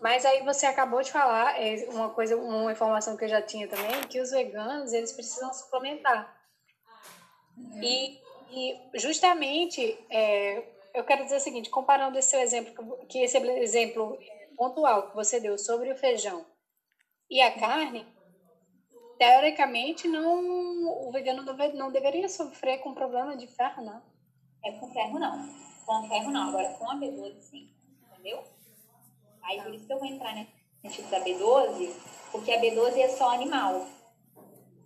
Mas 0.00 0.24
aí 0.24 0.44
você 0.44 0.66
acabou 0.66 1.02
de 1.02 1.10
falar 1.10 1.60
é, 1.60 1.88
uma 1.88 2.10
coisa, 2.10 2.36
uma 2.36 2.70
informação 2.70 3.16
que 3.16 3.24
eu 3.24 3.28
já 3.28 3.42
tinha 3.42 3.66
também, 3.66 4.00
que 4.08 4.20
os 4.20 4.30
veganos 4.30 4.92
eles 4.92 5.10
precisam 5.12 5.52
suplementar. 5.52 6.40
Uhum. 7.56 7.82
E, 7.82 8.20
e 8.52 8.98
justamente 8.98 9.98
é, 10.08 10.62
eu 10.94 11.02
quero 11.04 11.24
dizer 11.24 11.36
o 11.36 11.40
seguinte, 11.40 11.68
comparando 11.68 12.16
esse 12.16 12.36
exemplo, 12.36 13.04
que 13.08 13.18
esse 13.18 13.36
exemplo 13.36 14.16
pontual 14.56 15.08
que 15.08 15.16
você 15.16 15.40
deu 15.40 15.58
sobre 15.58 15.90
o 15.90 15.96
feijão 15.96 16.46
e 17.28 17.40
a 17.40 17.58
carne, 17.58 18.06
teoricamente 19.18 20.06
não 20.06 21.08
o 21.08 21.10
vegano 21.10 21.42
não 21.42 21.90
deveria 21.90 22.28
sofrer 22.28 22.78
com 22.78 22.94
problema 22.94 23.36
de 23.36 23.48
ferro, 23.48 23.82
não. 23.82 24.02
É 24.64 24.70
com 24.78 24.88
ferro 24.92 25.18
não. 25.18 25.64
Com 25.84 26.08
ferro 26.08 26.30
não, 26.30 26.48
agora 26.48 26.72
com 26.74 26.88
a 26.88 26.94
B12 26.94 27.40
sim, 27.40 27.74
entendeu? 28.12 28.44
Aí 29.42 29.60
por 29.60 29.74
isso 29.74 29.86
que 29.86 29.92
eu 29.92 29.98
vou 29.98 30.06
entrar 30.06 30.34
no 30.36 30.90
tipo 30.90 31.10
da 31.10 31.20
B12, 31.20 31.92
porque 32.30 32.52
a 32.52 32.60
B12 32.60 32.98
é 32.98 33.08
só 33.08 33.30
animal. 33.30 33.86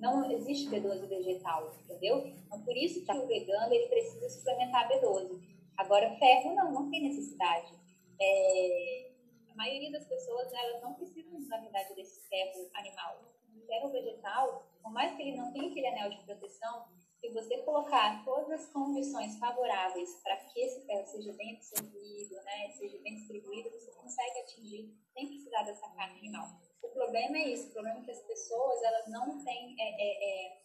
Não 0.00 0.30
existe 0.30 0.70
B12 0.70 1.06
vegetal, 1.06 1.74
entendeu? 1.84 2.26
Então 2.26 2.62
por 2.62 2.76
isso 2.76 3.04
que 3.04 3.12
o 3.12 3.26
vegano 3.26 3.74
ele 3.74 3.88
precisa 3.88 4.30
suplementar 4.30 4.86
a 4.86 4.88
B12. 4.88 5.57
Agora 5.78 6.14
ferro 6.18 6.54
não, 6.54 6.72
não 6.72 6.90
tem 6.90 7.08
necessidade. 7.08 7.72
É, 8.20 9.10
a 9.50 9.54
maioria 9.54 9.92
das 9.92 10.06
pessoas 10.06 10.52
elas 10.52 10.82
não 10.82 10.94
precisam, 10.94 11.38
na 11.48 11.58
verdade, 11.58 11.94
desse 11.94 12.28
ferro 12.28 12.68
animal. 12.74 13.32
O 13.56 13.66
ferro 13.66 13.90
vegetal, 13.90 14.66
por 14.82 14.92
mais 14.92 15.16
que 15.16 15.22
ele 15.22 15.36
não 15.36 15.52
tenha 15.52 15.70
aquele 15.70 15.86
anel 15.86 16.10
de 16.10 16.24
proteção, 16.24 16.88
se 17.20 17.28
você 17.30 17.58
colocar 17.62 18.24
todas 18.24 18.50
as 18.50 18.72
condições 18.72 19.38
favoráveis 19.38 20.20
para 20.22 20.36
que 20.36 20.60
esse 20.60 20.84
ferro 20.86 21.06
seja 21.06 21.32
bem 21.34 21.56
absorvido, 21.56 22.34
né, 22.44 22.70
seja 22.70 22.98
bem 22.98 23.14
distribuído, 23.16 23.70
você 23.70 23.90
consegue 23.92 24.38
atingir 24.40 24.94
sem 25.12 25.26
precisar 25.28 25.62
dessa 25.62 25.88
carne 25.90 26.18
animal. 26.18 26.48
O 26.82 26.88
problema 26.88 27.38
é 27.38 27.48
isso, 27.48 27.68
o 27.68 27.72
problema 27.72 28.00
é 28.00 28.02
que 28.02 28.10
as 28.10 28.22
pessoas 28.22 28.82
elas 28.82 29.08
não 29.08 29.44
têm, 29.44 29.76
é, 29.80 29.88
é, 29.90 30.46
é, 30.46 30.58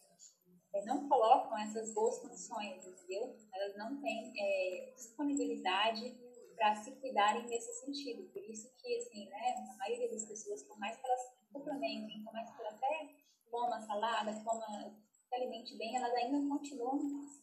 não 0.82 1.08
colocam 1.08 1.56
essas 1.58 1.92
boas 1.92 2.18
condições, 2.18 2.86
entendeu? 2.86 3.36
Elas 3.52 3.76
não 3.76 4.00
têm 4.00 4.32
é, 4.38 4.92
disponibilidade 4.96 6.16
para 6.56 6.76
se 6.76 6.92
cuidarem 6.92 7.46
nesse 7.46 7.72
sentido. 7.84 8.24
Por 8.32 8.42
isso 8.44 8.70
que, 8.78 8.96
assim, 8.98 9.28
né, 9.28 9.54
a 9.72 9.76
maioria 9.76 10.10
das 10.10 10.24
pessoas, 10.24 10.62
por 10.62 10.78
mais 10.78 10.96
que 10.96 11.06
elas 11.06 11.32
suplementem, 11.52 12.22
por 12.24 12.32
mais 12.32 12.50
que 12.50 12.60
elas 12.60 12.74
até 12.74 13.08
coma 13.50 13.80
salada, 13.82 14.32
coma 14.44 14.66
se 15.28 15.34
alimente 15.34 15.76
bem, 15.76 15.96
elas 15.96 16.12
ainda 16.14 16.48
continuam 16.48 16.98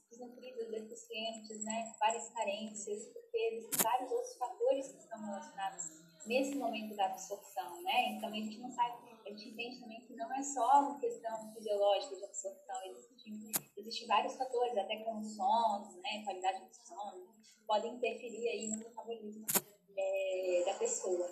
desnutridas, 0.09 0.69
deficientes, 0.69 1.63
né, 1.63 1.93
várias 1.99 2.29
carências, 2.29 3.07
porque 3.07 3.69
vários 3.81 4.11
outros 4.11 4.35
fatores 4.35 4.87
que 4.89 4.99
estão 4.99 5.19
relacionados 5.23 6.01
nesse 6.25 6.55
momento 6.55 6.95
da 6.95 7.05
absorção, 7.05 7.81
né? 7.81 8.11
Então 8.11 8.29
a 8.29 8.33
gente 8.33 8.59
não 8.59 8.71
sabe, 8.71 9.09
a 9.25 9.29
gente 9.29 9.49
entende 9.49 9.79
também 9.79 10.01
que 10.01 10.15
não 10.15 10.33
é 10.33 10.43
só 10.43 10.81
uma 10.81 10.99
questão 10.99 11.53
fisiológica 11.53 12.15
de 12.15 12.25
absorção, 12.25 12.75
existem 12.85 13.51
existe 13.77 14.05
vários 14.05 14.35
fatores, 14.35 14.77
até 14.77 14.97
como 14.97 15.23
sono, 15.23 16.01
né, 16.01 16.23
qualidade 16.23 16.63
do 16.65 16.73
sono, 16.73 17.27
podem 17.67 17.95
interferir 17.95 18.47
aí 18.49 18.67
no 18.67 18.77
metabolismo 18.77 19.45
é, 19.97 20.63
da 20.65 20.73
pessoa. 20.75 21.29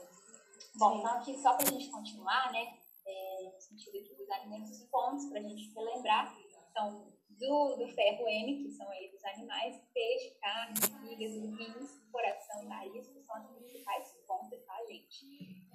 Bom, 0.75 0.99
então 0.99 1.12
aqui 1.12 1.38
só 1.38 1.56
para 1.56 1.67
a 1.67 1.71
gente 1.71 1.89
continuar, 1.89 2.52
né, 2.52 2.78
é, 3.06 3.52
no 3.54 3.60
sentido 3.60 4.04
de 4.04 4.15
dos 4.15 4.30
alimentos 4.30 4.84
pontos, 4.86 5.25
para 5.25 5.39
a 5.39 5.43
gente 5.43 5.73
relembrar, 5.73 6.36
então, 6.71 7.12
do, 7.30 7.75
do 7.78 7.88
ferro 7.88 8.28
M, 8.28 8.63
que 8.63 8.71
são 8.71 8.89
aí 8.89 9.10
animais, 9.34 9.82
peixe, 9.93 10.32
carne, 10.41 10.75
fígado, 10.75 11.56
rins, 11.56 12.02
coração, 12.12 12.63
nariz, 12.63 13.08
que 13.08 13.21
são 13.21 13.36
as 13.36 13.47
principais 13.47 13.67
fontes, 13.73 13.86
tá? 13.86 13.98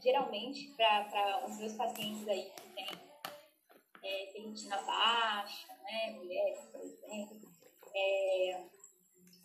Geralmente, 0.05 0.69
para 0.77 1.47
os 1.47 1.57
meus 1.57 1.73
pacientes 1.73 2.29
aí 2.29 2.51
que 2.51 2.69
têm 2.75 2.87
é, 4.03 4.27
ferritina 4.33 4.77
baixa, 4.83 5.73
né, 5.83 6.11
mulheres, 6.11 6.61
por 6.71 6.83
exemplo, 6.83 7.41
é, 7.97 8.65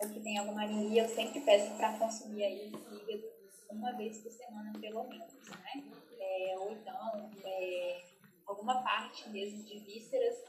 ou 0.02 0.10
que 0.10 0.20
tem 0.20 0.38
alguma 0.38 0.64
anemia, 0.64 1.04
eu 1.04 1.16
sempre 1.16 1.40
peço 1.40 1.74
para 1.78 1.98
consumir 1.98 2.44
aí 2.44 2.72
fígado 2.72 3.32
uma 3.70 3.94
vez 3.94 4.18
por 4.18 4.32
semana, 4.32 4.78
pelo 4.82 5.08
menos, 5.08 5.34
né? 5.50 5.84
É, 6.20 6.60
ou 6.60 6.74
então, 6.74 7.32
é, 7.46 8.04
alguma 8.46 8.84
parte 8.84 9.30
mesmo 9.30 9.64
de 9.64 9.80
vísceras 9.80 10.44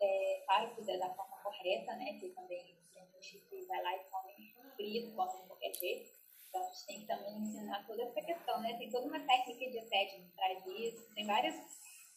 é, 0.00 0.42
claro, 0.46 0.74
fizer 0.74 0.96
da 0.96 1.10
forma 1.10 1.36
correta, 1.42 1.94
né? 1.96 2.18
Que 2.18 2.30
também 2.30 2.78
tem 2.94 3.06
gente 3.20 3.44
que 3.50 3.66
vai 3.66 3.82
lá 3.82 3.94
e 3.94 4.04
come 4.04 4.54
frito, 4.74 5.14
come 5.14 5.42
de 5.42 5.46
qualquer 5.48 5.74
jeito. 5.74 6.13
Então 6.54 6.62
a 6.62 6.70
gente 6.70 6.86
tem 6.86 7.00
que 7.00 7.06
também 7.06 7.36
ensinar 7.36 7.84
toda 7.84 8.04
essa 8.04 8.22
questão, 8.22 8.60
né? 8.60 8.78
Tem 8.78 8.88
toda 8.88 9.08
uma 9.08 9.18
técnica 9.18 9.70
dietética 9.72 10.22
por 10.22 10.36
trás 10.36 10.64
disso, 10.64 11.12
tem 11.12 11.26
várias 11.26 11.54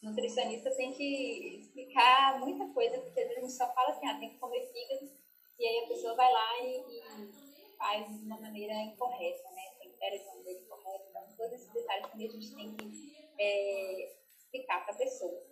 nutricionistas 0.00 0.76
têm 0.76 0.92
que 0.92 1.56
explicar 1.58 2.38
muita 2.38 2.72
coisa, 2.72 3.00
porque 3.00 3.20
às 3.20 3.26
vezes 3.26 3.38
a 3.38 3.40
gente 3.40 3.52
só 3.52 3.74
fala 3.74 3.90
assim, 3.90 4.06
ah, 4.06 4.16
tem 4.20 4.30
que 4.30 4.38
comer 4.38 4.64
fígado, 4.72 5.10
e 5.58 5.66
aí 5.66 5.84
a 5.84 5.88
pessoa 5.88 6.14
vai 6.14 6.32
lá 6.32 6.62
e, 6.62 6.76
e 6.78 7.76
faz 7.76 8.06
de 8.06 8.24
uma 8.26 8.40
maneira 8.40 8.74
incorreta, 8.74 9.50
né? 9.50 9.62
Tempera 9.80 10.16
de 10.16 10.24
uma 10.24 10.34
maneira 10.36 10.60
incorreta. 10.60 11.04
Então, 11.10 11.22
todos 11.36 11.52
esses 11.54 11.72
detalhes 11.72 12.06
também 12.06 12.28
a 12.28 12.30
gente 12.30 12.54
tem 12.54 12.76
que 12.76 13.34
é, 13.40 14.14
explicar 14.38 14.84
para 14.84 14.94
a 14.94 14.98
pessoa. 14.98 15.42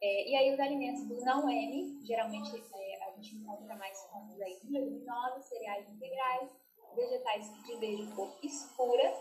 É, 0.00 0.30
e 0.30 0.34
aí 0.34 0.54
os 0.54 0.60
alimentos 0.60 1.06
do 1.06 1.22
não 1.22 1.46
M, 1.50 2.00
geralmente 2.06 2.56
é, 2.74 3.04
a 3.04 3.10
gente 3.10 3.34
encontra 3.34 3.76
mais 3.76 3.98
de 4.30 4.70
leguminosas, 4.70 5.44
cereais 5.44 5.86
integrais, 5.90 6.48
vegetais 6.94 7.46
de 7.64 7.76
verde 7.76 8.06
cor 8.14 8.36
escura, 8.42 9.14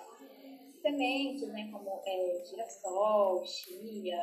sementes, 0.81 1.47
né, 1.49 1.69
como 1.71 2.01
é, 2.05 2.43
girassol, 2.45 3.45
chia, 3.45 4.17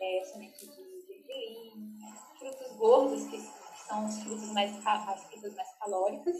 é, 0.00 0.24
sementes 0.24 0.60
de 0.60 1.02
gergelim, 1.06 1.98
frutos 2.38 2.76
gordos, 2.76 3.24
que, 3.24 3.38
que 3.38 3.86
são 3.86 4.06
os 4.06 4.18
frutos 4.22 4.52
mais, 4.52 4.86
as 4.86 5.24
frutas 5.24 5.54
mais 5.54 5.74
calóricas, 5.78 6.36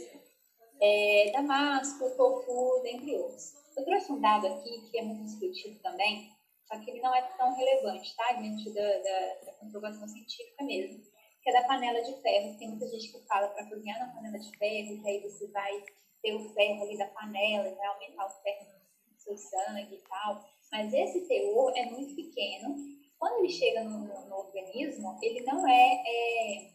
é, 0.81 1.31
damasco, 1.33 2.11
tofu, 2.17 2.81
dentre 2.83 3.17
outros. 3.17 3.55
Eu 3.77 3.85
trouxe 3.85 4.13
um 4.13 4.21
dado 4.21 4.47
aqui 4.49 4.91
que 4.91 4.99
é 4.99 5.03
muito 5.03 5.25
discutido 5.25 5.79
também, 5.81 6.31
só 6.67 6.79
que 6.79 6.91
ele 6.91 7.01
não 7.01 7.15
é 7.15 7.23
tão 7.37 7.55
relevante, 7.55 8.15
tá? 8.17 8.33
Dentro 8.33 8.73
da, 8.73 8.99
da, 8.99 9.35
da 9.47 9.53
comprovação 9.61 10.09
científica 10.09 10.65
mesmo, 10.65 11.03
que 11.43 11.51
é 11.51 11.53
da 11.53 11.67
panela 11.67 12.01
de 12.03 12.21
ferro. 12.21 12.57
Tem 12.59 12.69
muita 12.69 12.87
gente 12.89 13.13
que 13.13 13.27
fala 13.27 13.49
para 13.49 13.69
cozinhar 13.69 13.99
na 13.99 14.15
panela 14.15 14.39
de 14.39 14.57
ferro, 14.57 15.03
que 15.03 15.09
aí 15.09 15.21
você 15.21 15.47
vai 15.49 15.85
ter 16.23 16.35
o 16.35 16.55
ferro 16.55 16.83
ali 16.85 16.97
da 16.97 17.09
panela 17.09 17.69
e 17.69 17.75
vai 17.75 17.87
aumentar 17.87 18.27
o 18.27 18.43
ferro 18.43 18.67
no 19.11 19.19
seu 19.19 19.37
sangue 19.37 19.95
e 19.95 20.03
tal. 20.09 20.45
Mas 20.71 20.93
esse 20.93 21.27
teor 21.27 21.73
é 21.77 21.87
muito 21.87 22.15
pequeno. 22.15 22.77
Quando 23.19 23.41
ele 23.41 23.53
chega 23.53 23.85
no, 23.85 23.99
no, 23.99 24.29
no 24.29 24.37
organismo, 24.37 25.19
ele 25.23 25.43
não 25.43 25.67
é, 25.69 26.03
é 26.07 26.73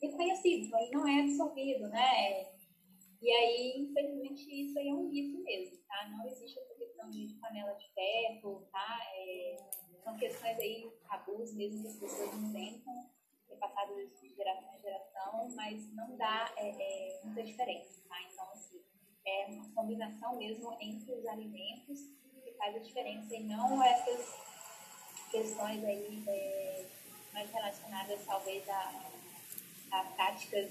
reconhecido, 0.00 0.74
ele 0.76 0.90
não 0.90 1.06
é 1.06 1.20
absorvido, 1.20 1.88
né? 1.88 2.46
E 3.22 3.30
aí, 3.30 3.82
infelizmente, 3.82 4.48
isso 4.48 4.78
aí 4.78 4.88
é 4.88 4.94
um 4.94 5.08
mito 5.10 5.42
mesmo, 5.44 5.76
tá? 5.86 6.08
Não 6.08 6.26
existe 6.26 6.58
essa 6.58 6.74
questão 6.74 7.10
de 7.10 7.36
panela 7.40 7.72
de 7.74 7.92
ferro, 7.92 8.66
tá? 8.72 8.98
É, 9.14 9.56
são 10.02 10.16
questões 10.16 10.58
aí, 10.58 10.90
tabus 11.06 11.54
mesmo 11.54 11.82
que 11.82 11.88
as 11.88 11.96
pessoas 11.96 12.34
inventam, 12.34 13.10
é 13.52 13.56
passado 13.56 13.94
de 13.94 14.34
geração 14.34 14.74
em 14.76 14.80
geração, 14.80 15.48
mas 15.54 15.92
não 15.94 16.16
dá 16.16 16.52
é, 16.56 16.68
é, 16.68 17.20
muita 17.24 17.42
diferença, 17.42 18.00
tá? 18.08 18.16
Então, 18.22 18.50
assim, 18.52 18.80
é 19.26 19.46
uma 19.46 19.68
combinação 19.74 20.36
mesmo 20.36 20.76
entre 20.80 21.12
os 21.12 21.26
alimentos 21.26 22.00
que 22.42 22.52
faz 22.52 22.76
a 22.76 22.78
diferença 22.78 23.34
e 23.34 23.42
não 23.44 23.82
essas 23.82 24.34
questões 25.30 25.84
aí 25.84 26.24
é, 26.26 26.86
mais 27.32 27.50
relacionadas 27.50 28.20
talvez 28.26 28.68
a, 28.68 29.10
a 29.92 30.04
práticas 30.04 30.70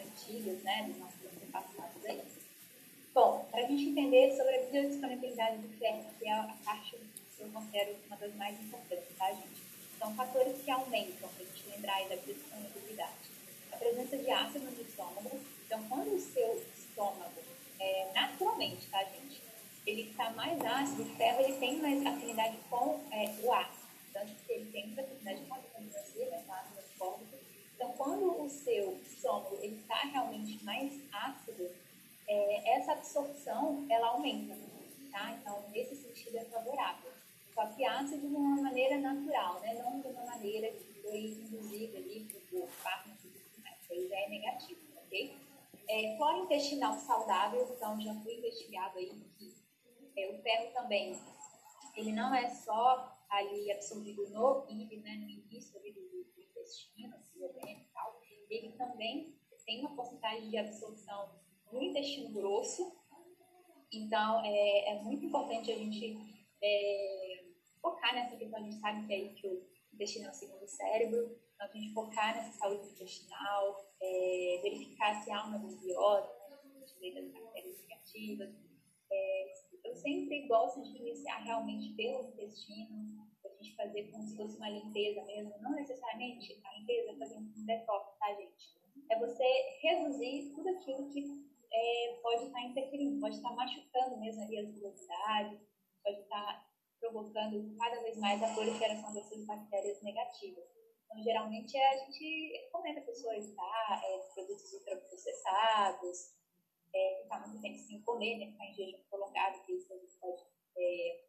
antigas, 0.00 0.62
né, 0.62 0.84
dos 0.88 0.98
nossos 0.98 1.24
antepassados 1.24 2.04
aí. 2.04 2.22
Bom, 3.12 3.44
para 3.50 3.64
a 3.64 3.66
gente 3.66 3.88
entender 3.88 4.36
sobre 4.36 4.56
a 4.56 4.66
biodisponibilidade 4.66 5.58
do 5.58 5.78
ferro, 5.78 6.04
que 6.18 6.26
é 6.26 6.32
a 6.32 6.56
parte 6.64 6.96
que 7.36 7.42
eu 7.42 7.50
considero 7.50 7.96
uma 8.06 8.16
das 8.16 8.34
mais 8.36 8.60
importantes, 8.60 9.16
tá, 9.16 9.32
gente? 9.32 9.69
São 10.00 10.14
fatores 10.14 10.62
que 10.62 10.70
aumentam, 10.70 11.28
para 11.28 11.44
a 11.44 11.46
gente 11.46 11.68
lembrar 11.68 11.94
aí 11.96 12.08
da 12.08 12.16
biodisponibilidade. 12.16 13.12
A 13.70 13.76
presença 13.76 14.16
de 14.16 14.30
ácido 14.30 14.64
no 14.70 14.80
estômago. 14.80 15.40
Então, 15.66 15.88
quando 15.90 16.14
o 16.14 16.18
seu 16.18 16.64
estômago, 16.74 17.42
é, 17.78 18.10
naturalmente, 18.14 18.86
tá, 18.86 19.04
gente? 19.04 19.42
Ele 19.86 20.08
está 20.08 20.30
mais 20.30 20.58
ácido, 20.64 21.02
o 21.02 21.16
ferro 21.16 21.42
ele 21.42 21.52
tem 21.58 21.76
mais 21.82 22.06
afinidade 22.06 22.56
com 22.70 22.98
é, 23.12 23.26
o 23.42 23.52
ácido. 23.52 23.80
Que 24.46 24.52
ele 24.52 24.72
tem 24.72 24.86
muita 24.86 25.02
afinidade 25.02 25.42
com 25.46 25.54
a 25.54 25.58
vitamina 25.58 25.98
C, 25.98 26.24
né, 26.24 26.44
ácido 26.48 26.78
ascórbico. 26.78 27.36
Então, 27.76 27.92
quando 27.92 28.42
o 28.42 28.48
seu 28.48 28.98
estômago 29.02 29.58
está 29.62 29.96
realmente 29.96 30.64
mais 30.64 30.94
ácido, 31.12 31.70
é, 32.26 32.78
essa 32.78 32.92
absorção 32.92 33.86
ela 33.90 34.08
aumenta, 34.08 34.56
tá? 35.12 35.36
Então, 35.38 35.62
nesse 35.70 35.94
sentido 35.94 36.38
é 36.38 36.44
favorável. 36.46 37.09
Só 37.60 37.66
que 37.66 37.84
de 38.16 38.26
uma 38.26 38.62
maneira 38.62 38.96
natural, 38.96 39.60
né? 39.60 39.74
Não 39.74 40.00
de 40.00 40.08
uma 40.08 40.24
maneira 40.24 40.72
que 40.72 41.02
foi 41.02 41.26
induzida 41.26 41.98
ali 41.98 42.26
por 42.50 42.66
mais. 42.82 43.22
Isso 43.22 43.92
aí 43.92 44.08
já 44.08 44.18
é 44.18 44.28
negativo, 44.30 44.80
ok? 44.96 45.36
É, 45.86 46.16
intestinal 46.38 46.94
saudável, 46.94 47.68
então 47.76 48.00
já 48.00 48.14
foi 48.22 48.38
investigado 48.38 48.96
aí 48.96 49.10
que 49.36 49.54
é, 50.16 50.30
o 50.30 50.42
ferro 50.42 50.72
também, 50.72 51.20
ele 51.94 52.12
não 52.12 52.34
é 52.34 52.48
só 52.48 53.14
ali 53.28 53.70
absorvido 53.72 54.26
no 54.30 54.64
IB, 54.70 54.96
né, 54.96 55.16
no 55.16 55.28
início 55.28 55.78
ali 55.78 55.92
do, 55.92 56.00
do 56.00 56.42
intestino, 56.42 57.14
assim, 57.14 57.44
e 57.44 57.92
tal, 57.92 58.22
ele 58.48 58.72
também 58.72 59.34
tem 59.66 59.80
uma 59.80 59.94
porcentagem 59.94 60.48
de 60.48 60.56
absorção 60.56 61.28
no 61.70 61.82
intestino 61.82 62.30
grosso. 62.30 62.96
Então, 63.92 64.42
é, 64.46 64.92
é 64.92 65.02
muito 65.02 65.26
importante 65.26 65.70
a 65.70 65.76
gente 65.76 66.16
é, 66.62 67.49
focar 67.80 68.14
nessa 68.14 68.36
questão. 68.36 68.58
A 68.58 68.62
gente 68.62 68.80
sabe 68.80 69.06
que, 69.06 69.12
é 69.12 69.16
aí 69.16 69.34
que 69.34 69.46
o 69.48 69.66
intestino 69.92 70.26
é 70.26 70.30
o 70.30 70.34
segundo 70.34 70.66
cérebro, 70.66 71.38
então 71.54 71.68
a 71.68 71.72
gente 71.72 71.92
focar 71.92 72.36
nessa 72.36 72.52
saúde 72.58 72.88
intestinal, 72.88 73.92
é, 74.00 74.60
verificar 74.62 75.22
se 75.22 75.30
há 75.30 75.44
uma 75.44 75.58
desbiose, 75.58 76.28
né, 77.00 77.10
das 77.12 77.32
bactérias 77.32 77.80
negativas. 77.80 78.54
É, 79.12 79.52
eu 79.84 79.94
sempre 79.94 80.46
gosto 80.46 80.82
de 80.82 80.96
iniciar 80.98 81.38
realmente 81.38 81.94
pelo 81.94 82.28
intestino, 82.28 83.28
a 83.44 83.62
gente 83.62 83.76
fazer 83.76 84.10
como 84.10 84.22
se 84.22 84.36
fosse 84.36 84.56
uma 84.56 84.70
limpeza 84.70 85.22
mesmo, 85.24 85.54
não 85.60 85.72
necessariamente 85.72 86.60
a 86.64 86.78
limpeza 86.78 87.18
fazendo 87.18 87.50
um 87.56 87.66
detox, 87.66 88.18
tá, 88.18 88.34
gente? 88.34 88.80
É 89.10 89.18
você 89.18 89.44
reduzir 89.82 90.52
tudo 90.54 90.68
aquilo 90.68 91.10
que 91.10 91.50
é, 91.72 92.18
pode 92.22 92.46
estar 92.46 92.62
interferindo, 92.62 93.20
pode 93.20 93.36
estar 93.36 93.54
machucando 93.54 94.18
mesmo 94.18 94.42
ali 94.42 94.58
as 94.58 94.74
velocidades, 94.74 95.60
pode 96.02 96.20
estar 96.20 96.69
provocando 97.00 97.76
cada 97.76 98.00
vez 98.02 98.16
mais 98.18 98.42
a 98.42 98.54
proliferação 98.54 99.12
dessas 99.12 99.44
bactérias 99.46 100.00
negativas. 100.02 100.64
Então, 101.04 101.22
geralmente, 101.24 101.76
a 101.76 101.96
gente 101.96 102.52
recomenda 102.64 103.00
a 103.00 103.04
pessoa 103.04 103.36
evitar 103.36 104.00
é, 104.04 104.18
produtos 104.32 104.72
ultraprocessados, 104.74 106.36
é, 106.94 107.20
ficar 107.22 107.48
muito 107.48 107.60
tempo 107.60 107.78
sem 107.78 108.00
comer, 108.02 108.38
né, 108.38 108.52
ficar 108.52 108.66
em 108.66 108.74
jejum 108.74 109.02
prolongado, 109.08 109.64
que 109.64 109.72
isso 109.72 109.88
pode 110.20 110.42
é, 110.76 111.24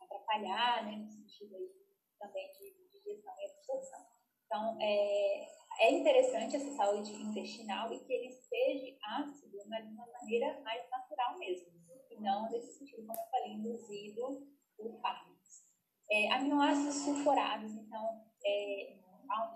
atrapalhar, 0.00 0.86
né, 0.86 0.96
no 0.96 1.10
sentido 1.10 1.54
aí 1.56 1.70
também 2.18 2.52
de 2.52 2.88
digestão 2.88 3.34
e 3.40 3.46
absorção. 3.46 4.06
Então, 4.46 4.78
é, 4.80 5.48
é 5.80 5.90
interessante 5.90 6.56
essa 6.56 6.70
saúde 6.76 7.12
intestinal 7.12 7.92
e 7.92 7.98
que 8.00 8.12
ele 8.12 8.28
esteja 8.28 8.96
ácido, 9.02 9.58
mas 9.66 9.86
de 9.86 9.92
uma 9.92 10.06
maneira 10.06 10.60
mais 10.60 10.88
natural 10.90 11.38
mesmo, 11.38 11.72
e 12.12 12.20
não 12.20 12.50
nesse 12.50 12.78
sentido, 12.78 13.06
como 13.06 13.18
eu 13.18 13.30
falei, 13.30 13.52
induzido 13.52 14.46
por 14.76 15.00
fármacos. 15.00 15.62
É, 16.10 16.30
aminoácidos 16.32 16.96
sulfurados, 16.96 17.72
então, 17.72 18.24
é, 18.44 18.92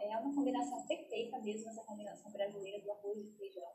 é 0.00 0.18
uma 0.18 0.34
combinação 0.34 0.86
perfeita 0.86 1.38
mesmo, 1.40 1.68
essa 1.68 1.84
combinação 1.84 2.30
brasileira 2.32 2.82
do 2.82 2.92
arroz 2.92 3.18
e 3.18 3.36
feijão. 3.36 3.72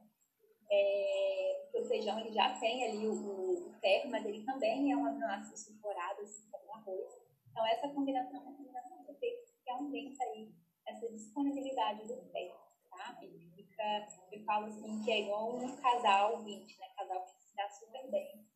É, 0.70 1.70
o 1.76 1.84
feijão 1.84 2.20
ele 2.20 2.32
já 2.32 2.58
tem 2.60 2.86
ali 2.86 3.08
o, 3.08 3.68
o 3.68 3.74
ferro, 3.80 4.10
mas 4.10 4.26
ele 4.26 4.44
também 4.44 4.92
é 4.92 4.98
um 4.98 5.06
aminoácido 5.06 5.58
sulfurado, 5.58 6.22
assim 6.22 6.50
como 6.50 6.66
o 6.66 6.74
arroz. 6.74 7.22
Então, 7.52 7.66
essa 7.68 7.90
combinação 7.90 8.40
é 8.40 8.44
uma 8.44 8.56
combinação 8.56 9.04
perfeita 9.04 9.52
que 9.64 9.70
aumenta 9.70 10.24
aí 10.24 10.52
essa 10.88 11.08
disponibilidade 11.10 12.08
do 12.08 12.22
ferro, 12.32 12.60
tá? 12.90 13.18
Ele 13.22 13.52
fica, 13.56 14.08
eu 14.32 14.44
falo 14.44 14.68
assim, 14.68 15.04
que 15.04 15.12
é 15.12 15.22
igual 15.22 15.58
um 15.58 15.76
casal 15.78 16.42
20, 16.44 16.80
né? 16.80 16.88
Casal 16.96 17.26
que 17.26 17.44
se 17.44 17.56
dá 17.56 17.70
super 17.70 18.10
bem. 18.10 18.51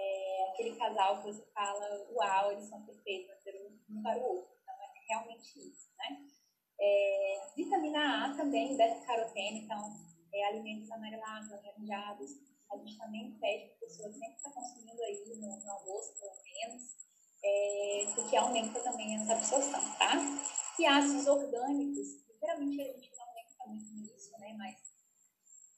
É 0.00 0.50
aquele 0.50 0.76
casal 0.76 1.18
que 1.18 1.32
você 1.32 1.44
fala, 1.52 2.06
uau, 2.12 2.52
eles 2.52 2.68
são 2.68 2.84
perfeitos, 2.84 3.34
um 3.90 4.02
para 4.02 4.18
o 4.18 4.22
outro. 4.22 4.50
Então, 4.62 4.74
é 4.74 5.06
realmente 5.08 5.58
isso, 5.58 5.88
né? 5.98 6.26
É, 6.80 7.50
vitamina 7.56 8.26
A 8.26 8.36
também, 8.36 8.76
beta-carotene, 8.76 9.64
então, 9.64 9.96
é, 10.32 10.44
alimentos 10.46 10.90
amarelados, 10.90 11.52
alaranjados. 11.52 12.30
A 12.70 12.76
gente 12.76 12.98
também 12.98 13.32
pede 13.40 13.66
para 13.66 13.76
a 13.76 13.80
pessoa 13.80 14.12
sempre 14.12 14.36
estar 14.36 14.52
consumindo 14.52 15.02
aí 15.02 15.24
no, 15.40 15.56
no 15.56 15.70
almoço, 15.70 16.14
pelo 16.20 16.36
menos, 16.44 16.96
é, 17.42 18.12
porque 18.14 18.36
aumenta 18.36 18.80
também 18.80 19.16
essa 19.16 19.32
absorção, 19.32 19.80
tá? 19.98 20.14
E 20.78 20.86
ácidos 20.86 21.26
orgânicos, 21.26 22.24
geralmente 22.38 22.80
a 22.80 22.92
gente 22.92 23.16
não 23.16 23.26
pensa 23.34 23.66
muito 23.66 23.92
nisso, 23.94 24.30
né? 24.38 24.54
Mas 24.56 24.76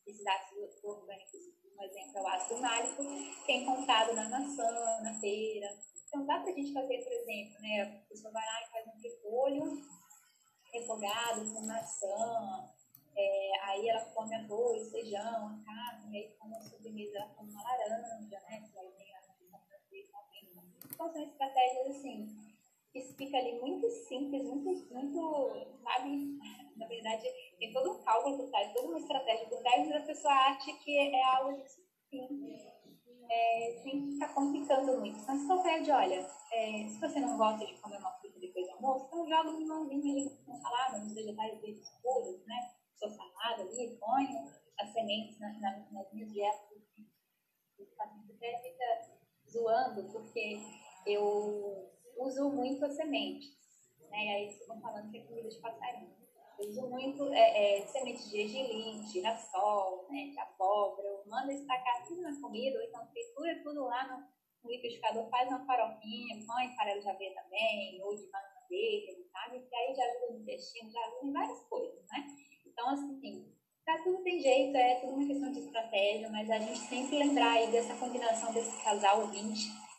esses 0.06 0.26
ácidos 0.26 0.82
orgânicos, 0.82 1.40
um 1.80 1.84
exemplo 1.84 2.18
é 2.18 2.20
o 2.20 2.28
ácido 2.28 2.60
málico, 2.60 3.02
é 3.48 3.52
encontrado 3.52 4.14
na 4.14 4.28
maçã, 4.28 5.00
na 5.02 5.18
pera. 5.18 5.78
Então 6.06 6.26
dá 6.26 6.40
pra 6.40 6.52
gente 6.52 6.72
fazer, 6.74 6.98
por 6.98 7.12
exemplo, 7.12 7.62
né? 7.62 7.82
A 7.82 8.08
pessoa 8.08 8.32
vai 8.32 8.44
lá 8.44 8.62
e 8.62 8.70
faz 8.70 8.86
um 8.86 9.00
repolho 9.00 9.82
refogado 10.72 11.52
com 11.52 11.66
maçã, 11.66 12.70
é, 13.16 13.50
aí 13.62 13.88
ela 13.88 14.04
come 14.14 14.34
arroz, 14.34 14.90
feijão, 14.90 15.46
a 15.48 15.60
carne, 15.64 16.12
e 16.12 16.16
aí 16.16 16.36
como 16.38 16.62
sobremesa 16.62 17.18
ela 17.18 17.28
come 17.30 17.50
uma 17.50 17.62
laranja, 17.62 18.40
né? 18.48 18.68
Tem 18.70 19.14
a 19.14 19.30
Então 20.84 21.12
são 21.12 21.22
estratégias 21.22 21.96
assim 21.96 22.49
isso 22.94 23.14
fica 23.16 23.36
ali 23.36 23.60
muito 23.60 23.88
simples, 23.88 24.42
muito, 24.44 24.92
muito, 24.92 25.80
sabe? 25.82 26.38
Na 26.76 26.86
verdade, 26.86 27.28
tem 27.58 27.72
todo 27.72 27.92
um 27.92 28.02
cálculo 28.02 28.38
por 28.38 28.50
trás, 28.50 28.72
toda 28.72 28.88
uma 28.88 28.98
estratégia 28.98 29.46
por 29.48 29.58
trás, 29.60 29.86
mas 29.86 30.02
a 30.02 30.06
pessoa 30.06 30.32
acha 30.32 30.72
que 30.72 30.98
é 30.98 31.22
algo 31.24 31.62
simples, 32.08 32.60
é, 33.30 33.80
sem 33.82 34.12
ficar 34.12 34.34
complicando 34.34 34.98
muito. 34.98 35.18
Então, 35.18 35.38
se 35.38 35.62
pede, 35.62 35.90
olha, 35.90 36.26
é, 36.52 36.88
se 36.88 36.98
você 36.98 37.20
não 37.20 37.36
gosta 37.36 37.64
de 37.64 37.74
comer 37.80 37.98
uma 37.98 38.12
fruta 38.12 38.40
depois 38.40 38.66
do 38.66 38.72
almoço, 38.72 39.06
então 39.06 39.28
joga 39.28 39.50
um 39.50 39.58
limãozinho 39.58 40.12
ali 40.12 40.30
com 40.44 40.56
salada, 40.56 40.98
nos 40.98 41.14
vegetais 41.14 41.60
verdes 41.60 41.90
puros, 42.02 42.46
né? 42.46 42.56
Sua 42.98 43.10
salada 43.10 43.62
ali, 43.62 43.96
põe 44.00 44.26
as 44.78 44.92
sementes 44.92 45.38
na, 45.38 45.52
na, 45.60 45.86
nas 45.92 46.12
minhas 46.12 46.32
dietas. 46.32 46.80
O 47.78 47.84
paciente 47.96 48.32
até 48.32 48.58
fica 48.58 49.18
zoando, 49.48 50.10
porque 50.12 50.58
eu 51.06 51.90
uso 52.26 52.50
muito 52.50 52.84
as 52.84 52.94
sementes. 52.94 53.48
Né? 54.10 54.26
E 54.26 54.28
aí 54.28 54.46
vocês 54.46 54.60
estão 54.60 54.80
falando 54.80 55.10
que 55.10 55.18
é 55.18 55.22
comida 55.22 55.48
de 55.48 55.58
passarinho. 55.58 56.20
Eu 56.58 56.68
uso 56.68 56.88
muito 56.88 57.32
é, 57.32 57.78
é, 57.78 57.86
sementes 57.86 58.30
de 58.30 58.42
gergelim, 58.42 59.02
girassol, 59.06 60.06
né, 60.10 60.26
de 60.26 60.38
abóbora. 60.38 61.08
Eu 61.08 61.22
mando 61.26 61.50
estacar 61.52 62.06
tudo 62.06 62.20
na 62.20 62.40
comida, 62.40 62.78
ou 62.78 62.84
então 62.84 63.06
tritura 63.06 63.62
tudo 63.62 63.84
lá 63.84 64.06
no, 64.08 64.24
no 64.62 64.70
liquidificador, 64.70 65.28
faz 65.30 65.48
uma 65.48 65.64
farofinha, 65.64 66.44
põe 66.46 66.76
farelo 66.76 67.00
de 67.00 67.08
aveia 67.08 67.34
também, 67.34 68.02
ou 68.02 68.14
de 68.14 68.28
verde, 68.68 69.26
sabe? 69.32 69.60
Que 69.60 69.74
aí 69.74 69.94
já 69.94 70.04
ajuda 70.04 70.32
no 70.32 70.40
intestino, 70.40 70.90
já 70.90 71.00
ajuda 71.00 71.26
em 71.26 71.32
várias 71.32 71.62
coisas, 71.64 72.06
né? 72.10 72.26
Então, 72.66 72.88
assim, 72.90 73.52
tá 73.84 73.98
tudo 74.04 74.22
tem 74.22 74.40
jeito, 74.40 74.76
é 74.76 75.00
tudo 75.00 75.14
uma 75.14 75.26
questão 75.26 75.50
de 75.50 75.60
estratégia, 75.60 76.30
mas 76.30 76.48
a 76.50 76.58
gente 76.58 76.78
sempre 76.78 77.18
lembrar 77.18 77.52
aí 77.52 77.70
dessa 77.72 77.96
combinação 77.96 78.52
desse 78.52 78.84
casal 78.84 79.26
20 79.26 79.89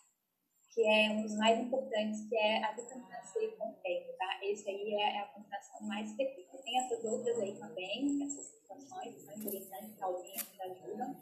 que 0.71 0.88
é 0.88 1.10
um 1.12 1.21
dos 1.21 1.36
mais 1.36 1.60
importantes, 1.60 2.27
que 2.27 2.36
é 2.36 2.63
a 2.63 2.71
vitamina 2.71 3.21
C 3.23 3.47
com 3.60 3.73
ferro, 3.81 4.13
tá? 4.17 4.39
Esse 4.41 4.69
aí 4.69 4.93
é 4.93 5.19
a 5.19 5.25
combinação 5.25 5.81
mais 5.81 6.12
perfeita. 6.13 6.57
Tem 6.60 6.77
essas 6.79 7.03
outras 7.03 7.39
aí 7.39 7.55
também, 7.57 8.23
essas 8.23 8.45
situações 8.45 9.15
que 9.15 9.21
são 9.21 9.36
interessantes, 9.36 9.95
que 9.95 10.03
alguém 10.03 10.34
que 10.34 10.62
ajudam 10.62 11.17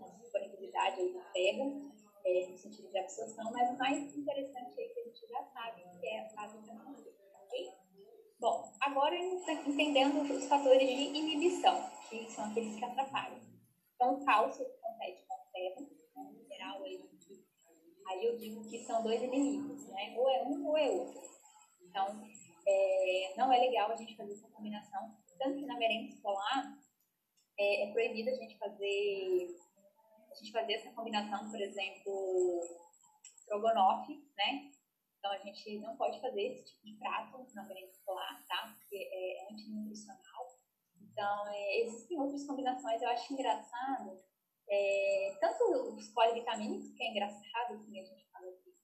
a 0.00 0.08
disponibilidade 0.18 1.00
aí 1.00 1.12
do 1.12 1.20
ferro, 1.32 1.92
é, 2.24 2.46
no 2.46 2.56
sentido 2.56 2.90
de 2.90 2.98
absorção, 2.98 3.52
mas 3.52 3.70
o 3.70 3.78
mais 3.78 4.16
interessante 4.16 4.80
aí 4.80 4.88
que 4.88 5.00
a 5.00 5.04
gente 5.04 5.26
já 5.26 5.44
sabe, 5.52 5.82
que 6.00 6.06
é 6.06 6.20
a 6.36 6.46
vitamina 6.46 6.96
C, 6.96 7.14
ok? 7.42 7.72
Bom, 8.40 8.72
agora 8.80 9.14
entendendo 9.16 10.22
os 10.22 10.46
fatores 10.46 10.88
de 10.88 10.94
inibição, 10.94 11.90
que 12.08 12.30
são 12.30 12.46
aqueles 12.46 12.74
que 12.76 12.84
atrapalham. 12.84 13.40
Então, 13.94 14.14
o 14.14 14.24
cálcio 14.24 14.64
compete 14.80 15.24
com 15.28 15.34
o 15.34 15.52
ferro, 15.52 15.90
né, 16.16 16.32
mineral 16.32 16.82
aí 16.82 17.13
Aí 18.06 18.24
eu 18.24 18.36
digo 18.36 18.68
que 18.68 18.84
são 18.84 19.02
dois 19.02 19.22
inimigos, 19.22 19.88
né? 19.88 20.14
Ou 20.16 20.28
é 20.28 20.42
um 20.44 20.66
ou 20.66 20.76
é 20.76 20.90
outro. 20.90 21.22
Então, 21.82 22.22
é, 22.66 23.34
não 23.36 23.52
é 23.52 23.58
legal 23.58 23.90
a 23.90 23.96
gente 23.96 24.16
fazer 24.16 24.32
essa 24.32 24.48
combinação, 24.48 25.16
tanto 25.38 25.58
que 25.58 25.66
na 25.66 25.76
merenda 25.76 26.08
escolar 26.08 26.76
é, 27.58 27.88
é 27.88 27.92
proibido 27.92 28.30
a 28.30 28.34
gente 28.34 28.58
fazer 28.58 29.56
a 30.30 30.34
gente 30.36 30.50
fazer 30.50 30.72
essa 30.74 30.90
combinação, 30.92 31.48
por 31.48 31.60
exemplo, 31.60 32.60
strogonoff, 33.36 34.08
né? 34.36 34.70
Então 35.18 35.30
a 35.30 35.38
gente 35.38 35.78
não 35.78 35.96
pode 35.96 36.20
fazer 36.20 36.42
esse 36.42 36.64
tipo 36.64 36.84
de 36.84 36.96
prato 36.98 37.46
na 37.54 37.62
merenda 37.64 37.92
escolar, 37.92 38.44
tá? 38.48 38.74
Porque 38.76 38.96
é 38.96 39.52
antinutricional. 39.52 40.58
Então, 41.00 41.48
é, 41.48 41.80
existem 41.82 42.18
outras 42.18 42.44
combinações, 42.44 43.00
eu 43.00 43.08
acho 43.08 43.32
engraçado. 43.32 44.20
É, 44.68 45.36
tanto 45.40 45.94
os 45.94 46.08
polivitamínicos, 46.08 46.90
que 46.92 47.02
é 47.02 47.10
engraçado, 47.10 47.84
que 47.84 48.00
a 48.00 48.04
gente 48.04 48.26
fala 48.30 48.48
aqui, 48.50 48.74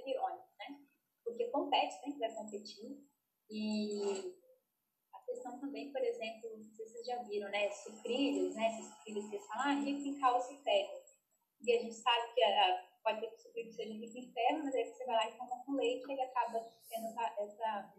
é 0.00 0.10
irônico, 0.10 0.48
né? 0.58 0.80
Porque 1.24 1.48
compete, 1.50 2.00
sempre 2.00 2.20
vai 2.20 2.34
competir. 2.34 3.04
E 3.50 4.34
a 5.12 5.18
questão 5.20 5.58
também, 5.58 5.92
por 5.92 6.02
exemplo, 6.02 6.56
não 6.56 6.62
sei 6.62 6.86
se 6.86 6.92
vocês 6.92 7.06
já 7.06 7.22
viram, 7.22 7.50
né? 7.50 7.70
Sucrilhos, 7.70 8.54
né? 8.54 8.68
Esses 8.68 8.86
sucrilhos 8.94 9.28
que 9.28 9.38
falam, 9.40 9.64
ah, 9.64 9.80
rico 9.80 10.06
em 10.06 10.20
cálcio 10.20 10.56
e 10.56 10.62
ferro. 10.62 11.02
E 11.60 11.72
a 11.72 11.82
gente 11.82 11.94
sabe 11.94 12.34
que 12.34 12.42
a, 12.42 12.88
pode 13.02 13.20
ter 13.20 13.28
que 13.28 13.36
o 13.36 13.40
sucrilho 13.40 13.72
seja 13.72 13.92
rico 13.92 14.18
em 14.18 14.32
ferro, 14.32 14.64
mas 14.64 14.74
aí 14.74 14.84
você 14.84 15.04
vai 15.04 15.16
lá 15.16 15.28
e 15.28 15.38
toma 15.38 15.64
com 15.64 15.72
leite 15.72 16.06
e 16.08 16.12
ele 16.12 16.22
acaba 16.22 16.60
tendo 16.88 17.06
essa, 17.06 17.34
essa 17.38 17.94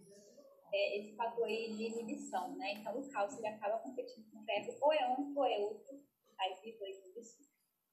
é, 0.72 1.00
esse 1.00 1.16
fator 1.16 1.46
aí 1.46 1.74
de 1.74 1.86
inibição, 1.86 2.56
né? 2.56 2.74
Então, 2.74 2.98
o 2.98 3.10
cálcio 3.10 3.40
ele 3.40 3.48
acaba 3.48 3.80
competindo 3.80 4.30
com 4.32 4.40
o 4.40 4.46
ferro, 4.46 4.78
ou 4.82 4.94
é 4.94 5.10
um 5.10 5.34
ou 5.36 5.46
é 5.46 5.60
outro, 5.60 6.00
aí 6.40 6.56
de 6.62 6.78
dois 6.78 6.98
inibição. 6.98 7.46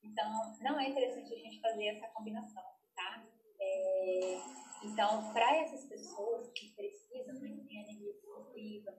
Então, 0.03 0.57
não 0.61 0.79
é 0.79 0.89
interessante 0.89 1.35
a 1.35 1.39
gente 1.39 1.61
fazer 1.61 1.87
essa 1.87 2.09
combinação, 2.09 2.63
tá? 2.95 3.27
É, 3.59 4.41
então, 4.85 5.33
para 5.33 5.57
essas 5.57 5.85
pessoas 5.87 6.51
que 6.53 6.75
precisam, 6.75 7.35
que 7.41 7.65
têm 7.67 7.83
anemia 7.83 8.11
excessiva, 8.11 8.97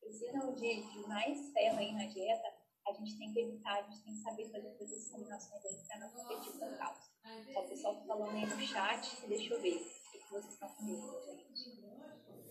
precisam 0.00 0.54
de, 0.54 0.82
de 0.92 1.08
mais 1.08 1.52
ferro 1.52 1.78
aí 1.78 1.92
na 1.92 2.06
dieta, 2.06 2.54
a 2.86 2.92
gente 2.92 3.18
tem 3.18 3.32
que 3.32 3.40
evitar, 3.40 3.78
a 3.78 3.82
gente 3.82 4.04
tem 4.04 4.14
que 4.14 4.22
saber 4.22 4.50
fazer 4.50 4.68
essas 4.68 5.10
combinações 5.10 5.64
aí 5.66 5.86
para 5.86 5.98
não 5.98 6.10
competir 6.10 6.58
com 6.58 6.66
o 6.66 6.78
cálcio. 6.78 7.12
Ó, 7.54 7.60
o 7.60 7.68
pessoal 7.68 7.96
tá 7.96 8.04
falando 8.06 8.36
aí 8.36 8.46
no 8.46 8.60
chat, 8.62 9.26
deixa 9.26 9.54
eu 9.54 9.60
ver 9.60 9.74
o 9.74 10.12
que 10.12 10.30
vocês 10.30 10.52
estão 10.52 10.68
comigo, 10.68 11.20
gente 11.26 11.86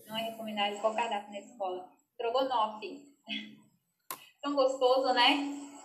não 0.06 0.16
é 0.16 0.30
recomendado 0.30 0.80
qual 0.80 0.94
cardápio 0.94 1.32
na 1.32 1.40
escola. 1.40 1.92
Strogonoff. 2.12 2.80
Tão 4.40 4.54
gostoso, 4.54 5.12
né? 5.12 5.75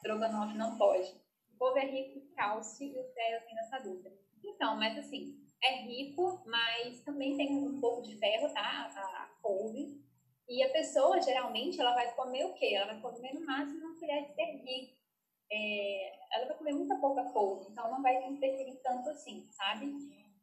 Strogonoff 0.00 0.56
não 0.56 0.76
pode. 0.76 1.10
O 1.54 1.58
povo 1.58 1.78
é 1.78 1.86
rico 1.86 2.18
em 2.18 2.34
cálcio 2.34 2.86
e 2.86 2.98
o 2.98 3.12
ferro 3.12 3.44
tem 3.44 3.54
nessa 3.54 3.78
dúvida. 3.78 4.10
Então, 4.42 4.76
mas 4.76 4.98
assim, 4.98 5.38
é 5.62 5.82
rico, 5.82 6.42
mas 6.46 7.02
também 7.02 7.36
tem 7.36 7.52
um 7.52 7.80
pouco 7.80 8.02
de 8.02 8.16
ferro, 8.16 8.52
tá? 8.52 8.90
A, 8.96 9.30
couve. 9.42 10.00
E 10.48 10.62
a 10.62 10.70
pessoa, 10.70 11.20
geralmente, 11.20 11.80
ela 11.80 11.94
vai 11.94 12.12
comer 12.14 12.44
o 12.44 12.54
quê? 12.54 12.74
Ela 12.74 12.92
vai 12.92 13.00
comer 13.00 13.34
no 13.34 13.46
máximo 13.46 13.86
uma 13.86 13.98
colher 13.98 14.26
de 14.26 14.34
servir. 14.34 14.98
É, 15.52 16.36
ela 16.36 16.46
vai 16.46 16.56
comer 16.56 16.72
muita 16.72 16.96
pouca 16.96 17.24
couve, 17.30 17.70
então 17.70 17.90
não 17.90 18.02
vai 18.02 18.24
interferir 18.28 18.76
tanto 18.82 19.10
assim, 19.10 19.48
sabe? 19.50 19.92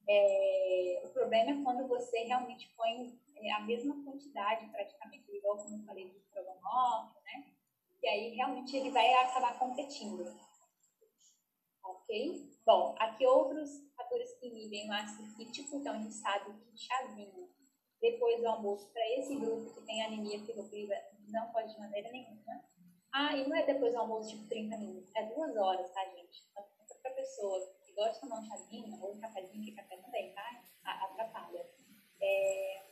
É, 0.08 1.02
o 1.06 1.10
problema 1.10 1.52
é 1.52 1.64
quando 1.64 1.88
você 1.88 2.20
realmente 2.24 2.74
põe 2.76 3.18
é, 3.38 3.52
a 3.54 3.62
mesma 3.62 4.04
quantidade, 4.04 4.70
praticamente, 4.70 5.32
igual 5.32 5.58
como 5.58 5.78
eu 5.78 5.86
falei 5.86 6.10
do 6.10 6.18
estrogonofe, 6.18 7.20
né? 7.24 7.46
E 8.02 8.08
aí 8.08 8.36
realmente 8.36 8.76
ele 8.76 8.92
vai 8.92 9.14
acabar 9.14 9.58
competindo. 9.58 10.26
Ok? 11.84 12.52
Bom, 12.66 12.96
aqui 13.00 13.26
outros 13.26 13.70
fatores 13.96 14.34
que 14.40 14.48
inibem 14.48 14.90
o 14.90 14.94
ácido 14.94 15.28
fítico, 15.36 15.78
então 15.78 15.94
a 15.94 15.98
gente 15.98 16.14
sabe 16.14 16.54
que 16.54 16.78
chazinho 16.78 17.50
depois 18.02 18.40
do 18.40 18.48
almoço 18.48 18.92
para 18.92 19.10
esse 19.18 19.36
grupo 19.36 19.74
que 19.74 19.86
tem 19.86 20.04
anemia 20.04 20.44
ferropriva 20.46 20.94
não 21.30 21.52
pode 21.52 21.74
de 21.74 21.80
maneira 21.80 22.12
nenhuma. 22.12 22.64
Ah, 23.12 23.36
e 23.36 23.48
não 23.48 23.56
é 23.56 23.66
depois 23.66 23.94
do 23.94 24.00
almoço 24.00 24.30
tipo 24.30 24.48
30 24.48 24.78
minutos, 24.78 25.12
é 25.16 25.26
duas 25.26 25.56
horas, 25.56 25.90
tá, 25.92 26.06
gente? 26.06 26.44
Então, 26.52 26.64
para 27.02 27.12
a 27.12 27.16
pessoa 27.16 27.78
gosta 27.98 28.14
de 28.14 28.20
tomar 28.22 28.40
um 28.40 28.46
chazinho 28.46 29.04
ou 29.04 29.14
um 29.14 29.20
cafezinho, 29.20 29.66
que 29.66 29.72
café 29.72 29.98
também, 29.98 30.32
tá? 30.34 30.62
Atrapalha. 30.84 31.66
É, 32.22 32.84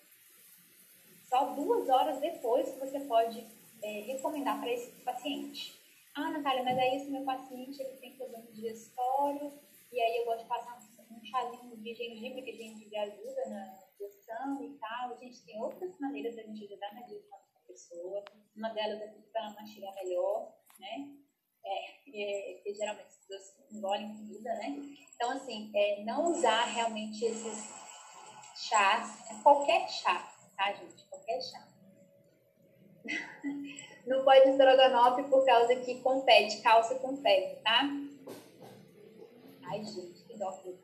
só 1.30 1.54
duas 1.54 1.88
horas 1.88 2.20
depois 2.20 2.70
que 2.72 2.80
você 2.80 3.00
pode 3.02 3.48
é, 3.86 4.02
recomendar 4.02 4.60
para 4.60 4.72
esse 4.72 4.92
paciente. 5.04 5.80
Ah, 6.16 6.32
Natália, 6.32 6.64
mas 6.64 6.78
aí 6.78 6.96
esse 6.96 7.12
meu 7.12 7.24
paciente 7.24 7.80
ele 7.80 7.98
tem 7.98 8.18
problema 8.18 8.52
digestório 8.52 9.54
e 9.92 10.02
aí 10.02 10.18
eu 10.18 10.26
gosto 10.26 10.42
de 10.42 10.50
passar 10.50 10.78
um, 10.78 11.16
um 11.16 11.24
chazinho 11.24 11.78
de 11.78 11.94
gengibre, 11.94 12.42
que 12.42 12.58
gengibre 12.58 12.98
ajuda 12.98 13.46
na 13.48 13.80
digestão 13.92 14.64
e 14.64 14.78
tal. 14.80 15.14
A 15.14 15.16
gente 15.18 15.46
tem 15.46 15.62
outras 15.62 16.00
maneiras 16.00 16.36
da 16.36 16.44
gente 16.44 16.66
ajudar 16.66 16.94
na 16.96 17.02
digestão 17.02 17.38
da 17.54 17.60
pessoa. 17.68 18.26
Uma 18.56 18.70
delas 18.70 19.02
é 19.02 19.08
para 19.32 19.46
ela 19.46 19.54
mastigar 19.54 19.94
melhor, 19.96 20.52
né? 20.80 21.16
É, 21.64 21.92
é, 22.08 22.54
que 22.62 22.74
geralmente 22.74 23.08
as 23.08 23.18
pessoas 23.18 23.72
engolem 23.72 24.16
comida, 24.16 24.54
né? 24.56 24.82
Então, 25.16 25.32
assim, 25.32 25.72
é, 25.76 26.04
não 26.04 26.32
usar 26.32 26.66
realmente 26.66 27.24
esses 27.24 27.74
chás, 28.56 29.42
qualquer 29.44 29.88
chá, 29.90 30.34
tá, 30.58 30.74
gente? 30.74 31.06
Qualquer 31.08 31.42
chá. 31.42 31.75
Não 34.06 34.24
pode 34.24 34.50
estrogonofe 34.50 35.24
por 35.24 35.46
causa 35.46 35.76
que 35.78 36.00
compete, 36.02 36.62
calça 36.62 36.96
compete, 36.96 37.62
tá? 37.64 37.90
Ai, 39.64 39.84
gente, 39.84 40.24
que 40.28 40.38
dó 40.38 40.52
que 40.52 40.70
o 40.70 40.80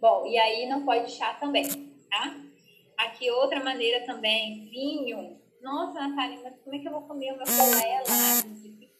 Bom, 0.00 0.26
e 0.26 0.38
aí 0.38 0.68
não 0.68 0.84
pode 0.84 1.10
chá 1.10 1.34
também, 1.34 1.64
tá? 2.10 2.36
Aqui 2.98 3.30
outra 3.30 3.62
maneira 3.62 4.04
também, 4.04 4.68
vinho. 4.68 5.40
Nossa, 5.60 6.08
Natália, 6.08 6.40
mas 6.42 6.58
como 6.62 6.74
é 6.74 6.78
que 6.80 6.88
eu 6.88 6.92
vou 6.92 7.02
comer 7.02 7.32
o 7.32 7.36
meu 7.36 7.46
colé 7.46 8.02
lá? 8.08 8.42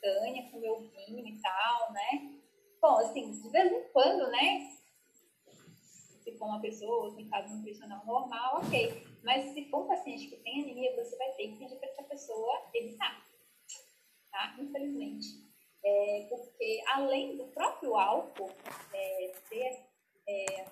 picanha 0.03 0.51
com 0.51 0.59
meu 0.59 0.81
vinho 0.81 1.27
e 1.27 1.41
tal, 1.41 1.93
né? 1.93 2.33
Bom, 2.81 2.99
assim, 2.99 3.31
de 3.31 3.49
vez 3.51 3.73
em 3.73 3.93
quando, 3.93 4.29
né? 4.31 4.69
Se 6.23 6.37
for 6.39 6.47
uma 6.47 6.61
pessoa 6.61 7.15
em 7.21 7.29
caso 7.29 7.55
nutricional 7.57 8.05
normal, 8.07 8.61
ok. 8.65 9.07
Mas 9.23 9.53
se 9.53 9.69
for 9.69 9.85
um 9.85 9.89
paciente 9.89 10.29
que 10.29 10.37
tem 10.37 10.63
anemia, 10.63 10.95
você 10.97 11.17
vai 11.17 11.33
ter 11.33 11.49
que 11.49 11.59
pedir 11.59 11.77
para 11.77 11.89
essa 11.89 12.03
pessoa 12.05 12.71
evitar, 12.75 13.25
tá? 14.31 14.57
Infelizmente. 14.59 15.27
É, 15.85 16.27
porque 16.29 16.83
além 16.95 17.37
do 17.37 17.49
próprio 17.49 17.97
álcool 17.97 18.51
é, 18.95 19.33
ser 19.49 19.85
é, 20.29 20.65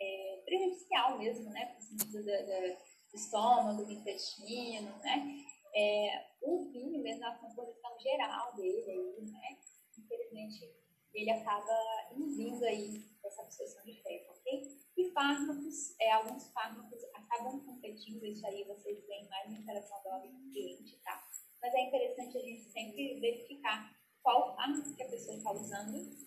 é, 0.00 0.42
prejudicial 0.44 1.18
mesmo, 1.18 1.50
né? 1.50 1.74
No 1.74 1.80
sentido 1.80 2.24
do 2.24 3.16
estômago, 3.16 3.84
do 3.84 3.92
intestino, 3.92 4.90
né? 4.98 5.44
é, 5.76 6.24
o 6.40 6.70
vinho, 6.72 7.02
mesmo 7.02 7.20
na 7.20 7.36
composição 7.36 8.00
geral 8.00 8.56
dele, 8.56 8.90
aí, 8.90 9.30
né? 9.30 9.58
Infelizmente, 9.98 10.74
ele 11.12 11.30
acaba 11.30 11.74
induzindo 12.16 12.64
aí 12.64 13.04
essa 13.36 13.42
absorção 13.42 13.84
de 13.84 14.02
ferro, 14.02 14.30
ok? 14.30 14.62
E 14.96 15.10
fármacos, 15.12 15.94
é, 16.00 16.12
alguns 16.12 16.50
fármacos 16.52 17.04
acabam 17.14 17.60
competindo, 17.60 18.24
isso 18.24 18.46
aí 18.46 18.64
vocês 18.64 19.06
veem 19.06 19.28
mais 19.28 19.50
na 19.50 19.58
interação 19.58 19.98
do 20.02 20.50
cliente, 20.50 20.98
tá? 21.04 21.22
Mas 21.60 21.74
é 21.74 21.80
interessante 21.80 22.38
a 22.38 22.40
gente 22.40 22.62
sempre 22.70 23.20
verificar 23.20 23.94
qual 24.22 24.56
fármaco 24.56 24.94
que 24.94 25.02
a 25.02 25.08
pessoa 25.08 25.36
está 25.36 25.52
usando 25.52 26.26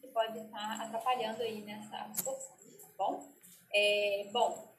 que 0.00 0.08
pode 0.08 0.38
estar 0.38 0.80
atrapalhando 0.82 1.42
aí 1.42 1.62
nessa 1.62 1.96
absorção, 1.96 2.56
tá 2.80 2.88
bom? 2.98 3.32
É, 3.72 4.28
bom, 4.32 4.76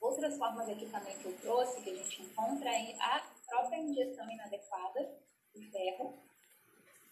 Outras 0.00 0.38
formas 0.38 0.68
aqui 0.68 0.88
também 0.90 1.18
que 1.18 1.26
eu 1.26 1.36
trouxe, 1.40 1.82
que 1.82 1.90
a 1.90 1.94
gente 1.96 2.22
encontra, 2.22 2.70
é 2.70 2.94
a 3.00 3.20
própria 3.48 3.78
ingestão 3.78 4.30
inadequada 4.30 5.12
de 5.52 5.68
ferro. 5.72 6.22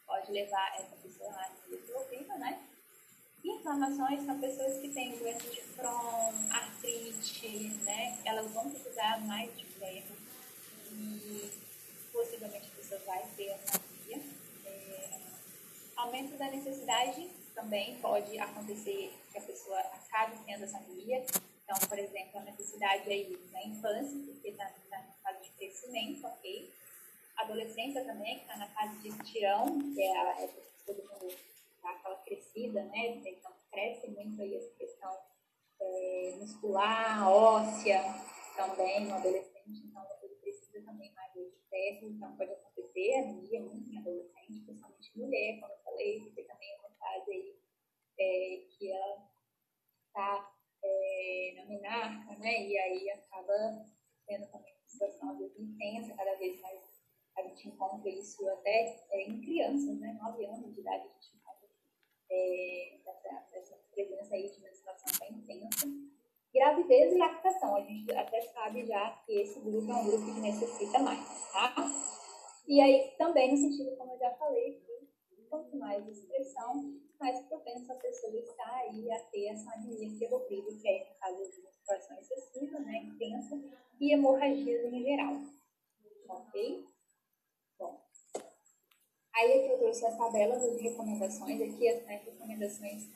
Pode 0.07 0.31
levar 0.31 0.73
essa 0.79 0.95
pessoa 0.95 1.33
a 1.33 1.51
hemoglobina, 1.67 2.39
né? 2.39 2.76
Inflamações 3.77 4.25
são 4.25 4.41
pessoas 4.41 4.79
que 4.79 4.89
têm 4.89 5.19
doença 5.19 5.51
de 5.51 5.61
Crohn, 5.77 6.33
artrite, 6.51 7.69
né? 7.85 8.19
Elas 8.25 8.51
vão 8.53 8.71
precisar 8.71 9.21
mais 9.27 9.55
de 9.55 9.67
ferro 9.67 10.17
e 10.93 11.51
possivelmente 12.11 12.71
a 12.73 12.77
pessoa 12.77 12.99
vai 13.05 13.23
ter 13.37 13.51
anemia. 13.53 14.33
É, 14.65 15.19
aumento 15.95 16.39
da 16.39 16.51
necessidade 16.53 17.29
também 17.55 17.99
pode 17.99 18.39
acontecer 18.39 19.13
que 19.31 19.37
a 19.37 19.43
pessoa 19.43 19.79
acabe 19.79 20.39
tendo 20.47 20.65
essa 20.65 20.79
anemia 20.79 21.23
então, 21.63 21.77
por 21.87 21.99
exemplo, 21.99 22.39
a 22.39 22.45
necessidade 22.45 23.11
aí 23.11 23.39
da 23.53 23.63
infância, 23.63 24.19
porque 24.25 24.49
está 24.49 24.71
tá 24.89 24.99
na 25.03 25.13
fase 25.23 25.43
de 25.43 25.51
crescimento, 25.51 26.27
ok? 26.27 26.73
Adolescência 27.37 28.03
também, 28.07 28.37
que 28.37 28.43
está 28.43 28.57
na 28.57 28.69
fase 28.69 28.97
de 29.01 29.09
estirão, 29.09 29.79
que 29.93 30.01
é 30.01 30.17
a 30.17 30.41
época 30.41 30.63
que 30.63 30.87
todo 30.87 31.03
mundo 31.11 31.37
aquela 31.91 32.17
crescida, 32.17 32.83
né? 32.85 33.09
Então, 33.25 33.53
cresce 33.77 34.09
muito 34.09 34.41
aí 34.41 34.57
essa 34.57 34.75
questão 34.75 35.15
é, 35.79 36.37
muscular, 36.39 37.29
óssea, 37.29 38.01
também 38.57 39.05
no 39.05 39.15
adolescente. 39.15 39.85
Então, 39.85 40.03
ele 40.23 40.35
precisa 40.37 40.83
também 40.83 41.13
mais 41.13 41.31
de 41.35 41.53
ferro, 41.69 42.09
então 42.09 42.35
pode 42.39 42.53
acontecer 42.53 43.15
anemia 43.17 43.61
muito 43.61 43.93
em 43.93 43.99
adolescente, 43.99 44.65
principalmente 44.65 45.19
mulher, 45.19 45.61
como 45.61 45.75
eu 45.75 45.79
falei, 45.85 46.21
porque 46.21 46.43
também 46.45 46.73
é 46.73 46.79
uma 46.79 46.91
fase 46.97 47.31
aí 47.31 47.59
é, 48.19 48.65
que 48.71 48.91
ela 48.91 49.29
está 50.07 50.55
é, 50.83 51.55
na 51.57 51.67
menarca, 51.67 52.35
né? 52.39 52.67
E 52.67 52.79
aí 52.79 53.11
acaba 53.11 53.85
tendo 54.27 54.47
também 54.51 54.73
uma 54.73 54.89
situação 54.89 55.31
às 55.33 55.39
vezes 55.39 55.59
intensa, 55.61 56.15
cada 56.15 56.35
vez 56.37 56.59
mais 56.63 56.81
a 57.37 57.43
gente 57.43 57.69
encontra 57.69 58.09
isso 58.09 58.49
até 58.49 59.07
é, 59.11 59.29
em 59.29 59.39
crianças, 59.43 60.01
né? 60.01 60.19
Nove 60.19 60.47
anos 60.47 60.75
de 60.75 60.81
idade 60.81 61.05
a 61.05 61.13
gente 61.13 61.37
é, 62.31 62.97
essa, 63.07 63.47
essa 63.53 63.77
presença 63.93 64.35
aí 64.35 64.51
de 64.51 64.61
menstruação 64.61 65.19
bem 65.21 65.39
intensa. 65.39 65.87
Gravidez 66.53 67.13
e 67.13 67.19
lactação, 67.19 67.77
a 67.77 67.81
gente 67.83 68.11
até 68.15 68.41
sabe 68.41 68.87
já 68.87 69.11
que 69.27 69.41
esse 69.41 69.61
grupo 69.61 69.91
é 69.91 69.95
um 69.95 70.07
grupo 70.07 70.35
que 70.35 70.41
necessita 70.41 70.99
mais, 71.01 71.53
tá? 71.53 71.75
E 72.67 72.81
aí 72.81 73.15
também 73.19 73.53
no 73.53 73.57
sentido, 73.57 73.97
como 73.97 74.15
eu 74.15 74.19
já 74.19 74.31
falei, 74.37 74.83
quanto 75.51 75.77
mais 75.77 76.07
expressão, 76.09 76.99
mais 77.21 77.41
propensa 77.47 77.93
a 77.93 77.97
pessoa 77.97 78.35
está 78.37 78.77
aí 78.77 79.11
a 79.13 79.19
ter 79.31 79.49
essa 79.49 79.71
anemia 79.73 80.19
ferropriva, 80.19 80.69
que 80.81 80.89
é 80.89 81.09
no 81.09 81.15
caso 81.19 81.51
de 81.51 81.63
menstruação 81.63 82.19
excessiva, 82.19 82.79
né, 82.81 82.99
intensa, 83.05 83.61
e 84.01 84.13
hemorragias 84.13 84.93
em 84.93 85.03
geral. 85.03 85.35
Ok? 86.29 86.85
Aí 89.37 89.53
aqui 89.53 89.69
eu 89.71 89.79
trouxe 89.79 90.07
as 90.07 90.17
tabelas 90.17 90.63
de 90.63 90.83
recomendações, 90.83 91.61
aqui 91.61 91.89
as 91.89 92.03
né, 92.05 92.23
recomendações 92.25 93.07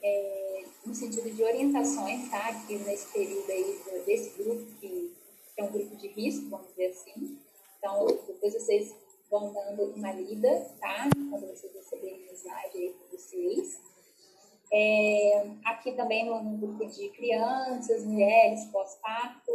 é, 0.00 0.64
no 0.86 0.94
sentido 0.94 1.34
de 1.34 1.42
orientações, 1.42 2.30
tá? 2.30 2.48
Aqui 2.50 2.76
nesse 2.78 3.12
período 3.12 3.50
aí 3.50 3.82
desse 4.06 4.40
grupo, 4.40 4.64
que 4.80 5.12
é 5.56 5.64
um 5.64 5.72
grupo 5.72 5.96
de 5.96 6.08
risco, 6.08 6.48
vamos 6.48 6.68
dizer 6.68 6.86
assim. 6.86 7.38
Então, 7.78 8.06
depois 8.06 8.54
vocês 8.54 8.94
vão 9.28 9.52
dando 9.52 9.94
uma 9.96 10.12
lida, 10.12 10.70
tá? 10.80 11.08
Quando 11.30 11.48
vocês 11.48 11.74
receberem 11.74 12.28
o 12.30 12.34
slide 12.34 12.78
aí 12.78 12.90
para 12.92 13.18
vocês. 13.18 13.80
É, 14.72 15.46
aqui 15.64 15.92
também 15.92 16.24
no, 16.24 16.40
no, 16.40 16.56
grupo 16.56 16.86
de 16.86 17.08
crianças, 17.10 18.04
mulheres, 18.04 18.64
pós-parto, 18.66 19.52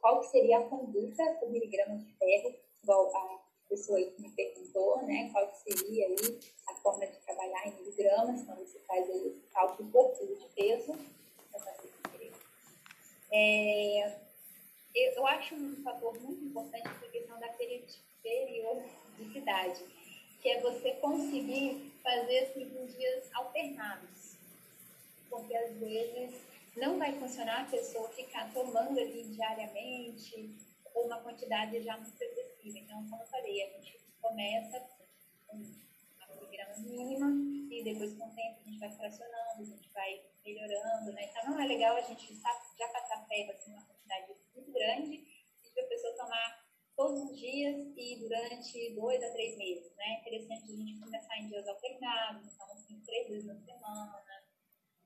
qual 0.00 0.22
seria 0.24 0.58
a 0.58 0.64
conduta 0.64 1.24
por 1.38 1.50
miligrama 1.50 1.98
de 1.98 2.12
ferro, 2.14 2.54
igual 2.82 3.14
a 3.14 3.51
pessoa 3.72 3.98
aí 3.98 4.10
que 4.10 4.20
me 4.20 4.28
perguntou, 4.30 5.00
né? 5.06 5.30
Qual 5.32 5.50
seria 5.54 6.06
aí 6.06 6.38
a 6.68 6.74
forma 6.74 7.06
de 7.06 7.16
trabalhar 7.20 7.66
em 7.66 7.74
miligramas, 7.76 8.42
então 8.42 8.54
você 8.56 8.78
faz 8.80 9.08
aí 9.08 9.28
o 9.28 9.40
cálculo 9.50 10.12
quilo 10.14 10.36
de 10.36 10.46
peso. 10.48 10.94
É, 13.34 14.18
eu 14.94 15.26
acho 15.26 15.54
um 15.54 15.82
fator 15.82 16.12
muito 16.20 16.44
importante 16.44 16.86
a 16.86 17.08
questão 17.08 17.40
da 17.40 17.48
periodicidade, 17.48 19.82
que 20.42 20.50
é 20.50 20.60
você 20.60 20.90
conseguir 20.96 21.94
fazer 22.02 22.40
assim, 22.40 22.64
em 22.64 22.84
dias 22.86 23.30
alternados. 23.32 24.36
Porque 25.30 25.56
às 25.56 25.74
vezes 25.78 26.42
não 26.76 26.98
vai 26.98 27.18
funcionar 27.18 27.62
a 27.62 27.70
pessoa 27.70 28.10
ficar 28.10 28.52
tomando 28.52 29.00
ali 29.00 29.24
diariamente 29.28 30.54
ou 30.94 31.06
uma 31.06 31.22
quantidade 31.22 31.82
já 31.82 31.96
muito 31.96 32.18
Então, 32.64 33.08
como 33.08 33.22
eu 33.22 33.26
falei, 33.26 33.62
a 33.62 33.80
gente 33.80 33.98
começa 34.20 34.80
com 35.46 35.56
uma 35.56 36.34
miligrama 36.34 36.76
mínima 36.78 37.28
e 37.70 37.82
depois 37.82 38.16
com 38.16 38.26
o 38.26 38.34
tempo 38.34 38.60
a 38.60 38.64
gente 38.64 38.78
vai 38.78 38.90
fracionando, 38.90 39.62
a 39.62 39.64
gente 39.64 39.88
vai 39.92 40.22
melhorando, 40.44 41.12
né? 41.12 41.24
Então, 41.24 41.50
não 41.50 41.60
é 41.60 41.66
legal 41.66 41.96
a 41.96 42.00
gente 42.00 42.34
já 42.34 42.88
passar 42.88 43.26
ferro 43.26 43.52
assim, 43.52 43.72
uma 43.72 43.84
quantidade 43.84 44.32
muito 44.54 44.72
grande 44.72 45.26
e 45.74 45.80
a 45.80 45.86
pessoa 45.86 46.16
tomar 46.16 46.62
todos 46.96 47.30
os 47.30 47.38
dias 47.38 47.92
e 47.96 48.16
durante 48.20 48.94
dois 48.94 49.22
a 49.22 49.30
três 49.32 49.56
meses, 49.56 49.94
né? 49.96 50.04
É 50.04 50.20
interessante 50.20 50.72
a 50.72 50.76
gente 50.76 51.00
começar 51.00 51.38
em 51.38 51.48
dias 51.48 51.66
alternados, 51.66 52.52
então 52.52 52.66
assim, 52.72 53.00
três 53.00 53.28
vezes 53.28 53.46
na 53.46 53.56
semana, 53.56 54.44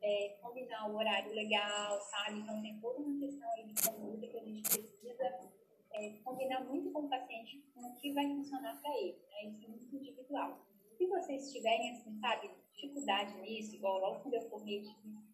é, 0.03 0.37
combinar 0.41 0.89
o 0.91 0.97
horário 0.97 1.33
legal, 1.33 2.01
sabe? 2.03 2.41
Então 2.41 2.61
tem 2.61 2.79
toda 2.81 2.99
uma 2.99 3.19
questão 3.19 3.51
aí 3.53 3.65
de 3.67 3.83
conduta 3.83 4.27
que 4.27 4.39
a 4.39 4.45
gente 4.45 4.63
precisa 4.63 5.56
é, 5.97 6.11
combinar 6.25 6.65
muito 6.65 6.91
com 6.93 7.01
o 7.01 7.09
paciente 7.09 7.65
com 7.75 7.81
o 7.81 7.97
que 7.97 8.13
vai 8.13 8.27
funcionar 8.29 8.81
para 8.81 8.97
ele, 8.99 9.19
né? 9.31 9.51
Isso 9.51 9.65
é 9.65 9.69
muito 9.69 9.97
individual. 9.97 10.61
Se 10.97 11.07
vocês 11.07 11.53
tiverem, 11.53 11.91
assim, 11.91 12.19
sabe, 12.21 12.51
dificuldade 12.75 13.35
nisso, 13.41 13.75
igual 13.75 13.99
logo 13.99 14.21
quando 14.21 14.35
eu 14.35 14.49
formei, 14.49 14.85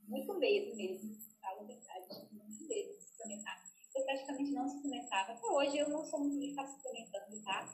muito 0.09 0.35
medo 0.35 0.77
mesmo, 0.77 1.15
falo 1.41 1.61
a 1.61 1.65
verdade, 1.65 2.07
muito 2.33 2.67
medo 2.69 2.99
de 2.99 3.03
suplementar 3.03 3.73
eu 3.95 4.05
praticamente 4.05 4.53
não 4.53 4.69
suplementava. 4.69 5.33
Até 5.33 5.47
hoje 5.47 5.77
eu 5.77 5.89
não 5.89 6.05
sou 6.05 6.21
muito 6.21 6.39
de 6.39 6.51
estar 6.51 6.67
suplementando, 6.67 7.43
tá? 7.43 7.69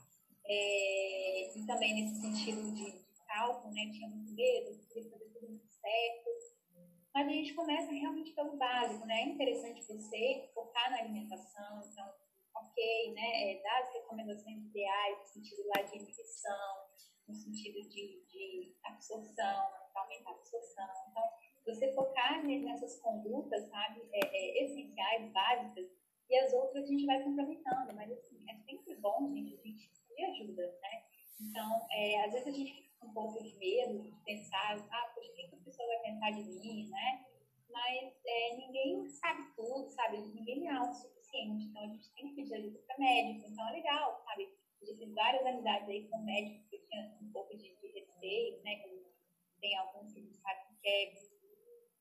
É, 0.45 1.59
e 1.59 1.67
também 1.67 1.95
nesse 1.95 2.21
sentido 2.21 2.75
de, 2.75 2.91
de 2.91 3.25
cálculo, 3.27 3.73
né? 3.75 3.91
tinha 3.93 4.09
muito 4.09 4.33
medo, 4.33 4.79
queria 4.89 5.11
fazer 5.11 5.25
tudo 5.27 5.49
muito 5.49 5.69
certo. 5.69 6.31
Mas 7.15 7.27
a 7.27 7.31
gente 7.31 7.55
começa 7.55 7.93
realmente 7.93 8.33
pelo 8.33 8.57
básico, 8.57 9.07
né? 9.07 9.23
É 9.23 9.27
interessante 9.27 9.85
você 9.87 10.51
focar 10.55 10.91
na 10.91 10.99
alimentação, 10.99 11.83
então, 11.91 12.13
ok, 12.61 13.13
né? 13.15 13.53
É, 13.53 13.63
dar 13.63 13.83
as 13.83 13.93
recomendações 13.93 14.65
ideais 14.65 15.19
no 15.19 15.27
sentido 15.27 15.63
lá 15.69 15.83
de 15.83 15.99
nutrição, 15.99 16.89
no 17.29 17.35
sentido 17.35 17.89
de, 17.89 18.25
de 18.27 18.77
absorção, 18.85 19.69
aumentar 19.95 20.31
a 20.31 20.35
absorção. 20.35 20.89
Então, 21.11 21.23
você 21.67 21.93
focar 21.93 22.45
nessas 22.45 22.99
condutas, 23.01 23.69
sabe, 23.69 24.09
é, 24.13 24.21
é, 24.25 24.65
essenciais, 24.65 25.31
básicas, 25.33 25.87
e 26.31 26.37
as 26.39 26.53
outras 26.53 26.85
a 26.85 26.87
gente 26.87 27.07
vai 27.07 27.23
complementando, 27.23 27.95
mas 27.95 28.11
assim, 28.13 28.45
é 28.49 28.55
sempre 28.65 28.95
bom, 28.97 29.33
gente, 29.35 29.55
a 29.55 29.63
gente 29.63 29.91
pedir 30.09 30.25
ajuda, 30.25 30.67
né? 30.83 31.05
Então, 31.41 31.87
é, 31.91 32.25
às 32.25 32.33
vezes 32.33 32.49
a 32.49 32.51
gente 32.51 32.75
fica 32.75 32.89
com 33.01 33.07
um 33.07 33.13
pouco 33.15 33.43
de 33.43 33.57
medo 33.57 34.03
de 34.03 34.13
pensar, 34.25 34.77
ah, 34.91 35.13
poxa, 35.15 35.31
o 35.31 35.35
que 35.35 35.55
a 35.55 35.65
pessoa 35.65 35.89
vai 35.89 35.99
pensar 36.01 36.31
de 36.33 36.43
mim, 36.43 36.89
né? 36.89 37.25
Mas 37.71 38.13
é, 38.27 38.57
ninguém 38.57 39.09
sabe 39.09 39.43
tudo, 39.55 39.89
sabe? 39.91 40.19
Ninguém 40.19 40.69
é 40.69 40.73
então 41.37 41.83
a 41.83 41.87
gente 41.87 42.11
tem 42.15 42.29
que 42.29 42.35
pedir 42.35 42.55
ajuda 42.55 42.79
para 42.87 42.99
médico, 42.99 43.49
então 43.49 43.69
é 43.69 43.73
legal, 43.73 44.23
sabe? 44.25 44.49
Eu 44.81 44.87
já 44.89 44.97
fiz 44.97 45.15
várias 45.15 45.47
amizades 45.47 45.89
aí 45.89 46.09
com 46.09 46.19
médicos 46.25 46.69
que 46.69 46.77
eu 46.77 46.81
tinha 46.87 47.19
um 47.23 47.33
pouco 47.33 47.57
de, 47.57 47.77
de 47.77 47.89
receio, 47.89 48.63
né? 48.63 48.83
Tem 49.61 49.77
alguns 49.77 50.13
que 50.13 50.33
sabe 50.35 50.61
que 50.69 50.81
quer 50.81 51.13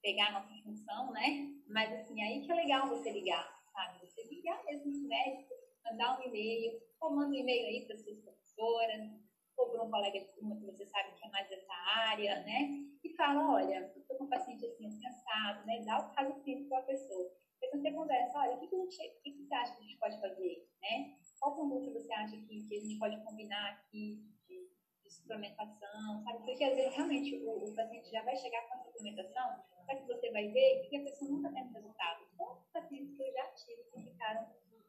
pegar 0.01 0.28
a 0.28 0.32
nossa 0.39 0.63
função, 0.63 1.11
né? 1.11 1.49
Mas 1.67 1.91
assim, 1.93 2.21
aí 2.21 2.45
que 2.45 2.51
é 2.51 2.55
legal 2.55 2.88
você 2.88 3.11
ligar 3.11 3.57
sabe? 3.78 3.99
Você 3.99 4.23
ligar 4.23 4.63
mesmo 4.65 4.91
no 4.91 5.07
médico, 5.07 5.53
mandar 5.86 6.19
um 6.19 6.23
e-mail, 6.23 6.82
ou 6.99 7.15
manda 7.15 7.30
um 7.30 7.36
e-mail 7.36 7.67
aí 7.67 7.86
para 7.86 7.97
suas 7.97 8.19
professoras, 8.19 9.11
ou 9.55 9.69
para 9.69 9.84
um 9.84 9.91
colega 9.91 10.19
de 10.19 10.28
turma 10.34 10.55
que 10.55 10.65
você 10.65 10.86
sabe 10.88 11.13
que 11.15 11.25
é 11.25 11.30
mais 11.30 11.47
dessa 11.47 11.73
área, 11.73 12.39
né? 12.41 12.69
E 13.03 13.15
fala, 13.15 13.53
olha, 13.53 13.91
estou 13.95 14.17
com 14.17 14.23
um 14.23 14.30
paciente 14.30 14.65
assim, 14.65 14.88
assim, 14.88 15.05
assado, 15.05 15.65
né? 15.65 15.84
Dá 15.86 15.99
o 15.99 16.13
caso 16.13 16.41
clínico 16.41 16.69
para 16.69 16.80
a 16.80 16.84
pessoa. 16.84 17.32
Depois 17.61 17.81
você 17.81 17.91
conversa, 17.91 18.37
olha, 18.39 18.55
o 18.55 18.59
que, 18.59 18.67
que, 18.67 18.75
a 18.75 18.79
gente, 18.79 18.95
o 18.95 19.21
que, 19.21 19.31
que 19.31 19.43
você 19.43 19.55
acha 19.55 19.75
que 19.75 19.81
a 19.81 19.85
gente 19.85 19.99
pode 19.99 20.21
fazer, 20.21 20.67
né? 20.81 21.17
Qual 21.39 21.55
conduta 21.55 21.91
você 21.91 22.13
acha 22.13 22.37
que, 22.37 22.63
que 22.67 22.77
a 22.77 22.79
gente 22.79 22.99
pode 22.99 23.23
combinar 23.23 23.71
aqui 23.71 24.23
de, 24.47 24.69
de 25.03 25.13
suplementação, 25.13 26.23
sabe? 26.23 26.45
Porque 26.45 26.63
às 26.63 26.75
vezes 26.75 26.95
realmente 26.95 27.35
o, 27.43 27.69
o 27.69 27.75
paciente 27.75 28.11
já 28.11 28.23
vai 28.23 28.35
chegar 28.35 28.61
com 28.67 28.75
a 28.75 28.83
suplementação 28.83 29.63
só 29.87 29.95
que 29.95 30.05
você 30.05 30.29
vai 30.31 30.49
ver 30.49 30.85
que 30.89 30.97
a 30.97 31.03
pessoa 31.03 31.31
nunca 31.31 31.49
tem 31.49 31.65
resultado. 31.71 32.27
Quantos 32.35 32.67
pacientes 32.73 33.15
que 33.15 33.23
eu 33.23 33.31
já 33.31 33.47
tive 33.53 33.83
que 33.83 34.01
ficaram 34.01 34.45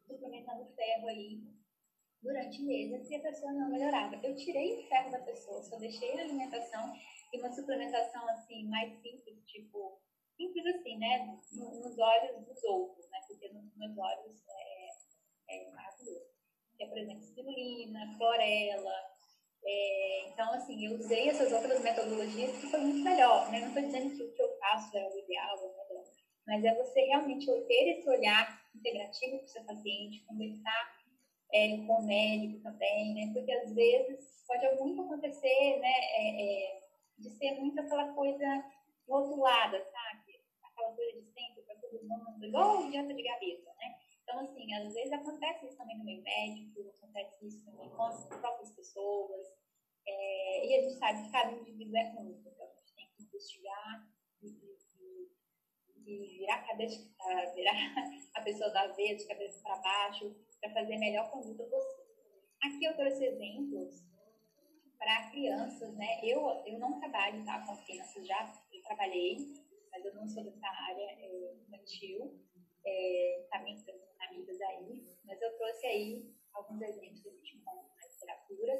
suplementando 0.09 0.67
ferro 0.75 1.07
aí 1.07 1.41
durante 2.21 2.61
meses 2.63 3.09
e 3.09 3.15
a 3.15 3.21
pessoa 3.21 3.53
não 3.53 3.71
melhorava. 3.71 4.17
Eu 4.17 4.35
tirei 4.35 4.75
o 4.75 4.89
ferro 4.89 5.13
da 5.13 5.21
pessoa, 5.21 5.63
só 5.63 5.79
deixei 5.79 6.19
a 6.19 6.25
alimentação 6.25 6.93
e 7.33 7.39
uma 7.39 7.53
suplementação 7.53 8.29
assim 8.31 8.69
mais 8.69 8.93
simples 9.01 9.18
assim, 10.89 10.99
né? 10.99 11.39
Nos 11.53 11.99
olhos 11.99 12.47
dos 12.47 12.65
outros, 12.65 13.11
né? 13.11 13.19
Porque 13.27 13.49
nos 13.49 13.77
meus 13.77 13.99
olhos 13.99 14.43
é, 14.49 15.57
é 15.57 15.71
maravilhoso. 15.71 16.27
Que 16.77 16.85
é, 16.85 16.87
por 16.87 16.99
exemplo, 16.99 17.23
espirulina, 17.23 18.17
clorela, 18.17 19.09
é, 19.65 20.29
então, 20.29 20.53
assim, 20.55 20.87
eu 20.87 20.99
usei 20.99 21.29
essas 21.29 21.53
outras 21.53 21.83
metodologias 21.83 22.57
que 22.59 22.69
foi 22.69 22.81
muito 22.81 23.03
melhor, 23.03 23.51
né? 23.51 23.61
Não 23.61 23.69
estou 23.69 23.83
dizendo 23.83 24.17
que 24.17 24.23
o 24.23 24.33
que 24.33 24.43
eu 24.43 24.59
faço 24.59 24.97
é 24.97 25.09
o 25.09 25.19
ideal, 25.19 25.59
é 25.59 25.99
mas 26.47 26.65
é 26.65 26.75
você 26.77 27.01
realmente 27.03 27.45
ter 27.45 27.99
esse 27.99 28.09
olhar 28.09 28.63
integrativo 28.75 29.39
com 29.39 29.45
o 29.45 29.49
seu 29.49 29.63
paciente, 29.65 30.25
conversar 30.25 30.97
é, 31.53 31.77
com 31.77 32.01
o 32.01 32.07
médico 32.07 32.63
também, 32.63 33.15
né? 33.15 33.33
Porque 33.35 33.53
às 33.53 33.75
vezes 33.75 34.45
pode 34.47 34.77
muito 34.77 35.03
acontecer, 35.03 35.79
né? 35.81 35.93
É, 36.17 36.43
é, 36.43 36.81
de 37.19 37.31
ser 37.31 37.51
muito 37.61 37.79
aquela 37.81 38.15
coisa 38.15 38.65
rotulada, 39.09 39.79
sabe? 39.91 40.08
Mundo, 41.97 42.45
igual 42.45 42.83
de 42.91 43.23
gaveta, 43.23 43.75
né? 43.79 43.99
Então, 44.23 44.41
assim, 44.41 44.75
às 44.75 44.93
vezes 44.93 45.13
acontece 45.13 45.67
isso 45.67 45.77
também 45.77 45.99
no 45.99 46.05
meio 46.05 46.23
médico, 46.23 46.93
acontece 46.99 47.47
isso 47.47 47.65
também 47.65 47.89
com 47.89 48.03
as 48.03 48.27
próprias 48.27 48.71
pessoas, 48.73 49.47
é, 50.07 50.67
e 50.67 50.75
a 50.77 50.83
gente 50.83 50.99
sabe 50.99 51.25
que 51.25 51.33
cada 51.33 51.53
indivíduo 51.53 51.97
é 51.97 52.15
único, 52.19 52.49
então 52.49 52.67
a 52.67 52.75
gente 52.75 52.95
tem 52.95 53.07
que 53.17 53.23
investigar 53.23 54.09
e, 54.43 54.49
e, 54.49 55.31
e 56.07 56.39
virar, 56.39 56.67
cabeça, 56.67 57.11
virar 57.55 57.75
a 58.35 58.41
pessoa 58.43 58.71
da 58.71 58.87
vez, 58.89 59.23
de 59.23 59.29
cabeça 59.29 59.61
para 59.63 59.77
baixo, 59.77 60.35
para 60.61 60.73
fazer 60.73 60.95
a 60.95 60.99
melhor 60.99 61.31
conduta 61.31 61.65
possível. 61.65 62.09
Aqui 62.63 62.85
eu 62.85 62.97
trouxe 62.97 63.25
exemplos 63.25 64.03
para 64.99 65.31
crianças, 65.31 65.95
né? 65.95 66.21
Eu, 66.23 66.41
eu 66.67 66.79
não 66.79 66.99
trabalho 66.99 67.45
tá, 67.45 67.65
com 67.65 67.77
crianças, 67.85 68.27
já 68.27 68.53
trabalhei, 68.85 69.37
mas 69.99 70.05
eu 70.05 70.15
não 70.15 70.29
sou 70.29 70.45
dessa 70.45 70.67
área 70.67 71.11
é, 71.11 71.55
infantil. 71.55 72.39
é, 72.85 73.47
para 73.51 73.61
amigas 74.29 74.61
aí, 74.61 75.05
mas 75.25 75.43
eu 75.43 75.57
trouxe 75.59 75.87
aí 75.87 76.35
alguns 76.55 76.81
exemplos 76.81 77.21
que 77.21 77.29
a 77.29 77.33
gente 77.33 77.57
encontra 77.57 77.83
na 77.83 78.07
literatura 78.07 78.73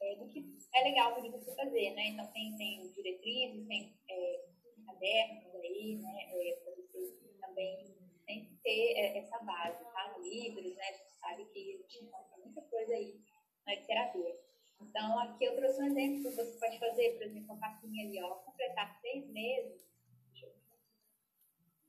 é, 0.00 0.16
do 0.16 0.26
que 0.28 0.56
é 0.74 0.82
legal 0.82 1.14
para 1.14 1.30
você 1.30 1.54
fazer, 1.54 1.90
né? 1.92 2.08
Então 2.08 2.26
tem, 2.32 2.56
tem 2.56 2.90
diretrizes, 2.92 3.66
tem 3.68 3.94
é, 4.08 4.44
cadernos 4.86 5.54
aí, 5.54 5.96
né? 5.96 6.26
É, 6.32 6.56
para 6.64 6.74
você 6.74 7.16
também 7.40 7.94
tem 8.26 8.58
ter 8.62 8.92
é, 8.96 9.18
essa 9.18 9.38
base, 9.40 9.84
tá? 9.84 10.16
Livros, 10.18 10.74
né? 10.74 10.84
A 10.88 10.92
gente 10.92 11.12
sabe 11.20 11.44
que 11.52 11.74
a 11.74 11.76
gente 11.76 12.04
encontra 12.04 12.38
muita 12.38 12.62
coisa 12.62 12.94
aí 12.94 13.20
na 13.66 13.74
literatura. 13.74 14.46
Então, 14.80 15.18
aqui 15.20 15.44
eu 15.44 15.56
trouxe 15.56 15.80
um 15.82 15.86
exemplo 15.86 16.22
que 16.22 16.36
você 16.36 16.58
pode 16.58 16.78
fazer, 16.78 17.12
por 17.14 17.22
exemplo, 17.22 17.54
a 17.54 17.58
capinha 17.58 18.06
ali, 18.06 18.22
ó, 18.22 18.34
completar 18.36 19.00
seis 19.00 19.26
meses. 19.28 19.86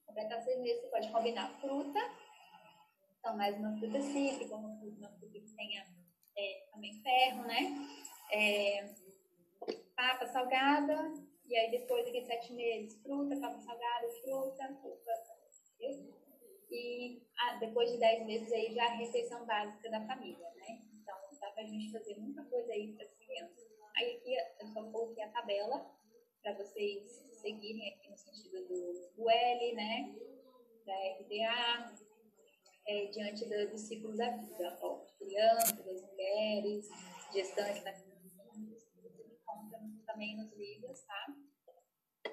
Completar 0.08 0.42
seis 0.42 0.60
meses, 0.62 0.82
você 0.82 0.88
pode 0.88 1.12
combinar 1.12 1.50
fruta, 1.60 2.00
então 3.20 3.38
mais 3.38 3.56
uma 3.58 3.78
fruta 3.78 4.02
cítrica, 4.02 4.56
uma 4.56 4.76
fruta, 4.80 4.98
uma 4.98 5.12
fruta 5.12 5.40
que 5.40 5.56
tenha 5.56 5.86
é, 6.36 6.68
também 6.72 6.94
ferro, 7.04 7.44
né? 7.44 7.88
É, 8.32 8.96
papa 9.96 10.26
salgada, 10.28 11.14
e 11.46 11.56
aí 11.56 11.72
depois 11.72 12.08
aqui 12.08 12.26
sete 12.26 12.54
meses, 12.54 13.00
fruta, 13.04 13.40
papa 13.40 13.60
salgada, 13.60 14.10
fruta, 14.24 14.80
fruta, 14.82 15.12
e 16.72 17.22
ah, 17.38 17.56
depois 17.58 17.92
de 17.92 17.98
dez 17.98 18.26
meses 18.26 18.52
aí 18.52 18.74
já 18.74 18.86
a 18.86 18.96
refeição 18.96 19.46
básica 19.46 19.90
da 19.90 20.06
família, 20.06 20.50
né? 20.56 20.82
Então 20.94 21.16
dá 21.40 21.52
pra 21.52 21.64
gente 21.64 21.92
fazer 21.92 22.16
muita 22.18 22.44
coisa 22.46 22.72
aí 22.72 22.94
para 22.94 23.06
as 23.06 23.14
crianças. 23.16 23.68
Aí 23.96 24.18
aqui 24.18 24.36
eu 24.60 24.68
só 24.68 24.84
coloquei 24.92 25.24
a 25.24 25.30
tabela 25.30 25.90
para 26.42 26.54
vocês 26.54 27.28
seguirem 27.42 27.94
aqui 27.94 28.10
no 28.10 28.18
sentido 28.18 28.67
do 29.18 29.30
L, 29.30 29.74
né? 29.74 30.16
Da 30.86 30.94
RDA, 30.94 31.98
é, 32.88 33.06
diante 33.08 33.46
do, 33.50 33.72
dos 33.72 33.82
ciclos 33.82 34.16
da 34.16 34.30
vida, 34.38 34.78
ó, 34.82 35.00
crianças, 35.18 35.86
das 35.86 36.02
mulheres, 36.04 36.88
gestantes, 37.34 37.84
da 37.84 37.92
encontra 37.92 39.80
também 40.06 40.38
nos 40.38 40.54
livros, 40.54 41.02
tá? 41.02 41.26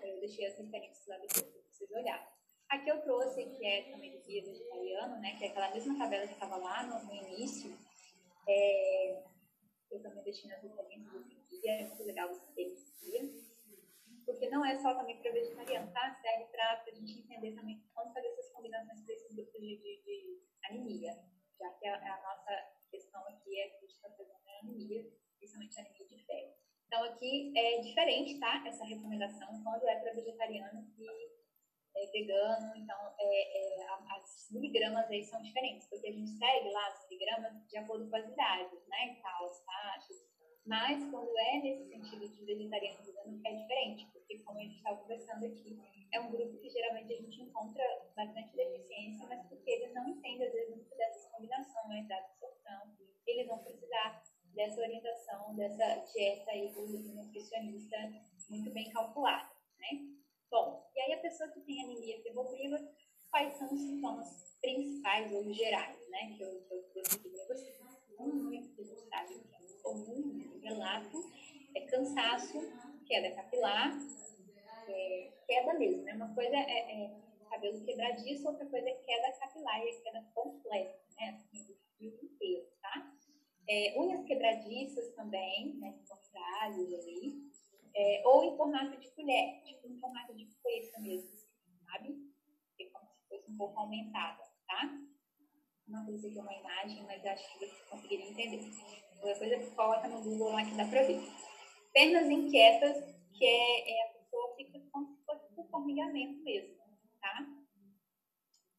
Eu 0.03 0.21
deixei 0.21 0.47
as 0.47 0.59
referências 0.59 1.07
lá 1.07 1.17
para 1.17 1.27
vocês 1.27 1.91
olharem. 1.91 2.27
Aqui 2.69 2.91
eu 2.91 3.03
trouxe, 3.03 3.45
que 3.45 3.67
é 3.67 3.91
também 3.91 4.13
do 4.13 4.23
guia 4.25 4.45
vegetariano, 4.45 5.21
né? 5.21 5.37
Que 5.39 5.45
é 5.45 5.49
aquela 5.49 5.73
mesma 5.73 5.99
tabela 5.99 6.27
que 6.27 6.35
estava 6.35 6.57
lá 6.57 6.83
no, 6.87 7.05
no 7.05 7.15
início. 7.15 7.77
É, 8.49 9.23
eu 9.91 10.03
também 10.03 10.23
deixei 10.23 10.51
nas 10.51 10.63
referências 10.63 11.13
do 11.13 11.25
guia, 11.49 11.73
é 11.73 11.87
muito 11.87 12.03
legal 12.05 12.29
você 12.29 12.47
ter 12.55 12.63
esse 12.63 12.93
guia. 13.01 13.54
Porque 14.35 14.51
não 14.51 14.65
é 14.65 14.77
só 14.83 14.93
também 14.95 15.17
para 15.23 15.31
vegetariano, 15.31 15.93
tá? 15.93 16.13
Serve 16.21 16.47
para 16.47 16.83
a 16.85 16.91
gente 16.91 17.21
entender 17.21 17.55
também 17.55 17.81
como 17.95 18.13
fazer 18.13 18.27
essas 18.27 18.51
combinações 18.51 19.01
para 19.03 19.15
esses 19.15 19.33
grupos 19.33 19.61
de, 19.61 19.77
de, 19.77 20.03
de, 20.03 20.43
anemia. 20.65 21.13
Já 21.57 21.71
que 21.75 21.87
a, 21.87 21.95
a, 21.95 22.21
nossa 22.21 22.51
questão 22.91 23.23
aqui 23.29 23.61
é 23.61 23.69
que 23.69 23.77
a 23.77 23.81
gente 23.81 23.95
está 23.95 24.11
fazendo 24.11 24.35
anemia, 24.61 25.09
principalmente 25.39 25.79
anemia 25.79 26.07
de 26.09 26.27
ferro. 26.27 26.53
Então 26.89 27.05
aqui 27.05 27.53
é 27.57 27.81
diferente, 27.81 28.41
tá? 28.41 28.65
Essa 28.67 28.85
recomendação 28.85 29.63
quando 29.63 29.89
é 29.89 30.01
para 30.01 30.13
vegetariano 30.15 30.93
e 30.99 31.07
é, 31.97 32.07
vegano, 32.11 32.77
então 32.77 33.15
é, 33.21 33.83
é, 33.83 33.87
as 34.17 34.49
miligramas 34.51 35.09
aí 35.09 35.23
são 35.23 35.41
diferentes, 35.43 35.87
porque 35.89 36.09
a 36.09 36.13
gente 36.13 36.31
segue 36.33 36.71
lá 36.71 36.89
as 36.89 37.09
miligramas 37.09 37.69
de 37.69 37.77
acordo 37.77 38.11
com 38.11 38.17
as 38.17 38.29
idades, 38.29 38.85
né, 38.89 39.13
e 39.13 39.23
tal, 39.23 39.45
as 39.45 39.65
taxas, 39.65 40.17
mas 40.67 41.05
quando 41.11 41.39
é 41.39 41.61
nesse 41.61 41.89
sentido 41.89 42.29
de 42.29 42.45
vegetariano 42.45 43.05
vegano 43.05 43.41
é 43.45 43.55
diferente, 43.55 44.09
porque 44.13 44.39
como 44.39 44.59
a 44.59 44.63
gente 44.63 44.77
estava 44.77 44.97
conversando 44.99 45.45
aqui, 45.45 45.79
é 46.13 46.21
um 46.21 46.31
grupo 46.31 46.57
que 46.59 46.71
geralmente 46.71 47.13
a 47.13 47.17
gente 47.17 47.43
encontra 47.43 47.85
bastante 48.17 48.57
deficiência, 48.57 49.27
mas 49.27 49.47
porque 49.47 49.71
eles 49.71 49.93
não 49.93 50.09
entendem 50.09 50.47
às 50.47 50.53
vezes 50.53 50.71
muito 50.71 50.97
dessas 50.97 51.31
combinações, 51.31 52.09
da 52.09 52.17
absorção, 52.17 52.97
eles 53.27 53.47
vão 53.47 53.59
precisar 53.59 54.23
dessa 54.55 54.81
orientação, 54.81 55.55
dessa 55.55 55.97
dieta 56.13 56.51
aí 56.51 56.69
do 56.69 56.87
nutricionista 57.15 57.97
muito 58.49 58.71
bem 58.71 58.91
calculada, 58.91 59.51
né? 59.79 59.89
Bom, 60.51 60.89
e 60.95 61.01
aí 61.01 61.13
a 61.15 61.21
pessoa 61.21 61.51
que 61.51 61.61
tem 61.63 61.83
anemia 61.83 62.23
ferropriva, 62.23 62.79
quais 63.31 63.55
são 63.55 63.67
os 63.73 63.81
sintomas 63.81 64.57
principais 64.61 65.33
ou 65.33 65.53
gerais, 65.53 66.09
né? 66.09 66.35
Que 66.37 66.43
eu, 66.43 66.63
que 66.63 66.75
eu 66.75 66.83
trouxe 66.93 67.17
aqui 67.17 67.29
para 67.29 67.45
vocês. 67.47 67.75
Um 68.21 68.49
a 68.49 68.53
gente 68.53 69.09
sabe 69.09 69.35
é 69.53 69.54
comum, 69.85 70.59
relato, 70.63 71.31
é 71.77 71.81
cansaço, 71.83 72.59
queda 73.07 73.31
capilar, 73.37 73.97
é, 74.89 75.33
queda 75.47 75.75
mesmo, 75.79 76.03
né? 76.03 76.15
Uma 76.15 76.35
coisa 76.35 76.57
é, 76.57 77.05
é 77.05 77.15
cabelo 77.51 77.85
quebradiço, 77.85 78.49
outra 78.49 78.67
coisa 78.67 78.89
é 78.89 78.95
queda 78.95 79.39
capilar 79.39 79.85
e 79.85 79.91
é 79.91 80.01
queda 80.01 80.23
completa, 80.35 80.99
né? 81.21 81.31
Assim, 81.37 81.77
fio 81.99 82.19
inteiro, 82.23 82.67
tá? 82.81 83.13
É, 83.69 83.95
unhas 84.01 84.25
quebradiças 84.25 85.15
também, 85.15 85.75
né? 85.75 85.95
Com 86.09 86.15
ali 86.35 87.45
é, 87.95 88.23
ou 88.25 88.45
em 88.45 88.57
formato 88.57 88.97
de 88.99 89.09
colher, 89.13 89.63
tipo 89.65 89.87
em 89.87 89.99
formato 89.99 90.35
de 90.35 90.47
foice 90.63 91.01
mesmo, 91.01 91.31
sabe? 91.87 92.17
É 92.81 92.85
como 92.87 93.09
se 93.13 93.29
fosse 93.29 93.51
um 93.51 93.57
pouco 93.57 93.79
aumentada, 93.79 94.43
tá? 94.67 94.99
Não 95.87 96.05
sei 96.07 96.19
se 96.19 96.39
é 96.39 96.43
uma 96.43 96.55
imagem, 96.55 97.03
mas 97.05 97.25
acho 97.27 97.53
que 97.53 97.59
vocês 97.59 97.83
conseguiram 97.91 98.25
entender. 98.25 98.71
Qualquer 99.21 99.39
coisa, 99.39 99.71
coloca 99.75 100.09
no 100.09 100.23
Google 100.23 100.53
lá 100.53 100.65
que 100.65 100.75
dá 100.75 100.87
pra 100.87 101.03
ver. 101.03 101.21
Pernas 101.93 102.31
inquietas, 102.31 103.05
que 103.33 103.45
é, 103.45 103.91
é 103.91 104.05
a 104.05 104.15
pessoa 104.15 104.55
fica 104.57 104.81
como 104.91 105.15
se 105.15 105.25
fosse 105.25 105.61
um 105.61 105.65
formigamento 105.69 106.43
mesmo, 106.43 106.75
tá? 107.21 107.47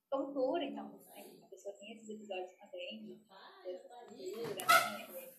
Tontura, 0.10 0.64
então, 0.64 1.00
a 1.44 1.48
pessoa 1.48 1.76
tem 1.76 1.94
esses 1.94 2.10
episódios 2.10 2.56
também, 2.58 3.20
tontura, 3.68 4.66
né? 4.66 5.34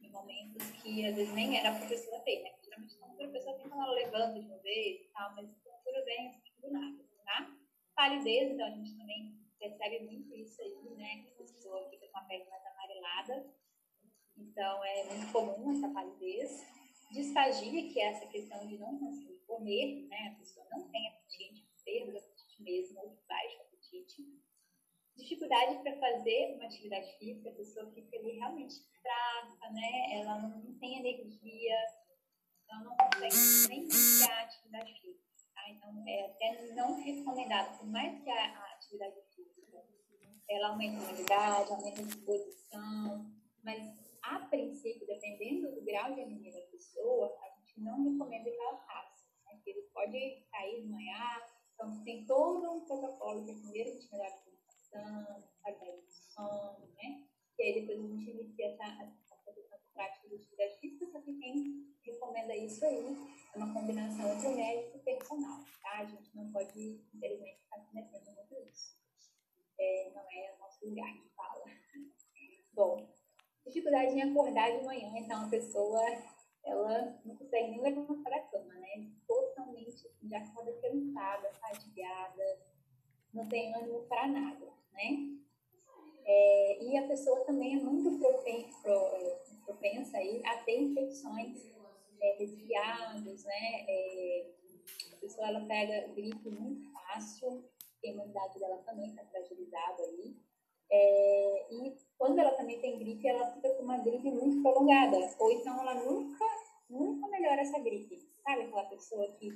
em 0.00 0.10
momentos 0.10 0.70
que 0.82 1.06
às 1.06 1.16
vezes 1.16 1.32
nem 1.34 1.58
era 1.58 1.70
a 1.70 1.78
professora 1.78 2.20
ter, 2.20 2.42
né? 2.42 2.50
geralmente 2.62 2.96
quando 2.98 3.22
a 3.22 3.28
pessoa 3.28 3.58
tem 3.58 3.70
ela 3.70 3.92
levanta 3.92 4.40
de 4.40 4.46
uma 4.46 4.58
vez 4.58 5.00
e 5.00 5.10
tal, 5.12 5.34
mas 5.34 5.48
a 5.48 5.52
temperatura 5.52 6.04
vem 6.04 6.28
assim, 6.28 6.52
do 6.60 6.70
nada, 6.70 7.04
tá? 7.24 7.56
Palidez, 7.94 8.52
então 8.52 8.66
a 8.66 8.70
gente 8.70 8.96
também 8.96 9.31
percebe 9.82 10.04
muito 10.04 10.34
isso 10.36 10.62
aí, 10.62 10.96
né? 10.96 11.22
Que 11.22 11.30
a 11.30 11.36
pessoa 11.38 11.90
fica 11.90 12.06
com 12.08 12.18
a 12.18 12.22
pele 12.22 12.44
mais 12.48 12.64
amarelada. 12.64 13.52
Então 14.36 14.84
é 14.84 15.04
muito 15.04 15.32
comum 15.32 15.76
essa 15.76 15.92
palidez. 15.92 16.64
Disfagia, 17.10 17.92
que 17.92 18.00
é 18.00 18.06
essa 18.06 18.26
questão 18.26 18.66
de 18.66 18.78
não 18.78 18.98
conseguir 18.98 19.38
comer, 19.46 20.06
né? 20.08 20.32
A 20.34 20.38
pessoa 20.38 20.66
não 20.70 20.88
tem 20.88 21.08
apetite, 21.08 21.66
perda 21.84 22.12
do 22.12 22.18
apetite 22.18 22.62
mesmo, 22.62 23.00
ou 23.00 23.18
baixo 23.28 23.60
apetite. 23.60 24.22
Dificuldade 25.16 25.82
para 25.82 25.98
fazer 25.98 26.54
uma 26.54 26.64
atividade 26.64 27.18
física, 27.18 27.50
a 27.50 27.54
pessoa 27.54 27.92
fica 27.92 28.16
ali 28.16 28.38
realmente 28.38 28.76
fraca, 29.02 29.70
né? 29.72 30.20
Ela 30.20 30.38
não, 30.40 30.78
tem 30.78 31.00
energia, 31.00 31.76
então 32.64 32.84
não 32.84 32.96
consegue 32.96 33.68
nem 33.68 33.82
iniciar 33.82 34.32
a 34.32 34.42
atividade 34.44 35.00
física. 35.00 35.32
Tá? 35.54 35.68
Então, 35.68 36.08
é 36.08 36.26
até 36.26 36.74
não 36.74 37.02
recomendado, 37.02 37.78
por 37.78 37.86
mais 37.88 38.22
que 38.22 38.30
a, 38.30 38.58
a 38.58 38.72
atividade 38.74 39.14
física 39.16 39.31
ela 40.52 40.68
aumenta 40.68 40.98
a 40.98 41.10
imunidade, 41.10 41.72
aumenta 41.72 42.00
a 42.00 42.04
disposição, 42.04 43.32
mas 43.62 44.02
a 44.22 44.38
princípio, 44.46 45.06
dependendo 45.06 45.74
do 45.74 45.84
grau 45.84 46.14
de 46.14 46.22
anemia 46.22 46.52
da 46.52 46.66
pessoa, 46.68 47.36
a 47.42 47.58
gente 47.58 47.80
não 47.80 48.02
recomenda 48.02 48.50
que 48.50 48.56
ela 48.56 48.76
faça, 48.78 49.26
né? 49.44 49.54
porque 49.54 49.70
ele 49.70 49.82
pode 49.92 50.46
cair, 50.50 50.82
desmaiar, 50.82 51.48
então 51.74 52.04
tem 52.04 52.24
todo 52.26 52.70
um 52.70 52.80
protocolo 52.84 53.44
que 53.44 53.54
primeiro 53.54 53.90
a 53.90 53.92
gente 53.94 54.12
melhora 54.12 54.30
a 54.30 54.38
alimentação, 54.38 55.44
qualidade 55.62 56.06
de 56.06 56.12
sono, 56.12 56.86
né? 56.94 57.26
E 57.58 57.62
aí 57.62 57.80
depois 57.80 57.98
a 57.98 58.08
gente 58.08 58.30
inicia 58.30 58.66
essa, 58.66 58.84
essa 58.84 59.42
prática 59.92 60.28
de 60.28 60.36
atividade 60.36 60.80
física, 60.80 61.06
só 61.06 61.20
que 61.20 61.34
quem 61.38 61.94
recomenda 62.04 62.56
isso 62.56 62.84
aí. 62.84 63.16
É 63.54 63.58
uma 63.58 63.72
combinação 63.72 64.32
entre 64.32 64.48
médico 64.48 64.96
e 64.96 65.00
personal, 65.00 65.64
tá? 65.82 65.98
A 65.98 66.04
gente 66.04 66.34
não 66.34 66.50
pode, 66.50 67.00
infelizmente, 67.14 67.60
ficar 67.62 67.80
se 67.80 67.94
metendo 67.94 68.30
muito 68.32 68.54
nisso. 68.54 69.01
É, 69.82 70.12
não 70.14 70.22
é 70.22 70.54
nosso 70.60 70.86
lugar 70.86 71.12
de 71.12 71.28
fala. 71.30 71.64
Bom, 72.72 73.08
dificuldade 73.66 74.12
em 74.12 74.22
acordar 74.22 74.70
de 74.70 74.84
manhã, 74.84 75.12
então 75.16 75.44
a 75.44 75.48
pessoa, 75.48 76.00
ela 76.64 77.20
não 77.24 77.36
consegue 77.36 77.70
nem 77.70 77.80
levantar 77.80 78.30
da 78.30 78.40
cama, 78.42 78.74
né? 78.74 79.10
Totalmente, 79.26 80.06
assim, 80.06 80.28
já 80.28 80.38
acorda 80.38 80.72
cansada, 80.74 81.52
fadigada, 81.54 82.60
não 83.34 83.48
tem 83.48 83.74
ânimo 83.74 84.02
para 84.04 84.28
nada, 84.28 84.66
né? 84.92 85.38
É, 86.24 86.84
e 86.84 86.96
a 86.96 87.08
pessoa 87.08 87.44
também 87.44 87.74
é 87.74 87.82
muito 87.82 88.18
propensa, 88.20 88.88
é, 88.88 89.42
propensa 89.64 90.16
aí 90.16 90.40
a 90.46 90.58
ter 90.58 90.80
infecções 90.80 91.58
é, 92.20 92.36
resfriados, 92.38 93.44
né? 93.44 93.86
É, 93.88 94.50
a 95.12 95.16
pessoa 95.16 95.48
ela 95.48 95.66
pega 95.66 96.12
gripe 96.14 96.50
muito 96.50 96.92
fácil, 96.92 97.64
a 98.08 98.10
imunidade 98.10 98.58
dela 98.58 98.78
também 98.78 99.10
está 99.10 99.24
fragilizada 99.24 100.02
aí. 100.02 100.36
É, 100.90 101.66
e 101.70 101.96
quando 102.18 102.38
ela 102.38 102.52
também 102.52 102.80
tem 102.80 102.98
gripe, 102.98 103.26
ela 103.26 103.50
fica 103.52 103.70
com 103.74 103.82
uma 103.82 103.98
gripe 103.98 104.30
muito 104.30 104.62
prolongada, 104.62 105.16
ou 105.38 105.50
então 105.50 105.80
ela 105.80 105.94
nunca, 105.94 106.44
nunca 106.88 107.28
melhora 107.28 107.62
essa 107.62 107.78
gripe. 107.78 108.18
Sabe 108.42 108.62
aquela 108.62 108.84
pessoa 108.84 109.26
que 109.32 109.54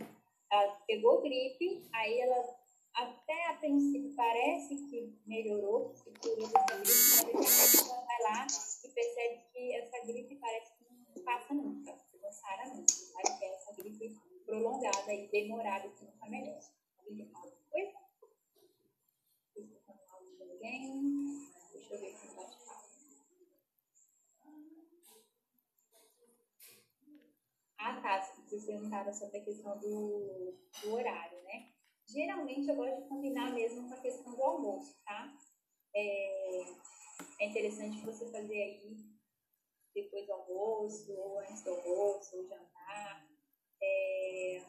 ela 0.51 0.73
pegou 0.87 1.23
gripe, 1.23 1.87
aí 1.93 2.21
ela 2.21 2.57
até 2.95 3.49
a 3.49 3.55
princípio 3.55 4.15
parece 4.17 4.75
que 4.89 5.15
melhorou, 5.27 5.91
que 5.91 6.11
curou 6.19 6.47
essa 6.47 6.77
gripe, 6.77 7.35
mas 7.35 7.91
a 7.91 8.01
vai 8.01 8.23
lá 8.23 8.47
e 8.85 8.89
percebe 8.89 9.43
que 9.53 9.75
essa 9.75 10.07
gripe 10.07 10.37
parece 10.37 10.73
que 10.79 10.85
não 11.15 11.25
passa 11.25 11.53
nunca, 11.53 11.95
não 12.23 12.33
sara 12.33 12.69
nunca, 12.69 12.93
sabe? 12.93 13.39
Que 13.39 13.45
é 13.45 13.55
essa 13.55 13.73
gripe 13.75 14.17
prolongada 14.47 15.13
e 15.13 15.29
demorada 15.29 15.89
que 15.91 16.05
nunca 16.05 16.27
melhora. 16.27 16.61
Alguém 17.07 17.29
fala 17.29 17.45
alguma 17.45 17.71
coisa? 17.71 18.06
Alguém? 20.57 21.51
Deixa 21.71 21.95
eu 21.95 22.01
ver 22.01 22.15
se 22.17 22.29
pode 22.35 22.57
falar. 22.65 22.83
Ah, 27.77 28.01
tá. 28.01 28.23
Vocês 28.23 28.65
perguntaram 28.65 29.13
sobre 29.13 29.37
a 29.37 29.45
questão 29.45 29.79
do, 29.79 30.55
do 30.83 30.95
horário, 30.95 31.43
né? 31.43 31.69
Geralmente 32.07 32.69
eu 32.69 32.75
gosto 32.77 33.03
de 33.03 33.09
combinar 33.09 33.53
mesmo 33.53 33.87
com 33.87 33.95
a 33.95 34.01
questão 34.01 34.35
do 34.35 34.43
almoço, 34.43 34.97
tá? 35.05 35.31
É, 35.95 36.63
é 37.41 37.47
interessante 37.47 38.01
você 38.01 38.25
fazer 38.31 38.63
aí 38.63 38.97
depois 39.95 40.27
do 40.27 40.33
almoço, 40.33 41.13
ou 41.13 41.41
antes 41.41 41.63
do 41.63 41.71
almoço, 41.71 42.35
ou 42.35 42.49
jantar. 42.49 43.29
É, 43.83 44.63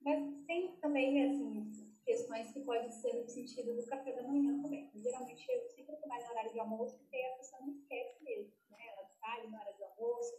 mas 0.00 0.44
tem 0.46 0.76
também, 0.80 1.22
assim, 1.22 1.91
questões 2.04 2.52
que 2.52 2.60
podem 2.60 2.90
ser 2.90 3.14
no 3.14 3.28
sentido 3.28 3.74
do 3.74 3.86
café 3.86 4.12
da 4.12 4.22
manhã 4.22 4.60
também. 4.62 4.90
Geralmente 4.94 5.44
eu 5.50 5.68
sempre 5.70 5.96
trabalho 5.96 6.24
no 6.24 6.30
horário 6.30 6.52
de 6.52 6.60
almoço, 6.60 6.98
porque 6.98 7.16
a 7.16 7.36
pessoa 7.36 7.62
não 7.62 7.72
esquece 7.72 8.22
mesmo, 8.22 8.52
né? 8.70 8.78
Ela 8.88 9.06
sai 9.06 9.46
na 9.48 9.60
hora 9.60 9.72
do 9.72 9.84
almoço, 9.84 10.34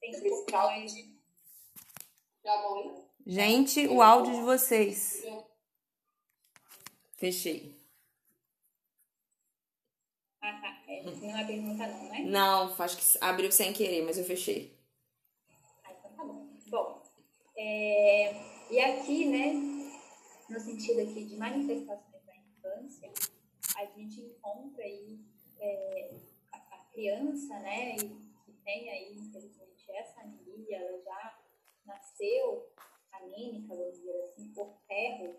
tem 0.00 0.12
mais... 0.50 1.14
Gente, 3.26 3.86
o 3.88 4.02
áudio 4.02 4.34
de 4.34 4.42
vocês. 4.42 5.24
Fechei. 7.16 7.82
Ah, 10.42 10.60
tá. 10.60 10.82
É, 10.86 11.02
não 11.02 11.38
é 11.38 11.46
pergunta 11.46 11.86
não, 11.86 12.08
né? 12.10 12.20
Não, 12.26 12.82
acho 12.82 12.98
que 12.98 13.24
abriu 13.24 13.50
sem 13.50 13.72
querer, 13.72 14.02
mas 14.02 14.18
eu 14.18 14.24
fechei. 14.24 14.78
Ah, 15.84 15.92
então 15.92 16.12
tá 16.12 16.22
bom. 16.22 16.50
Bom, 16.66 17.02
é, 17.56 18.34
e 18.70 18.78
aqui, 18.78 19.24
né, 19.24 19.83
no 20.48 20.60
sentido 20.60 21.00
aqui 21.00 21.24
de 21.24 21.36
manifestações 21.36 22.22
da 22.24 22.36
infância, 22.36 23.10
a 23.76 23.84
gente 23.86 24.20
encontra 24.20 24.82
aí 24.82 25.18
é, 25.58 26.10
a, 26.52 26.56
a, 26.56 26.78
criança, 26.92 27.58
né, 27.60 27.96
que 27.96 28.52
tem 28.64 28.90
aí, 28.90 29.16
infelizmente, 29.16 29.90
essa 29.90 30.20
anemia, 30.20 30.78
ela 30.78 31.02
já 31.02 31.38
nasceu 31.86 32.68
anêmica, 33.12 33.74
vamos 33.74 33.98
dizer 33.98 34.24
assim, 34.24 34.52
por 34.52 34.74
ferro, 34.86 35.36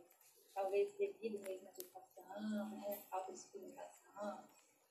talvez 0.53 0.93
devido 0.97 1.39
mesmo 1.43 1.67
à 1.67 1.71
gestação, 1.71 2.79
né, 2.79 2.99
falta 3.09 3.31
de 3.31 3.39
suplementação, 3.39 4.43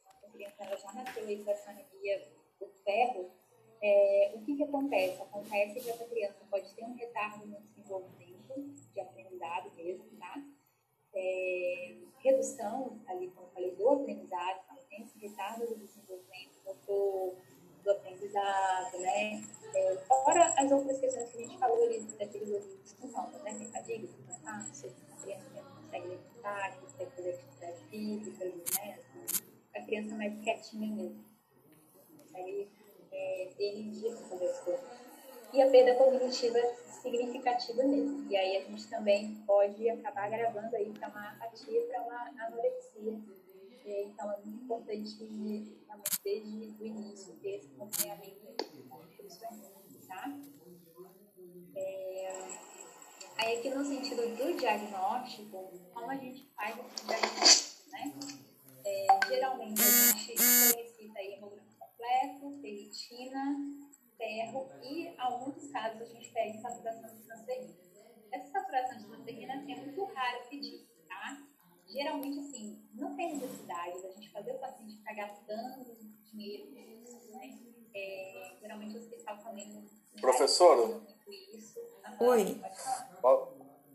a 0.07 0.31
criança 0.31 0.65
ela 0.65 0.77
já 0.77 0.93
nasceu 0.93 1.27
aí 1.27 1.45
com 1.45 1.51
essa 1.51 1.71
anemia 1.71 2.33
por 2.59 2.71
ferro, 2.85 3.31
é, 3.83 4.33
o 4.35 4.41
que, 4.43 4.57
que 4.57 4.63
acontece? 4.63 5.21
Acontece 5.21 5.81
que 5.81 5.91
essa 5.91 6.07
criança 6.07 6.39
pode 6.51 6.75
ter 6.75 6.85
um 6.85 6.95
retardo 6.95 7.47
no 7.47 7.61
desenvolvimento 7.61 8.24
de 8.93 9.01
aprendizado 9.01 9.71
mesmo, 9.77 10.05
tá? 10.19 10.43
É, 11.15 11.97
redução, 12.19 13.01
ali 13.07 13.29
como 13.31 13.47
eu 13.47 13.53
falei, 13.53 13.71
do 13.73 13.89
aprendizado, 13.89 14.61
então 14.65 14.79
tem 14.89 15.03
esse 15.03 15.19
retardo 15.19 15.67
do 15.67 15.77
desenvolvimento 15.77 16.59
do, 16.87 17.35
do 17.83 17.91
aprendizado, 17.91 18.99
né? 18.99 19.43
É, 19.75 19.97
fora 20.07 20.55
as 20.57 20.73
outras 20.73 20.99
questões 21.01 21.31
que 21.31 21.39
a 21.39 21.41
gente 21.47 21.59
falou 21.59 21.85
ali 21.85 22.01
daqueles 22.01 22.51
ouvidos 22.51 22.93
com 22.95 23.09
falta, 23.09 23.39
né? 23.41 23.55
Tem 23.55 23.71
fadiga, 23.71 24.09
cansaço, 24.27 24.87
a 24.87 25.23
criança 25.23 25.51
que 25.51 25.57
não 25.57 25.83
consegue 25.83 26.09
levantar, 26.09 26.73
que 26.73 26.81
consegue 26.81 27.11
fazer 27.11 27.31
atividade 27.31 27.85
física, 27.91 28.45
né? 28.45 28.99
A 29.75 29.83
criança 29.83 30.15
mais 30.17 30.43
quietinha 30.43 30.95
mesmo, 30.95 31.25
consegue 32.19 32.69
é, 33.13 33.49
energia 33.59 34.17
para 34.17 34.27
fazer 34.29 34.47
as 34.47 34.61
coisas. 34.61 34.85
E 35.53 35.63
a 35.63 35.71
perda 35.71 35.95
cognitiva 35.95 36.59
significativa 37.05 37.85
mesmo. 37.85 38.27
E 38.31 38.37
aí 38.37 38.57
a 38.57 38.61
gente 38.63 38.89
também 38.89 39.35
pode 39.47 39.89
acabar 39.91 40.31
gravando 40.31 40.75
aí 40.75 40.91
para 40.93 41.09
uma 41.09 41.29
apatia, 41.33 41.87
para 41.87 42.03
uma 42.03 42.47
anorexia. 42.47 43.21
Então 43.87 44.33
é 44.33 44.37
muito 44.41 44.65
importante 44.65 45.15
realmente 45.87 46.21
desde 46.25 46.83
o 46.83 46.87
início 46.87 47.35
ter 47.43 47.57
esse 47.57 47.69
acompanhamento 47.75 48.45
tá? 50.15 50.33
É, 51.77 52.49
aí 53.39 53.59
aqui 53.59 53.71
no 53.71 53.85
sentido 53.85 54.37
do 54.37 54.57
diagnóstico, 54.57 55.73
como 55.93 56.11
a 56.11 56.17
gente 56.17 56.49
faz 56.57 56.77
esse 56.79 57.07
diagnóstico, 57.07 57.91
né? 57.91 58.15
É, 58.87 59.07
geralmente 59.29 59.81
a 59.81 60.17
gente 60.17 60.39
solicita 60.39 61.23
hemograma 61.23 61.69
completo, 61.79 62.61
ferritina, 62.61 63.84
ferro 64.17 64.71
e, 64.83 65.09
em 65.09 65.21
alguns 65.21 65.71
casos, 65.71 66.03
a 66.03 66.05
gente 66.05 66.31
pede 66.33 66.61
saturação 66.61 67.15
de 67.15 67.23
transferina. 67.23 67.75
Essa 68.33 68.51
saturação 68.51 68.99
de 68.99 69.07
transferina 69.07 69.53
é 69.55 69.77
muito 69.77 70.05
raro 70.05 70.49
pedir, 70.49 70.87
tá? 71.09 71.39
Geralmente, 71.87 72.41
assim, 72.41 72.83
não 72.95 73.15
tem 73.15 73.37
necessidade 73.37 74.03
da 74.03 74.11
gente 74.11 74.33
fazer 74.33 74.53
o 74.53 74.59
paciente 74.59 74.97
ficar 74.97 75.15
gastando 75.15 75.85
dinheiro 76.25 76.67
com 76.73 76.81
isso, 76.81 77.31
né? 77.31 77.59
É, 77.95 78.57
geralmente 78.61 78.97
o 78.97 78.99
hospital 78.99 79.39
também 79.39 79.89
Professora? 80.21 81.01
isso. 81.29 81.81
Oi. 82.21 82.61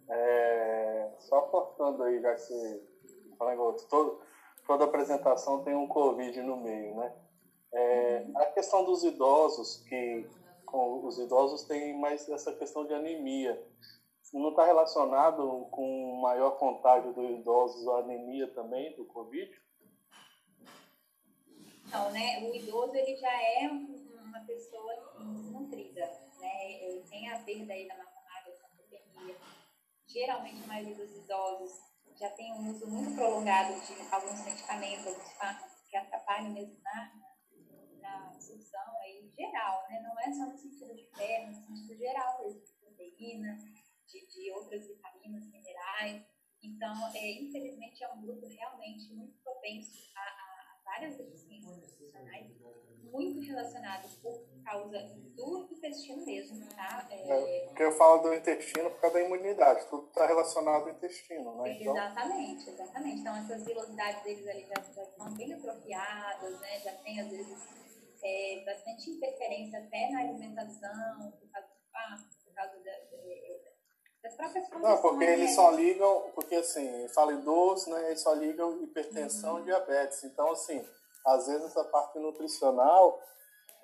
É, 0.09 1.11
só 1.19 1.41
cortando 1.41 2.03
aí, 2.03 2.21
já 2.21 2.33
que 2.33 2.41
você 2.41 2.83
falou 3.37 3.73
todo, 3.73 4.21
toda 4.65 4.85
apresentação 4.85 5.63
tem 5.63 5.75
um 5.75 5.87
Covid 5.87 6.41
no 6.41 6.57
meio, 6.57 6.95
né? 6.95 7.13
É, 7.71 8.25
a 8.35 8.45
questão 8.47 8.83
dos 8.83 9.03
idosos, 9.03 9.83
que 9.87 10.25
com, 10.65 11.05
os 11.05 11.17
idosos 11.17 11.63
têm 11.63 11.99
mais 11.99 12.27
essa 12.29 12.53
questão 12.53 12.85
de 12.85 12.93
anemia. 12.93 13.61
Não 14.31 14.49
está 14.49 14.63
relacionado 14.63 15.67
com 15.71 16.13
o 16.13 16.21
maior 16.21 16.51
contágio 16.51 17.11
dos 17.13 17.29
idosos 17.31 17.87
a 17.87 17.99
anemia 17.99 18.47
também 18.53 18.95
do 18.95 19.03
Covid? 19.05 19.51
Não, 21.91 22.11
né? 22.11 22.39
O 22.43 22.55
idoso 22.55 22.95
ele 22.95 23.15
já 23.15 23.33
é 23.33 23.67
uma 23.67 24.39
pessoa 24.45 24.93
desnutrida, 25.17 26.05
né? 26.39 26.73
Ele 26.83 27.01
tem 27.09 27.31
a 27.31 27.39
perda 27.39 27.73
aí 27.73 27.87
da 27.87 27.97
massa 27.97 28.19
da 28.45 28.51
hipotermia. 28.51 29.35
Geralmente 30.05 30.63
a 30.63 30.67
maioria 30.67 30.95
dos 30.95 31.15
idosos 31.15 31.71
já 32.15 32.29
tem 32.31 32.53
um 32.53 32.69
uso 32.69 32.85
muito 32.85 33.15
prolongado 33.15 33.73
de 33.81 33.93
alguns 34.11 34.45
medicamentos, 34.45 35.07
alguns 35.07 35.31
fármacos 35.33 35.81
que 35.89 35.97
atrapalham 35.97 36.51
mesmo 36.51 36.77
na, 36.83 37.11
absorção 38.69 38.97
aí 39.01 39.27
geral, 39.35 39.85
né? 39.89 40.01
Não 40.01 40.19
é 40.19 40.31
só 40.31 40.45
no 40.45 40.57
sentido 40.57 40.95
de 40.95 41.05
ferro, 41.15 41.47
no 41.47 41.55
sentido 41.55 41.97
geral 41.97 42.39
mesmo, 42.41 42.61
de 42.61 42.73
proteína, 42.73 43.57
de, 44.07 44.27
de 44.27 44.51
outras 44.51 44.87
vitaminas, 44.87 45.45
minerais. 45.51 46.23
Então, 46.61 47.07
é, 47.15 47.31
infelizmente, 47.41 48.03
é 48.03 48.13
um 48.13 48.21
grupo 48.21 48.47
realmente 48.47 49.13
muito 49.13 49.37
propenso 49.41 49.91
a, 50.15 50.21
a 50.21 50.81
várias 50.83 51.17
deficiências 51.17 51.77
nutricionais, 51.77 52.51
muito 53.03 53.39
relacionadas 53.39 54.13
por 54.15 54.45
causa 54.63 54.99
do 55.35 55.67
intestino 55.71 56.25
mesmo, 56.25 56.67
tá? 56.75 57.07
É, 57.09 57.65
porque 57.67 57.83
eu 57.83 57.91
falo 57.93 58.23
do 58.23 58.33
intestino 58.35 58.89
por 58.91 58.99
causa 58.99 59.15
da 59.15 59.25
imunidade, 59.25 59.87
tudo 59.89 60.07
está 60.07 60.27
relacionado 60.27 60.83
ao 60.83 60.89
intestino, 60.89 61.63
né? 61.63 61.79
Então... 61.79 61.95
Exatamente, 61.95 62.69
exatamente. 62.69 63.21
Então, 63.21 63.37
essas 63.37 63.63
velocidades 63.63 64.23
deles 64.23 64.47
ali 64.47 64.65
já, 64.65 64.81
já 64.93 65.03
estão 65.03 65.33
bem 65.33 65.53
atrofiadas, 65.53 66.59
né? 66.59 66.79
Já 66.81 66.91
tem, 66.97 67.21
às 67.21 67.29
vezes, 67.29 67.57
é, 68.23 68.63
bastante 68.65 69.09
interferência 69.09 69.79
até 69.79 70.09
na 70.09 70.21
alimentação, 70.21 71.31
por 71.39 71.49
causa 71.49 71.67
do 71.67 71.91
fácil, 71.91 72.27
por 72.45 72.53
causa 72.53 72.73
da, 72.83 72.91
das 74.23 74.35
próprias 74.35 74.69
condições. 74.69 74.93
Não, 74.93 75.01
porque 75.01 75.23
eles 75.23 75.55
só 75.55 75.71
ligam, 75.71 76.31
porque 76.35 76.55
assim, 76.55 77.07
fala 77.09 77.33
idoso, 77.33 77.89
né? 77.89 78.07
Eles 78.07 78.21
só 78.21 78.33
ligam 78.33 78.83
hipertensão 78.83 79.55
uhum. 79.55 79.61
e 79.61 79.65
diabetes. 79.65 80.23
Então, 80.23 80.51
assim, 80.51 80.85
às 81.25 81.47
vezes 81.47 81.65
essa 81.65 81.83
parte 81.85 82.19
nutricional 82.19 83.21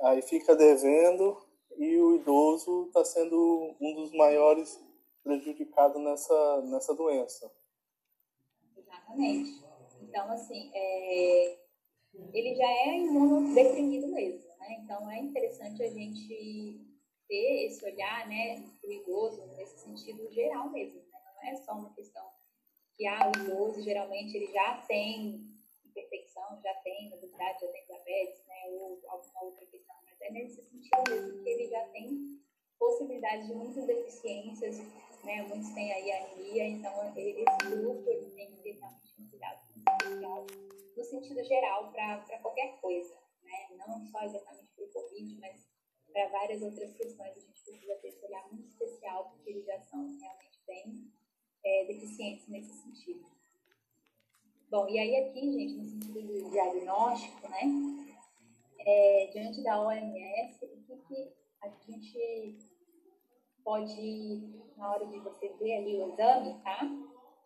aí 0.02 0.22
fica 0.22 0.56
devendo 0.56 1.42
e 1.78 1.98
o 1.98 2.16
idoso 2.16 2.88
está 2.88 3.04
sendo 3.04 3.76
um 3.80 3.96
dos 3.96 4.12
maiores 4.14 4.80
prejudicados 5.24 6.02
nessa, 6.02 6.62
nessa 6.64 6.94
doença. 6.94 7.52
Exatamente. 8.78 9.64
Então, 10.02 10.32
assim, 10.32 10.72
é, 10.74 11.58
ele 12.34 12.56
já 12.56 12.70
é 12.70 12.98
imunodeprimido 13.00 14.08
mesmo, 14.08 14.50
né? 14.60 14.78
Então, 14.84 15.10
é 15.10 15.20
interessante 15.20 15.84
a 15.84 15.90
gente 15.90 16.80
ter 17.28 17.66
esse 17.66 17.84
olhar, 17.86 18.28
né, 18.28 18.64
do 18.84 19.48
nesse 19.58 19.80
sentido 19.80 20.30
geral 20.32 20.70
mesmo, 20.70 21.00
né? 21.12 21.20
Não 21.26 21.50
é 21.50 21.56
só 21.56 21.74
uma 21.74 21.94
questão 21.94 22.24
que, 22.98 23.06
ah, 23.08 23.32
o 23.36 23.40
idoso, 23.42 23.82
geralmente, 23.82 24.36
ele 24.38 24.52
já 24.52 24.78
tem 24.88 25.44
hipertensão, 25.84 26.60
já 26.62 26.74
tem 26.76 27.14
obesidade, 27.14 27.62
já 27.62 27.68
tem 27.68 27.86
diabetes, 27.86 28.46
né, 28.46 28.56
ou 28.70 29.00
alguma 29.08 29.44
outra 29.44 29.66
questão, 29.66 29.96
mas 30.06 30.20
é 30.22 30.32
nesse 30.32 30.62
sentido 30.62 31.04
mesmo 31.10 31.44
que 31.44 31.50
ele 31.50 31.68
já 31.68 31.82
tem 31.90 32.40
possibilidade 32.78 33.48
de 33.48 33.54
muitas 33.54 33.86
deficiências, 33.86 34.78
né? 35.24 35.42
Muitos 35.48 35.70
têm 35.70 35.92
aí 35.92 36.12
anemia, 36.12 36.68
então 36.68 36.92
esse 37.16 37.70
grupo 37.70 38.10
ele 38.10 38.30
tem 38.32 38.52
que 38.52 38.62
ter 38.62 38.72
realmente 38.74 39.16
um 39.20 39.30
cuidado 39.30 39.60
especial 39.64 40.46
no 40.96 41.04
sentido 41.04 41.35
geral 41.46 41.92
para 41.92 42.40
qualquer 42.40 42.80
coisa, 42.80 43.16
né? 43.44 43.68
Não 43.78 44.06
só 44.06 44.24
exatamente 44.24 44.72
para 44.76 44.86
o 44.86 44.90
Covid, 44.90 45.40
mas 45.40 45.68
para 46.12 46.28
várias 46.30 46.62
outras 46.62 46.94
questões 46.94 47.32
a 47.32 47.40
gente 47.40 47.62
precisa 47.64 47.96
ter 47.96 48.08
esse 48.08 48.26
olhar 48.26 48.48
muito 48.52 48.68
especial 48.68 49.30
porque 49.30 49.50
eles 49.50 49.66
já 49.66 49.80
são 49.82 50.00
realmente 50.20 50.62
bem 50.66 51.12
é, 51.64 51.86
deficientes 51.86 52.48
nesse 52.48 52.74
sentido. 52.74 53.26
Bom, 54.70 54.88
e 54.90 55.00
aí 55.00 55.16
aqui, 55.18 55.52
gente, 55.52 55.74
no 55.74 55.86
sentido 55.86 56.22
do 56.22 56.50
diagnóstico, 56.50 57.48
né? 57.50 57.62
É, 58.80 59.30
diante 59.32 59.64
da 59.64 59.82
OMS, 59.82 60.66
o 60.66 60.68
que, 60.84 60.96
que 60.98 61.34
a 61.62 61.70
gente 61.70 62.58
pode, 63.64 64.64
na 64.78 64.92
hora 64.92 65.06
de 65.08 65.20
você 65.20 65.50
ver 65.60 65.78
ali 65.78 65.98
o 65.98 66.14
exame, 66.14 66.60
tá? 66.64 66.82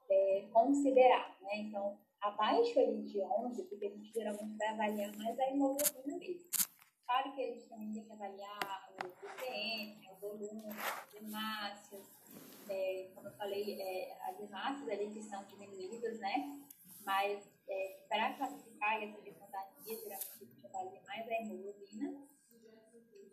É, 0.10 0.48
considerar, 0.52 1.38
né? 1.42 1.58
Então, 1.58 1.98
abaixo 2.40 2.80
ali 2.80 3.04
de 3.04 3.22
11, 3.22 3.64
porque 3.64 3.86
a 3.86 3.90
gente 3.90 4.14
geralmente 4.14 4.58
vai 4.58 4.70
avaliar 4.70 5.16
mais 5.18 5.38
a 5.38 5.48
hemoglobina 5.50 6.18
mesmo. 6.18 6.50
Claro 7.06 7.36
que 7.36 7.44
a 7.44 7.48
gente 7.48 7.66
também 7.66 7.92
tem 7.92 8.06
que 8.06 8.12
avaliar 8.14 8.94
o 8.94 9.10
PCM, 9.10 10.10
o 10.10 10.16
volume, 10.22 10.72
as 10.72 11.14
hemácias, 11.16 12.02
é, 12.70 13.10
como 13.14 13.28
eu 13.28 13.34
falei, 13.34 13.82
é, 13.82 14.18
as 14.30 14.40
hemácias 14.40 14.88
ali 14.88 15.12
que 15.12 15.22
são 15.24 15.44
diminuídas, 15.46 16.20
né? 16.20 16.62
Mas 17.06 17.52
é, 17.68 18.06
para 18.08 18.34
classificar 18.36 19.04
essa 19.04 19.18
anemia, 19.18 19.34
geralmente 19.86 20.42
a 20.42 20.46
gente 20.46 20.66
avalia 20.66 21.02
mais 21.08 21.28
a 21.28 21.34
hemoglobina. 21.34 22.28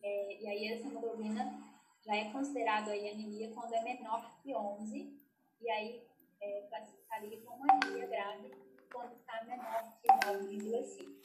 É, 0.03 0.43
e 0.43 0.49
aí 0.49 0.73
essa 0.73 0.89
hemoglobina 0.89 1.63
já 2.05 2.17
é 2.17 2.33
considerado 2.33 2.91
aí 2.91 3.11
anemia 3.11 3.53
quando 3.53 3.73
é 3.73 3.83
menor 3.83 4.37
que 4.43 4.55
11, 4.55 5.17
e 5.61 5.71
aí 5.71 6.03
é, 6.41 6.67
classificaria 6.69 7.41
como 7.43 7.71
anemia 7.71 8.07
grave 8.07 8.66
quando 8.93 9.15
está 9.17 9.45
menor 9.45 9.99
que 10.01 10.09
9,5. 10.09 11.17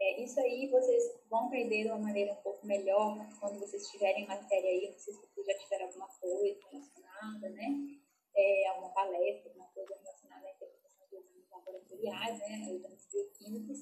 É, 0.00 0.22
isso 0.22 0.38
aí 0.38 0.68
vocês 0.70 1.18
vão 1.28 1.46
aprender 1.46 1.82
de 1.82 1.88
uma 1.88 1.98
maneira 1.98 2.32
um 2.32 2.42
pouco 2.42 2.64
melhor 2.64 3.18
quando 3.40 3.58
vocês 3.58 3.88
tiverem 3.90 4.28
matéria 4.28 4.70
aí, 4.70 4.90
não 4.92 4.98
sei 4.98 5.12
se 5.12 5.20
vocês 5.20 5.46
já 5.46 5.58
tiveram 5.58 5.86
alguma 5.86 6.06
coisa 6.06 6.58
relacionada, 6.70 7.48
né? 7.50 7.66
É, 8.36 8.68
alguma 8.68 8.90
palestra, 8.90 9.50
alguma 9.50 9.66
coisa 9.68 9.94
relacionada 9.96 10.46
à 10.46 10.50
interpretação 10.52 11.08
de 11.08 11.16
exames 11.16 11.50
laboratoriais, 11.50 12.38
né? 12.38 12.74
Exames 12.74 13.08
bioquímicos, 13.10 13.78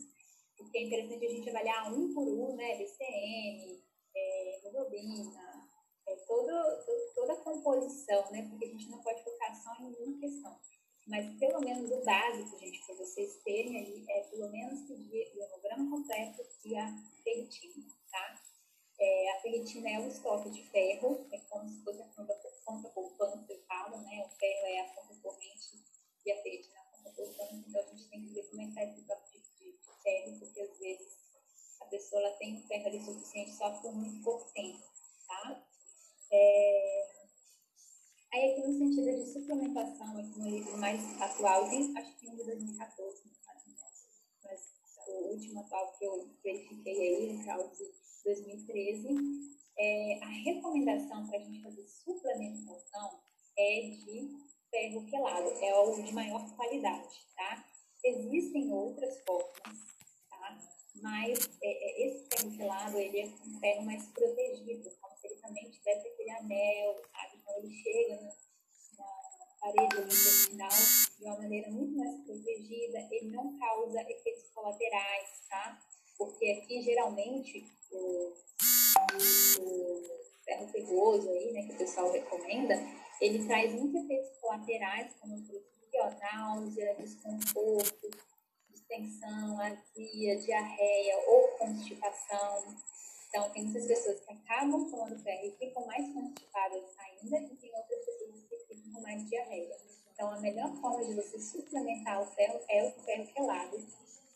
porque 0.57 0.79
é 0.79 0.83
interessante 0.85 1.27
a 1.27 1.29
gente 1.29 1.51
avaliar 1.51 1.93
um 1.93 2.15
por 2.15 2.27
um, 2.27 2.57
né? 2.57 2.79
BCM, 2.79 3.85
é, 4.15 4.59
hemoglobina, 4.59 5.69
é, 6.09 6.17
todo, 6.27 6.47
todo, 6.87 7.15
toda 7.15 7.33
a 7.35 7.43
composição, 7.45 8.31
né? 8.31 8.47
Porque 8.49 8.65
a 8.65 8.69
gente 8.69 8.89
não 8.89 9.03
pode 9.03 9.23
focar 9.23 9.55
só 9.55 9.71
em 9.83 9.95
uma 10.03 10.19
questão. 10.19 10.59
Mas 11.07 11.39
pelo 11.39 11.61
menos 11.61 11.91
o 11.93 12.05
básico, 12.05 12.59
gente, 12.59 12.85
para 12.85 12.97
vocês 12.97 13.37
terem 13.45 13.77
aí, 13.77 14.05
é 14.09 14.21
pelo 14.25 14.51
menos 14.51 14.81
pedir 14.89 15.33
o 15.37 15.43
hemograma 15.43 15.89
completo 15.89 16.43
e 16.65 16.77
a 16.77 16.93
ferritina, 17.23 17.87
tá? 18.11 18.43
É, 18.99 19.31
a 19.31 19.41
ferritina 19.41 19.89
é 19.91 20.01
o 20.01 20.09
estoque 20.09 20.51
de 20.51 20.65
ferro, 20.65 21.29
é 21.31 21.39
como 21.39 21.69
se 21.69 21.85
fosse 21.85 22.03
a 22.03 22.09
conta 22.65 22.89
poupança, 22.89 23.53
eu 23.53 23.63
falo, 23.69 23.99
né? 23.99 24.27
O 24.27 24.31
ferro 24.37 24.67
é 24.67 24.81
a 24.81 24.95
conta 24.95 25.15
corrente 25.23 25.85
e 26.25 26.33
a 26.33 26.43
ferritina 26.43 26.75
é 26.75 26.81
a 26.81 26.97
conta 26.97 27.11
poupança, 27.11 27.55
então 27.55 27.81
a 27.81 27.85
gente 27.85 28.09
tem 28.09 28.21
que 28.23 28.35
ver 28.35 28.51
como 28.51 28.63
é 28.63 28.65
que 28.65 28.71
está 28.71 28.85
esse 28.85 29.01
estoque 29.01 29.39
de, 29.39 29.41
de, 29.59 29.79
de 29.79 30.03
ferro, 30.03 30.39
porque 30.41 30.61
às 30.61 30.79
vezes 30.79 31.17
a 31.81 31.85
pessoa 31.85 32.23
ela 32.23 32.37
tem 32.37 32.67
ferro 32.67 32.87
ali 32.89 33.05
suficiente 33.05 33.53
só 33.53 33.71
por 33.81 33.95
muito 33.95 34.25
pouco 34.25 34.51
tempo, 34.53 34.83
tá? 35.29 35.65
É... 36.33 37.16
Aí 38.33 38.53
aqui 38.53 38.67
no 38.67 38.79
sentido 38.79 39.25
de 39.25 39.33
suplementação, 39.33 40.19
aqui 40.19 40.39
no 40.39 40.51
livro 40.51 40.77
mais 40.79 41.01
atual, 41.21 41.65
acho 41.65 42.17
que 42.17 42.29
um 42.29 42.37
de 42.37 42.45
2014, 42.45 43.23
mas 44.45 44.61
o 45.09 45.33
último 45.33 45.61
atual 45.61 45.93
que 45.93 46.05
eu 46.05 46.29
verifiquei 46.43 47.01
aí, 47.01 47.43
que 47.43 47.49
é 47.49 47.57
o 47.57 47.69
de 47.69 47.85
2013, 48.25 49.09
é, 49.79 50.19
a 50.23 50.29
recomendação 50.29 51.27
para 51.27 51.39
a 51.39 51.43
gente 51.43 51.63
fazer 51.63 51.87
suplementação 51.87 53.21
é 53.59 53.81
de 53.91 54.37
ferro 54.71 55.07
quelado, 55.07 55.49
é 55.63 55.75
o 55.81 56.03
de 56.03 56.13
maior 56.13 56.57
qualidade, 56.57 57.27
tá? 57.37 57.65
Existem 58.05 58.73
outras 58.73 59.21
formas, 59.25 59.55
tá? 60.29 60.59
Mas 61.03 61.39
é, 61.63 61.69
é, 61.69 62.07
esse 62.07 62.27
ferro 62.29 62.57
quelado, 62.57 62.99
ele 62.99 63.21
é 63.21 63.27
um 63.27 63.61
ferro 63.61 63.85
mais 63.85 64.07
protegido, 64.09 64.91
também 65.47 65.71
tivesse 65.71 66.09
aquele 66.09 66.31
anel, 66.31 67.03
intestinal 70.21 70.71
de 71.19 71.25
uma 71.25 71.37
maneira 71.37 71.71
muito 71.71 71.97
mais 71.97 72.17
protegida, 72.25 72.99
ele 73.11 73.31
não 73.31 73.59
causa 73.59 74.01
efeitos 74.03 74.51
colaterais, 74.55 75.29
tá? 75.49 75.79
Porque 76.19 76.51
aqui 76.51 76.83
geralmente 76.83 77.65
o, 77.93 78.33
o 79.61 80.03
ferro 80.45 80.73
pegoso 80.73 81.29
aí, 81.31 81.53
né, 81.53 81.63
que 81.67 81.73
o 81.73 81.79
pessoal 81.79 82.11
recomenda, 82.11 82.75
ele 83.21 83.47
traz 83.47 83.73
muitos 83.73 84.05
efeitos 84.05 84.39
colaterais, 84.39 85.13
como 85.21 85.37
náusea, 86.47 86.95
desconforto, 86.95 88.11
distensão, 88.71 89.61
azia, 89.61 90.37
diarreia 90.37 91.19
ou 91.27 91.49
constipação. 91.59 92.77
Então, 93.29 93.51
tem 93.51 93.65
muitas 93.65 93.87
pessoas 93.87 94.21
que 94.21 94.33
acabam 94.33 94.91
tomando 94.91 95.19
ferro 95.23 95.47
e 95.47 95.57
ficam 95.57 95.87
mais 95.87 96.13
constipadas 96.13 96.85
ainda, 96.99 97.39
e 97.39 97.57
tem 97.57 97.75
outras 97.75 98.05
pessoas 98.05 98.45
que 98.49 98.75
ficam 98.75 98.93
com 98.93 99.01
mais 99.01 99.29
diarreia. 99.29 99.77
Então, 100.27 100.39
a 100.39 100.41
melhor 100.41 100.75
forma 100.81 101.05
de 101.05 101.15
você 101.15 101.39
suplementar 101.39 102.21
o 102.21 102.27
ferro 102.27 102.61
é 102.69 102.85
o 102.85 102.91
ferro 103.03 103.27
quelado. 103.27 103.79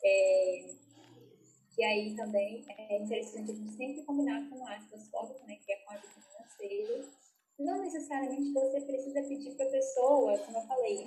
É, 0.04 0.66
que 1.74 1.82
aí 1.82 2.14
também 2.14 2.64
é 2.68 2.98
interessante 2.98 3.50
a 3.50 3.54
gente 3.54 3.76
sempre 3.76 4.02
combinar 4.04 4.48
com 4.48 4.60
o 4.60 4.66
ácido 4.68 4.94
ascórbico, 4.94 5.44
né, 5.46 5.56
que 5.66 5.72
é 5.72 5.76
com 5.78 5.92
a 5.92 5.96
vitamina 5.96 6.48
C. 6.56 7.08
Não 7.58 7.82
necessariamente 7.82 8.52
você 8.52 8.80
precisa 8.82 9.22
pedir 9.22 9.54
para 9.56 9.66
a 9.66 9.70
pessoa, 9.70 10.38
como 10.38 10.58
eu 10.58 10.62
falei, 10.62 10.99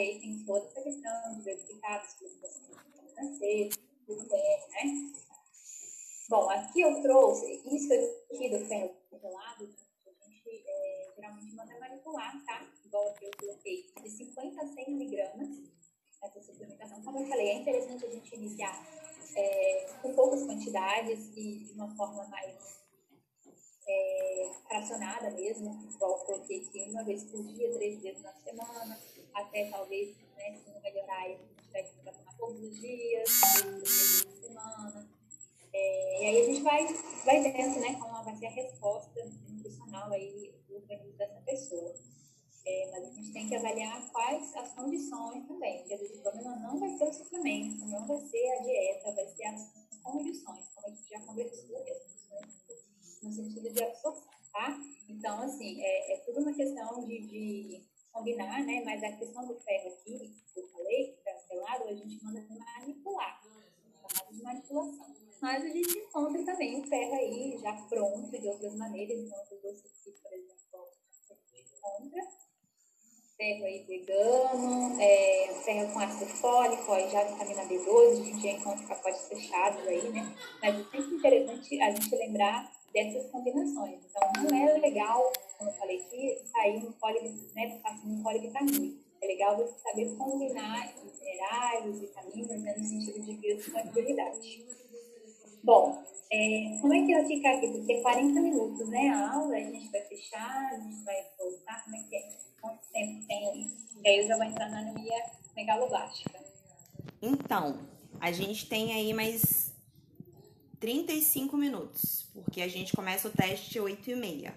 aí 0.00 0.20
tem 0.20 0.44
toda 0.44 0.66
essa 0.66 0.82
questão 0.82 1.38
de 1.38 1.56
suplementação 1.56 2.28
de 2.28 2.28
vitamina 2.28 3.38
C, 3.38 3.68
tudo 4.06 4.28
bem, 4.28 4.68
né? 4.70 5.12
Bom, 6.28 6.48
aqui 6.50 6.80
eu 6.80 7.02
trouxe 7.02 7.60
isso 7.66 7.92
aqui 8.32 8.48
do 8.50 8.66
ferro 8.66 8.94
gelado, 9.20 9.68
a 10.06 10.28
gente 10.28 10.64
é, 10.66 11.12
geralmente 11.16 11.54
manda 11.54 11.78
manipular, 11.78 12.44
tá? 12.44 12.66
Igual 12.84 13.08
aqui 13.08 13.26
eu 13.26 13.30
coloquei 13.38 13.86
de 14.02 14.10
50 14.10 14.62
a 14.62 14.66
100 14.66 14.90
miligramas 14.90 15.48
essa 16.22 16.40
suplementação. 16.42 17.02
Como 17.02 17.18
eu 17.18 17.26
falei, 17.26 17.48
é 17.48 17.54
interessante 17.54 18.04
a 18.04 18.10
gente 18.10 18.34
iniciar 18.34 18.86
é, 19.36 19.86
com 20.02 20.14
poucas 20.14 20.42
quantidades 20.44 21.30
e 21.36 21.64
de 21.64 21.72
uma 21.72 21.94
forma 21.96 22.26
mais 22.28 22.80
é, 23.88 24.50
fracionada 24.68 25.30
mesmo, 25.30 25.88
igual 25.92 26.12
eu 26.12 26.24
coloquei 26.24 26.62
aqui, 26.62 26.90
uma 26.90 27.02
vez 27.04 27.24
por 27.24 27.42
dia, 27.42 27.72
três 27.72 28.00
vezes 28.00 28.22
na 28.22 28.32
semana, 28.34 29.00
até 29.60 29.70
talvez, 29.70 30.16
né, 30.36 30.56
se 30.56 30.70
não 30.70 30.80
melhorar, 30.80 31.24
a 31.24 31.28
gente 31.28 31.54
tiver 31.66 31.82
que 31.82 31.96
tomar 31.98 32.36
todos 32.38 32.62
os 32.62 32.80
dias, 32.80 33.28
três 33.60 33.82
vezes 33.82 34.24
na 34.24 34.32
semana. 34.40 35.10
É, 35.72 36.22
e 36.22 36.26
aí 36.26 36.42
a 36.42 36.44
gente 36.46 36.62
vai, 36.62 36.86
vai 37.24 37.42
vendo, 37.42 37.80
né, 37.80 37.94
como 38.00 38.24
vai 38.24 38.36
ser 38.36 38.46
a 38.46 38.50
resposta 38.50 39.24
nutricional 39.48 40.10
aí 40.12 40.54
do 40.68 40.76
organismo 40.76 41.16
dessa 41.16 41.40
pessoa. 41.42 41.94
É, 42.66 42.90
mas 42.90 43.04
a 43.04 43.10
gente 43.10 43.32
tem 43.32 43.48
que 43.48 43.56
avaliar 43.56 44.10
quais 44.12 44.54
as 44.54 44.74
condições 44.74 45.46
também, 45.46 45.78
porque 45.78 45.94
às 45.94 46.00
vezes 46.00 46.18
o 46.18 46.22
problema 46.22 46.56
não 46.56 46.78
vai 46.78 46.90
ser 46.96 47.04
o 47.04 47.12
suplemento, 47.12 47.86
não 47.86 48.06
vai 48.06 48.18
ser 48.18 48.50
a 48.50 48.62
dieta, 48.62 49.12
vai 49.12 49.26
ser 49.28 49.44
as 49.44 49.72
condições, 50.02 50.68
como 50.74 50.86
a 50.86 50.90
gente 50.90 51.08
já 51.08 51.20
conversou, 51.20 51.84
no 53.22 53.32
sentido 53.32 53.72
de 53.72 53.82
absorção, 53.82 54.30
tá? 54.52 54.78
Então, 55.08 55.40
assim, 55.42 55.82
é, 55.82 56.14
é 56.14 56.16
tudo 56.18 56.40
uma 56.40 56.54
questão 56.54 57.04
de, 57.06 57.20
de, 57.26 57.89
combinar, 58.12 58.64
né? 58.64 58.82
Mas 58.84 59.02
a 59.02 59.12
questão 59.12 59.46
do 59.46 59.54
ferro 59.60 59.88
aqui, 59.88 60.34
que 60.52 60.60
eu 60.60 60.68
falei, 60.68 61.12
que 61.12 61.18
está 61.18 61.38
selado, 61.38 61.84
a 61.84 61.94
gente 61.94 62.24
manda 62.24 62.44
manipular, 62.48 63.40
chamado 63.42 64.34
de 64.34 64.42
manipulação. 64.42 65.06
Mas 65.40 65.64
a 65.64 65.68
gente 65.68 65.98
encontra 65.98 66.44
também 66.44 66.80
o 66.80 66.86
ferro 66.86 67.14
aí 67.14 67.58
já 67.58 67.72
pronto 67.88 68.30
de 68.30 68.48
outras 68.48 68.74
maneiras, 68.76 69.18
então 69.18 69.38
outros 69.38 69.62
doces 69.62 69.86
aqui, 69.86 70.12
por 70.22 70.32
exemplo, 70.32 70.60
encontra 71.54 72.22
ferro 73.40 73.64
aí 73.64 73.82
vegano, 73.84 75.00
é, 75.00 75.54
ferro 75.64 75.90
com 75.94 75.98
ácido 75.98 76.26
fólico, 76.26 76.92
aí 76.92 77.08
já 77.08 77.24
vitamina 77.24 77.64
B12, 77.64 78.20
a 78.20 78.24
gente 78.24 78.42
já 78.42 78.50
encontra 78.50 78.86
pacotes 78.86 79.28
fechados 79.28 79.88
aí, 79.88 80.10
né? 80.10 80.36
Mas 80.60 80.78
é 80.78 80.82
sempre 80.90 81.14
interessante 81.14 81.80
a 81.80 81.90
gente 81.90 82.16
lembrar 82.16 82.70
dessas 82.92 83.30
combinações. 83.30 83.98
Então, 84.04 84.42
não 84.42 84.68
é 84.68 84.78
legal, 84.78 85.32
como 85.56 85.70
eu 85.70 85.74
falei 85.74 86.02
aqui, 86.02 86.38
sair 86.52 86.84
um 86.84 86.92
polivitamínico, 86.92 87.39
um 88.30 88.38
polivitamínico. 88.38 89.00
É 89.22 89.26
legal 89.26 89.56
você 89.56 89.78
saber 89.80 90.16
combinar 90.16 90.92
minerais, 91.20 92.00
vitaminas, 92.00 92.62
né, 92.62 92.74
no 92.76 92.84
sentido 92.84 93.20
de 93.22 93.34
biodisponibilidade. 93.34 94.66
Bom, 95.62 96.02
é, 96.32 96.78
como 96.80 96.94
é 96.94 97.04
que 97.04 97.14
vai 97.14 97.26
ficar 97.26 97.56
aqui? 97.56 97.68
Porque 97.68 97.92
é 97.92 98.00
40 98.00 98.40
minutos, 98.40 98.88
né, 98.88 99.08
a 99.10 99.34
aula, 99.34 99.54
a 99.54 99.60
gente 99.60 99.90
vai 99.90 100.00
fechar, 100.02 100.72
a 100.72 100.78
gente 100.78 101.04
vai 101.04 101.26
voltar, 101.38 101.84
como 101.84 101.96
é 101.96 102.02
que 102.04 102.16
é? 102.16 102.28
Quanto 102.60 102.86
tempo 102.92 103.26
tem? 103.26 103.76
E 104.02 104.08
aí 104.08 104.18
eu 104.20 104.26
já 104.26 104.36
vou 104.36 104.46
entrar 104.46 104.70
na 104.70 104.78
anemia 104.78 105.22
megaloblástica. 105.54 106.38
Então, 107.20 107.78
a 108.18 108.32
gente 108.32 108.66
tem 108.68 108.94
aí 108.94 109.12
mais 109.12 109.74
35 110.78 111.56
minutos, 111.56 112.30
porque 112.32 112.62
a 112.62 112.68
gente 112.68 112.96
começa 112.96 113.28
o 113.28 113.30
teste 113.30 113.78
8 113.78 114.10
e 114.10 114.16
meia. 114.16 114.54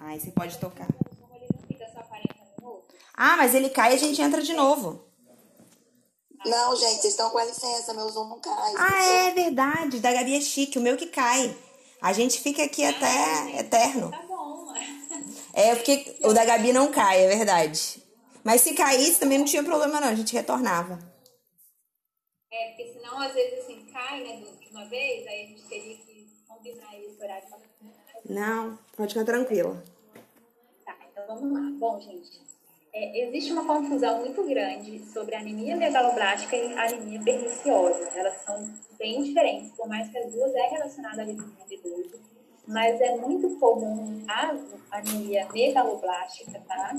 Aí 0.00 0.18
você 0.18 0.30
pode 0.30 0.58
tocar. 0.58 0.88
Como 1.20 1.34
ele 1.36 1.46
não 1.54 1.62
fica 1.68 1.86
só 1.92 2.02
40 2.02 2.34
minutos, 2.58 2.96
Ah, 3.22 3.36
mas 3.36 3.54
ele 3.54 3.68
cai 3.68 3.92
e 3.92 3.96
a 3.96 3.98
gente 3.98 4.22
entra 4.22 4.40
de 4.40 4.54
novo. 4.54 5.04
Não, 6.42 6.74
gente, 6.74 7.02
vocês 7.02 7.12
estão 7.12 7.28
com 7.28 7.36
a 7.36 7.44
licença, 7.44 7.92
meu 7.92 8.08
Zoom 8.08 8.30
não 8.30 8.40
cai. 8.40 8.72
Ah, 8.78 9.04
é 9.28 9.32
verdade. 9.32 10.00
Da 10.00 10.10
Gabi 10.10 10.36
é 10.36 10.40
chique, 10.40 10.78
o 10.78 10.80
meu 10.80 10.96
que 10.96 11.04
cai. 11.04 11.54
A 12.00 12.14
gente 12.14 12.40
fica 12.40 12.64
aqui 12.64 12.82
até 12.82 13.60
eterno. 13.60 14.10
tá 14.10 14.22
bom. 14.26 14.72
É, 15.52 15.74
porque 15.74 16.16
o 16.24 16.32
da 16.32 16.46
Gabi 16.46 16.72
não 16.72 16.90
cai, 16.90 17.26
é 17.26 17.28
verdade. 17.28 18.02
Mas 18.42 18.62
se 18.62 18.72
caísse 18.72 19.20
também 19.20 19.36
não 19.36 19.44
tinha 19.44 19.62
problema 19.62 20.00
não, 20.00 20.08
a 20.08 20.14
gente 20.14 20.32
retornava. 20.32 20.98
É, 22.50 22.68
porque 22.68 22.94
senão, 22.94 23.20
às 23.20 23.34
vezes, 23.34 23.58
assim, 23.58 23.84
cai, 23.92 24.24
né, 24.24 24.36
de 24.36 24.70
uma 24.70 24.86
vez, 24.86 25.26
aí 25.26 25.44
a 25.44 25.46
gente 25.46 25.62
teria 25.64 25.96
que 25.98 26.26
combinar 26.48 26.98
esse 26.98 27.22
horário 27.22 27.46
pra 27.48 27.58
Não, 28.24 28.78
pode 28.96 29.12
ficar 29.12 29.26
tranquila. 29.26 29.84
Tá, 30.86 30.96
então 31.12 31.26
vamos 31.26 31.52
lá. 31.52 31.78
Bom, 31.78 32.00
gente, 32.00 32.40
é, 32.92 33.26
existe 33.26 33.52
uma 33.52 33.64
confusão 33.64 34.18
muito 34.18 34.42
grande 34.44 34.98
sobre 35.12 35.34
anemia 35.34 35.76
megaloblástica 35.76 36.56
e 36.56 36.72
anemia 36.78 37.20
perniciosa. 37.22 38.08
Elas 38.14 38.42
são 38.42 38.68
bem 38.98 39.22
diferentes, 39.22 39.70
por 39.72 39.88
mais 39.88 40.08
que 40.10 40.18
as 40.18 40.32
duas 40.32 40.54
é 40.54 40.68
relacionada 40.68 41.22
à 41.22 41.24
vitamina 41.24 41.64
B12, 41.70 42.18
mas 42.66 43.00
é 43.00 43.16
muito 43.16 43.48
comum 43.58 44.24
a 44.28 44.56
anemia 44.90 45.46
megaloblástica, 45.52 46.60
tá? 46.66 46.92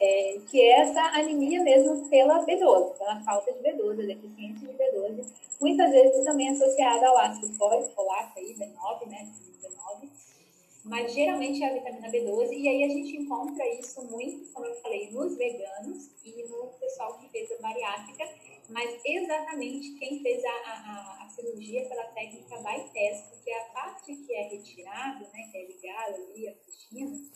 É, 0.00 0.40
que 0.50 0.60
é 0.60 0.80
essa 0.80 1.00
anemia 1.00 1.62
mesmo 1.62 2.08
pela 2.08 2.44
B12, 2.44 2.98
pela 2.98 3.20
falta 3.20 3.52
de 3.52 3.58
B12, 3.60 4.02
a 4.02 4.06
deficiência 4.06 4.68
de 4.68 4.74
B12, 4.74 5.24
muitas 5.60 5.90
vezes 5.92 6.24
também 6.24 6.50
associada 6.50 7.06
ao 7.06 7.18
ácido 7.18 7.54
fólico, 7.54 7.94
folato 7.94 8.38
aí, 8.38 8.54
B9, 8.54 9.06
né, 9.06 9.28
B9, 9.28 9.51
mas 10.84 11.12
geralmente 11.12 11.62
é 11.62 11.70
a 11.70 11.74
vitamina 11.74 12.10
B12, 12.10 12.52
e 12.52 12.68
aí 12.68 12.84
a 12.84 12.88
gente 12.88 13.16
encontra 13.16 13.66
isso 13.78 14.02
muito, 14.02 14.52
como 14.52 14.66
eu 14.66 14.74
falei, 14.82 15.10
nos 15.10 15.36
veganos 15.36 16.10
e 16.24 16.42
no 16.48 16.66
pessoal 16.80 17.18
que 17.18 17.28
fez 17.28 17.50
a 17.52 17.62
bariátrica, 17.62 18.28
mas 18.68 19.00
exatamente 19.04 19.98
quem 19.98 20.20
fez 20.22 20.44
a, 20.44 20.48
a, 20.50 21.24
a 21.24 21.28
cirurgia 21.28 21.88
pela 21.88 22.04
técnica 22.06 22.56
bypass, 22.56 23.22
porque 23.30 23.52
a 23.52 23.64
parte 23.66 24.16
que 24.16 24.34
é 24.34 24.48
retirada, 24.48 25.20
né, 25.32 25.48
que 25.50 25.58
é 25.58 25.66
ligada 25.66 26.16
ali, 26.16 26.48
a 26.48 26.52
intestino, 26.52 27.30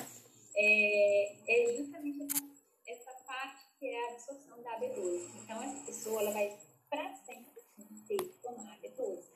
é, 0.56 1.36
é 1.46 1.76
justamente 1.76 2.22
essa, 2.22 2.42
essa 2.86 3.10
parte 3.24 3.66
que 3.78 3.86
é 3.86 4.08
a 4.08 4.12
absorção 4.12 4.62
da 4.62 4.80
B12. 4.80 5.28
Então, 5.44 5.62
essa 5.62 5.84
pessoa 5.84 6.22
ela 6.22 6.32
vai 6.32 6.58
para 6.88 7.14
sempre 7.16 7.52
assim, 7.60 8.04
ter 8.08 8.16
que 8.16 8.38
tomar 8.42 8.78
B12. 8.80 9.35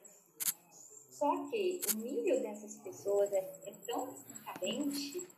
Só 1.20 1.50
que 1.50 1.82
o 1.92 1.96
nível 1.98 2.40
dessas 2.40 2.76
pessoas 2.76 3.30
é, 3.30 3.40
é 3.66 3.72
tão 3.86 4.14
carente 4.42 5.28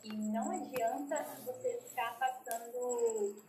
que 0.00 0.16
não 0.16 0.52
adianta 0.52 1.24
você 1.44 1.80
ficar 1.82 2.16
passando 2.16 3.42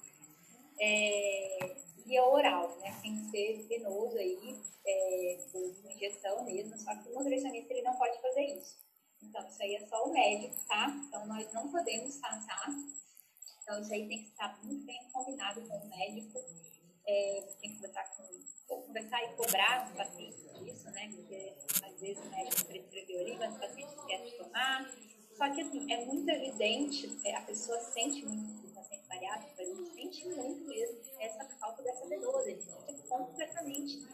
é, 0.79 1.75
via 2.03 2.25
oral, 2.25 2.75
né? 2.79 2.99
Tem 2.99 3.15
que 3.15 3.29
ser 3.29 3.67
venoso 3.67 4.17
aí, 4.17 4.59
é, 4.83 5.45
por 5.51 5.91
injeção 5.91 6.43
mesmo, 6.43 6.75
só 6.79 6.95
que 6.95 7.09
o 7.09 7.13
nutricionista 7.13 7.71
ele 7.71 7.83
não 7.83 7.95
pode 7.95 8.19
fazer 8.19 8.41
isso. 8.41 8.75
Então, 9.21 9.47
isso 9.47 9.61
aí 9.61 9.75
é 9.75 9.85
só 9.85 10.03
o 10.03 10.11
médico, 10.11 10.65
tá? 10.67 10.87
Então, 11.07 11.27
nós 11.27 11.53
não 11.53 11.71
podemos 11.71 12.17
passar. 12.17 12.69
Então, 13.61 13.79
isso 13.79 13.93
aí 13.93 14.07
tem 14.07 14.23
que 14.23 14.29
estar 14.29 14.59
muito 14.63 14.83
bem 14.83 14.99
combinado 15.11 15.61
com 15.61 15.77
o 15.77 15.89
médico. 15.89 16.39
É, 17.05 17.53
tem 17.61 17.69
que 17.69 17.75
conversar, 17.75 18.17
com, 18.17 18.23
conversar 18.67 19.23
e 19.23 19.35
cobrar 19.35 19.91
o 19.91 19.97
paciente 19.97 20.37
disso, 20.59 20.89
né? 20.91 21.09
Porque 21.15 21.53
às 21.83 21.99
vezes 21.99 22.23
o 22.23 22.29
médico 22.29 22.65
prescreveu 22.65 23.19
ali, 23.19 23.37
mas 23.37 23.55
o 23.55 23.59
paciente 23.59 23.93
esquece 23.93 24.23
de 24.25 24.37
tomar. 24.37 24.91
Só 25.37 25.49
que, 25.49 25.61
assim, 25.61 25.91
é 25.91 26.05
muito 26.05 26.29
evidente, 26.29 27.19
é, 27.25 27.35
a 27.35 27.41
pessoa 27.41 27.79
sente 27.79 28.23
muito, 28.25 28.67
o 28.67 28.73
paciente 28.73 29.07
bariátrico, 29.07 29.61
a 29.61 29.65
gente 29.65 29.93
sente 29.93 30.27
muito 30.27 30.67
mesmo 30.67 30.99
essa 31.19 31.43
falta 31.59 31.81
dessa 31.81 32.05
B12. 32.05 32.47
Ele 32.47 32.61
fica 32.61 33.07
completamente 33.07 34.07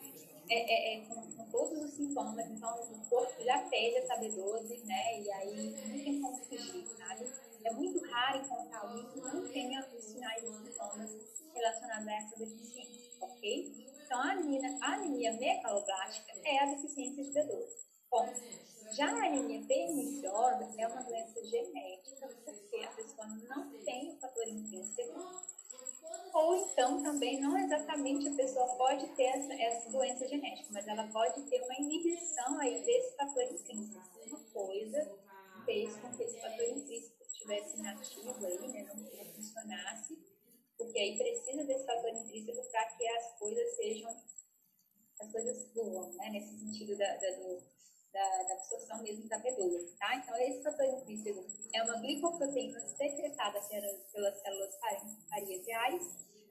é, 0.49 0.55
é, 0.55 0.95
é, 0.95 1.05
com, 1.05 1.21
com, 1.21 1.45
todos 1.51 1.83
os 1.83 1.91
sintomas, 1.91 2.49
então 2.49 2.73
o 2.81 3.09
corpo 3.09 3.43
já 3.43 3.59
pede 3.69 3.97
essa 3.97 4.15
B12, 4.15 4.83
né? 4.85 5.21
E 5.21 5.31
aí 5.31 5.71
não 5.71 6.03
tem 6.03 6.21
como 6.21 6.37
fugir, 6.45 6.87
sabe? 6.97 7.29
É 7.63 7.71
muito 7.71 8.03
raro 8.09 8.39
encontrar 8.39 8.79
alguém 8.79 9.05
que 9.09 9.19
não 9.19 9.47
tenha 9.49 9.87
os 9.95 10.03
sinais 10.05 10.43
e 10.43 10.47
sintomas 10.47 11.09
relacionados 11.53 12.07
a 12.07 12.13
essa 12.13 12.35
deficiência, 12.37 13.11
ok? 13.21 13.89
Então 14.09 14.21
a 14.21 14.31
anemia, 14.31 14.59
a 14.81 14.93
anemia 14.93 15.31
megaloblástica 15.33 16.31
é 16.43 16.63
a 16.63 16.65
deficiência 16.65 17.23
de 17.23 17.29
B12. 17.29 17.67
Bom, 18.09 18.27
já 18.91 19.05
a 19.05 19.27
anemia 19.27 19.63
perniciosa 19.67 20.67
é 20.79 20.87
uma 20.87 21.03
doença 21.03 21.45
genética, 21.45 22.27
porque 22.43 22.77
a 22.77 22.91
pessoa 22.93 23.27
não 23.27 23.69
tem 23.85 24.09
o 24.09 24.19
fator 24.19 24.47
intrínseco 24.47 25.43
ou 26.33 26.55
então 26.55 27.03
também 27.03 27.39
não 27.39 27.55
exatamente 27.55 28.27
a 28.29 28.33
pessoa 28.33 28.65
pode 28.77 29.05
ter 29.09 29.25
essa, 29.25 29.53
essa 29.53 29.91
doença 29.91 30.27
genética, 30.27 30.69
mas 30.71 30.87
ela 30.87 31.07
pode 31.09 31.43
ter 31.43 31.61
uma 31.61 31.75
inibição 31.75 32.59
aí 32.59 32.83
desse 32.83 33.15
fator 33.15 33.43
intrínseco. 33.43 34.01
Uma 34.25 34.39
coisa 34.51 35.19
fez 35.65 35.95
com 35.97 36.11
que 36.13 36.23
esse 36.23 36.41
fator 36.41 36.65
intrínseco 36.65 37.23
estivesse 37.25 37.77
inativo 37.77 38.43
aí, 38.43 38.67
né, 38.69 38.87
não, 38.87 38.95
não 38.95 39.33
funcionasse, 39.35 40.17
porque 40.79 40.97
aí 40.97 41.17
precisa 41.17 41.63
desse 41.65 41.85
fator 41.85 42.09
intrínseco 42.09 42.63
para 42.71 42.85
que 42.85 43.05
as 43.05 43.37
coisas 43.37 43.75
sejam, 43.75 44.15
as 45.19 45.31
coisas 45.31 45.71
fluam, 45.73 46.09
né, 46.13 46.29
nesse 46.29 46.57
sentido 46.57 46.97
da, 46.97 47.17
da, 47.17 47.29
do, 47.31 47.61
da, 48.13 48.43
da 48.43 48.53
absorção 48.53 49.03
mesmo 49.03 49.27
da 49.27 49.39
B12, 49.41 49.97
tá? 49.97 50.15
Então, 50.15 50.37
esse 50.37 50.63
fator 50.63 50.85
intrínseco 50.85 51.45
é 51.73 51.83
uma 51.83 51.99
glicoproteína 51.99 52.79
secretada 52.79 53.59
pelas, 53.61 54.41
células 54.41 54.79
parietais 55.29 56.01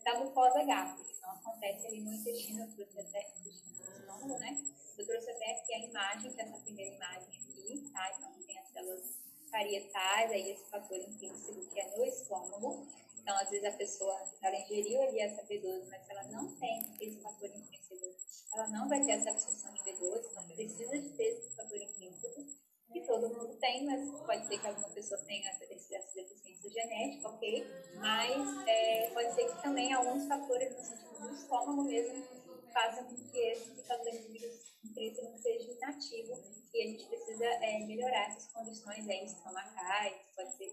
da 0.05 0.21
mucosa 0.21 0.63
gástrica. 0.63 1.11
Então, 1.17 1.31
acontece 1.31 1.87
ali 1.87 2.01
no 2.03 2.13
intestino, 2.13 2.67
no 2.67 3.51
estômago, 3.51 4.39
né? 4.39 4.63
Eu 4.99 5.07
trouxe 5.07 5.31
até 5.31 5.53
aqui 5.53 5.75
a 5.75 5.79
imagem, 5.79 6.33
que 6.33 6.41
é 6.41 6.45
essa 6.45 6.59
primeira 6.59 6.95
imagem 6.95 7.29
aqui, 7.29 7.91
tá? 7.93 8.13
Então, 8.15 8.33
tem 8.47 8.59
as 8.59 8.69
células 8.73 9.19
parietais, 9.51 10.31
aí 10.31 10.51
esse 10.51 10.65
fator 10.69 10.99
intrínseco 10.99 11.67
que 11.71 11.81
é 11.81 11.97
no 11.97 12.05
estômago. 12.05 12.87
Então, 13.29 13.41
às 13.41 13.51
vezes 13.51 13.67
a 13.67 13.77
pessoa, 13.77 14.19
ela 14.43 14.57
ingeriu 14.57 15.03
ali 15.03 15.21
essa 15.21 15.43
B12, 15.43 15.87
mas 15.91 16.09
ela 16.09 16.25
não 16.29 16.51
tem 16.57 16.81
esse 16.99 17.21
fator 17.21 17.47
intrínseco, 17.47 18.17
ela 18.55 18.69
não 18.69 18.89
vai 18.89 19.05
ter 19.05 19.13
essa 19.13 19.29
absorção 19.29 19.75
de 19.75 19.81
B12, 19.81 20.31
então 20.31 20.49
precisa 20.49 20.99
de 20.99 21.11
ter 21.11 21.25
esse 21.25 21.55
fator 21.55 21.77
intrínseco, 21.77 22.47
que 22.91 23.01
todo 23.03 23.29
mundo 23.29 23.55
tem, 23.59 23.85
mas 23.85 24.11
pode 24.25 24.47
ser 24.47 24.59
que 24.59 24.67
alguma 24.67 24.89
pessoa 24.89 25.21
tenha 25.27 25.47
essa, 25.51 25.67
deficiência 25.67 26.25
genética, 26.71 27.29
ok? 27.29 27.67
Mas 27.97 28.67
é, 28.67 29.11
pode 29.11 29.35
ser 29.35 29.55
que 29.55 29.63
também 29.63 29.93
alguns 29.93 30.27
fatores 30.27 30.75
no 30.75 30.83
sentido 30.83 31.29
do 31.29 31.35
estômago 31.35 31.83
mesmo 31.83 32.25
façam 32.73 33.05
com 33.05 33.15
que 33.15 33.39
esse 33.39 33.83
fator 33.83 34.15
intrínseco 34.15 35.37
seja 35.37 35.71
inativo. 35.71 36.33
E 36.73 36.83
a 36.83 36.87
gente 36.87 37.05
precisa 37.05 37.45
é, 37.45 37.79
melhorar 37.81 38.31
essas 38.31 38.51
condições 38.55 39.07
aí 39.07 39.27
estomacais, 39.27 40.15
pode 40.35 40.57
ser, 40.57 40.73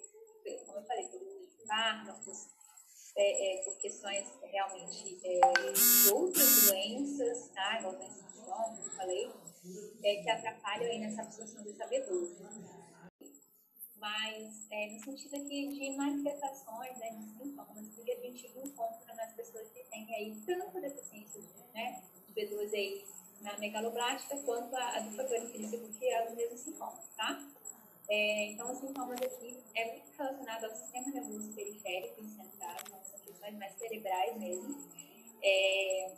como 0.65 0.79
eu 0.79 0.85
falei, 0.85 1.09
de 1.09 1.34
fármacos, 1.67 2.47
é, 3.17 3.59
é, 3.59 3.63
por 3.63 3.77
questões 3.77 4.27
realmente 4.41 5.19
é, 5.23 5.39
de 5.39 6.13
outras 6.13 6.67
doenças, 6.67 7.49
tá? 7.49 7.79
Igual 7.79 7.95
doença 7.95 8.21
do 8.21 8.27
estômago, 8.27 8.75
como 8.75 8.87
eu 8.87 8.91
falei, 8.91 9.31
é, 10.03 10.15
que 10.21 10.29
atrapalham 10.29 10.91
aí 10.91 10.99
nessa 10.99 11.21
absorção 11.21 11.63
dessa 11.63 11.87
B12. 11.87 12.35
Mas 13.97 14.67
é, 14.69 14.87
no 14.91 15.03
sentido 15.03 15.35
aqui 15.37 15.69
de 15.69 15.97
manifestações, 15.97 16.97
né, 16.97 17.09
de 17.11 17.25
sintomas 17.37 17.87
que 17.95 18.11
a 18.11 18.15
gente 18.21 18.47
encontra 18.57 19.15
nas 19.15 19.33
pessoas 19.33 19.69
que 19.71 19.83
têm 19.85 20.13
aí 20.13 20.41
tanto 20.45 20.81
deficiência 20.81 21.41
né, 21.73 22.03
de 22.27 22.33
B12 22.33 22.73
aí 22.73 23.05
na 23.41 23.57
megaloblástica 23.57 24.37
quanto 24.43 24.75
a, 24.75 24.97
a 24.97 24.99
do 24.99 25.15
fator 25.15 25.37
intrínseco, 25.37 25.87
que 25.93 26.05
é 26.05 26.27
os 26.27 26.35
mesmos 26.35 26.59
sintomas, 26.59 27.07
tá? 27.15 27.41
É, 28.07 28.51
então, 28.51 28.71
os 28.71 28.79
sintomas 28.79 29.19
aqui 29.19 29.57
é 29.73 29.93
muito 29.93 30.11
relacionado 30.15 30.65
ao 30.65 30.75
sistema 30.75 31.07
nervoso 31.09 31.51
periférico 31.53 32.21
e 32.21 32.29
central, 32.29 32.75
então 32.85 32.99
são 33.03 33.19
questões 33.19 33.55
mais 33.57 33.73
cerebrais 33.79 34.37
mesmo, 34.37 34.77
é, 35.41 36.11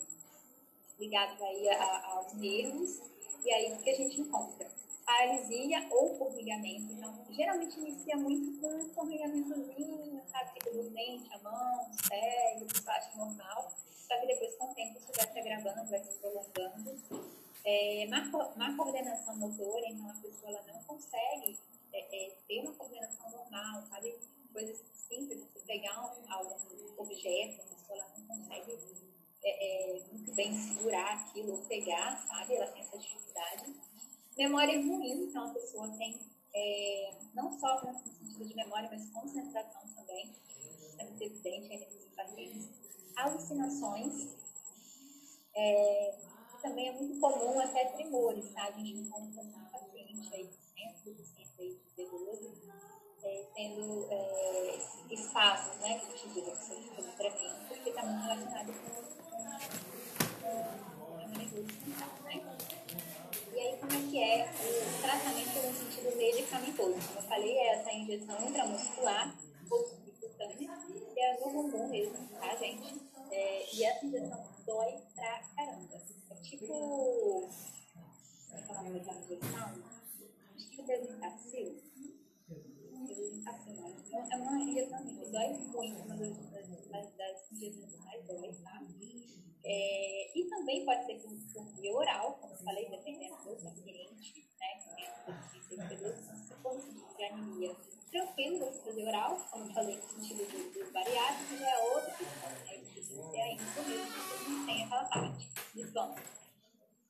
ligados 1.00 1.42
aí 1.42 1.70
a, 1.70 1.82
a, 1.82 2.12
aos 2.16 2.34
nervos, 2.34 3.02
e 3.44 3.52
aí 3.52 3.74
o 3.74 3.78
que 3.78 3.90
a 3.90 3.96
gente 3.96 4.20
encontra? 4.20 4.70
Paralisia 5.06 5.88
ou 5.90 6.18
formigamento, 6.18 6.92
então 6.92 7.26
geralmente 7.30 7.80
inicia 7.80 8.18
muito 8.18 8.60
com 8.60 8.68
um 8.68 8.90
formigamentozinho, 8.94 10.22
sabe, 10.30 10.52
fica 10.56 10.72
dormente, 10.72 11.34
a 11.34 11.38
mão, 11.40 11.90
o 11.90 12.08
cérebro, 12.08 12.66
o 12.66 12.74
pessoal 12.74 12.98
acha 12.98 13.18
normal, 13.18 13.72
só 14.08 14.20
que 14.20 14.28
depois 14.28 14.54
com 14.58 14.72
o 14.72 14.76
tempo 14.76 14.98
isso 14.98 15.12
vai 15.16 15.32
se 15.32 15.40
agravando, 15.40 15.90
vai 15.90 16.04
se 16.04 16.20
prolongando. 16.20 17.28
É, 17.64 18.08
má, 18.08 18.22
má 18.56 18.76
coordenação 18.76 19.36
motora, 19.38 19.88
então 19.88 20.10
a 20.10 20.14
pessoa 20.14 20.52
ela 20.52 20.64
não 20.68 20.84
consegue 20.84 21.58
é, 21.98 22.28
é, 22.28 22.38
ter 22.48 22.62
uma 22.62 22.74
coordenação 22.74 23.30
normal, 23.32 23.82
sabe? 23.90 24.16
Coisas 24.54 24.78
simples, 25.08 25.44
você 25.44 25.60
pegar 25.66 26.00
um, 26.00 26.32
algum 26.32 27.02
objeto, 27.02 27.62
a 27.62 27.66
pessoa 27.66 28.06
não 28.18 28.28
consegue 28.28 28.78
é, 29.44 29.98
é, 29.98 30.04
muito 30.12 30.34
bem 30.36 30.54
segurar 30.54 31.14
aquilo 31.14 31.54
ou 31.54 31.66
pegar, 31.66 32.18
sabe? 32.28 32.56
Ela 32.56 32.68
tem 32.68 32.82
essa 32.82 32.98
dificuldade. 32.98 33.76
Memória 34.38 34.80
ruim, 34.80 35.24
então 35.24 35.50
a 35.50 35.54
pessoa 35.54 35.90
tem 35.98 36.20
é, 36.54 37.12
não 37.34 37.52
só 37.60 37.84
no 37.84 37.94
sentido 38.00 38.46
de 38.46 38.56
memória, 38.56 38.90
mas 38.92 39.10
concentração 39.10 39.82
também, 39.96 40.32
é 41.00 41.04
muito 41.04 41.24
evidente 41.24 41.72
aí 41.72 41.80
nesses 41.80 42.16
pacientes. 42.16 42.70
Alucinações, 43.16 44.36
é, 45.56 46.16
também 46.62 46.90
é 46.90 46.92
muito 46.92 47.20
comum 47.20 47.60
até 47.60 47.86
tremores, 47.86 48.54
tá? 48.54 48.66
A 48.66 48.72
gente 48.72 49.00
encontra 49.00 49.42
um 49.42 49.70
paciente 49.72 50.34
aí, 50.34 50.50
100% 50.78 51.60
aí 51.60 51.80
de 51.96 52.04
B12, 52.04 52.52
é, 53.24 53.46
tendo 53.56 54.08
é, 54.12 54.78
espaços, 55.10 55.76
né, 55.80 56.00
que 56.00 56.06
a 56.06 56.18
gente 56.18 56.30
diz, 56.30 56.58
que 56.60 57.02
são 57.02 57.12
tremendo, 57.14 57.68
porque 57.68 57.90
está 57.90 58.04
muito 58.04 58.24
relacionado 58.24 58.74
com, 58.74 58.92
com 60.42 61.18
a 61.18 61.28
nervoso 61.28 61.68
central, 61.84 62.10
né? 62.24 62.58
E 63.54 63.60
aí, 63.60 63.78
como 63.78 63.92
é 63.92 64.10
que 64.10 64.22
é 64.22 64.52
o 64.52 65.02
tratamento 65.02 65.68
no 65.68 65.74
sentido 65.74 66.16
medicamentoso? 66.16 67.08
Como 67.08 67.20
eu 67.20 67.24
falei, 67.24 67.58
é 67.58 67.74
essa 67.74 67.92
injeção 67.92 68.48
intramuscular 68.48 69.36
ou 69.70 69.84
subcutânea, 69.84 70.56
que 70.56 71.20
é 71.20 71.40
no 71.40 71.52
bumbum 71.52 71.88
mesmo, 71.88 72.28
tá, 72.40 72.56
gente? 72.56 73.02
É, 73.32 73.76
e 73.76 73.84
essa 73.84 74.06
injeção 74.06 74.48
dói 74.66 74.98
pra 75.16 75.42
caramba. 75.56 76.02
É 76.30 76.36
tipo. 76.36 76.68
É 84.32 84.36
uma 84.38 84.60
injeção 84.60 85.04
que 85.04 85.32
dói 85.32 85.54
muito, 85.54 86.02
uma 86.04 86.16
das, 86.16 87.52
injeções 87.52 87.94
que 87.94 87.98
mais 88.04 88.26
dói, 88.26 88.54
tá? 88.64 88.82
É, 89.64 90.40
e 90.40 90.46
também 90.46 90.86
pode 90.86 91.06
ser 91.06 91.16
por, 91.20 91.32
por 91.54 91.66
via 91.76 91.94
oral, 91.94 92.38
como 92.40 92.54
eu 92.54 92.58
falei, 92.60 92.90
dependendo 92.90 93.36
do 93.36 93.56
paciente, 93.64 94.34
né? 94.60 94.78
Que 95.52 95.62
se 95.62 96.54
for 96.62 96.82
de 97.18 97.24
anemia 97.26 97.76
tranquilo 98.12 98.60
você 98.60 98.82
fazer 98.82 99.08
oral, 99.08 99.48
como 99.52 99.66
eu 99.66 99.74
falei, 99.74 99.98
no 99.98 100.10
sentido 100.10 100.46
dos, 100.50 100.74
dos 100.74 100.92
bariátricos, 100.92 101.62
é 101.62 101.78
outra 101.94 102.12
questão, 102.12 102.50
né? 102.50 102.78
Precisa 102.94 103.30
ser 103.30 103.42
ainda 103.42 103.64
mesmo, 103.64 104.12
você 104.12 104.50
não 104.50 104.66
tem 104.66 104.84
aquela 104.84 105.06
parte 105.06 105.50
de. 105.76 105.94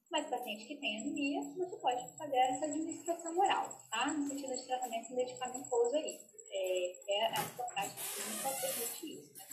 Mas 0.09 0.29
paciente 0.29 0.65
que 0.65 0.77
tem 0.77 1.01
anemia, 1.01 1.43
você 1.57 1.75
pode 1.77 2.17
fazer 2.17 2.37
essa 2.37 2.65
administração 2.65 3.37
oral, 3.37 3.69
tá? 3.91 4.07
No 4.13 4.27
sentido 4.27 4.55
de 4.55 4.65
tratamento 4.65 5.13
medicamentoso 5.13 5.95
aí. 5.95 6.19
É, 6.49 6.96
é 7.17 7.25
a 7.25 7.55
sua 7.55 7.65
prática 7.65 8.01
clínica 8.13 8.49
permite 8.61 9.13
isso, 9.13 9.33
né? 9.37 9.45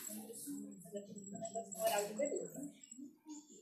Fazer 0.83 0.99
administração 0.99 1.81
oral 1.81 2.05
de 2.07 2.15
bebê. 2.15 2.51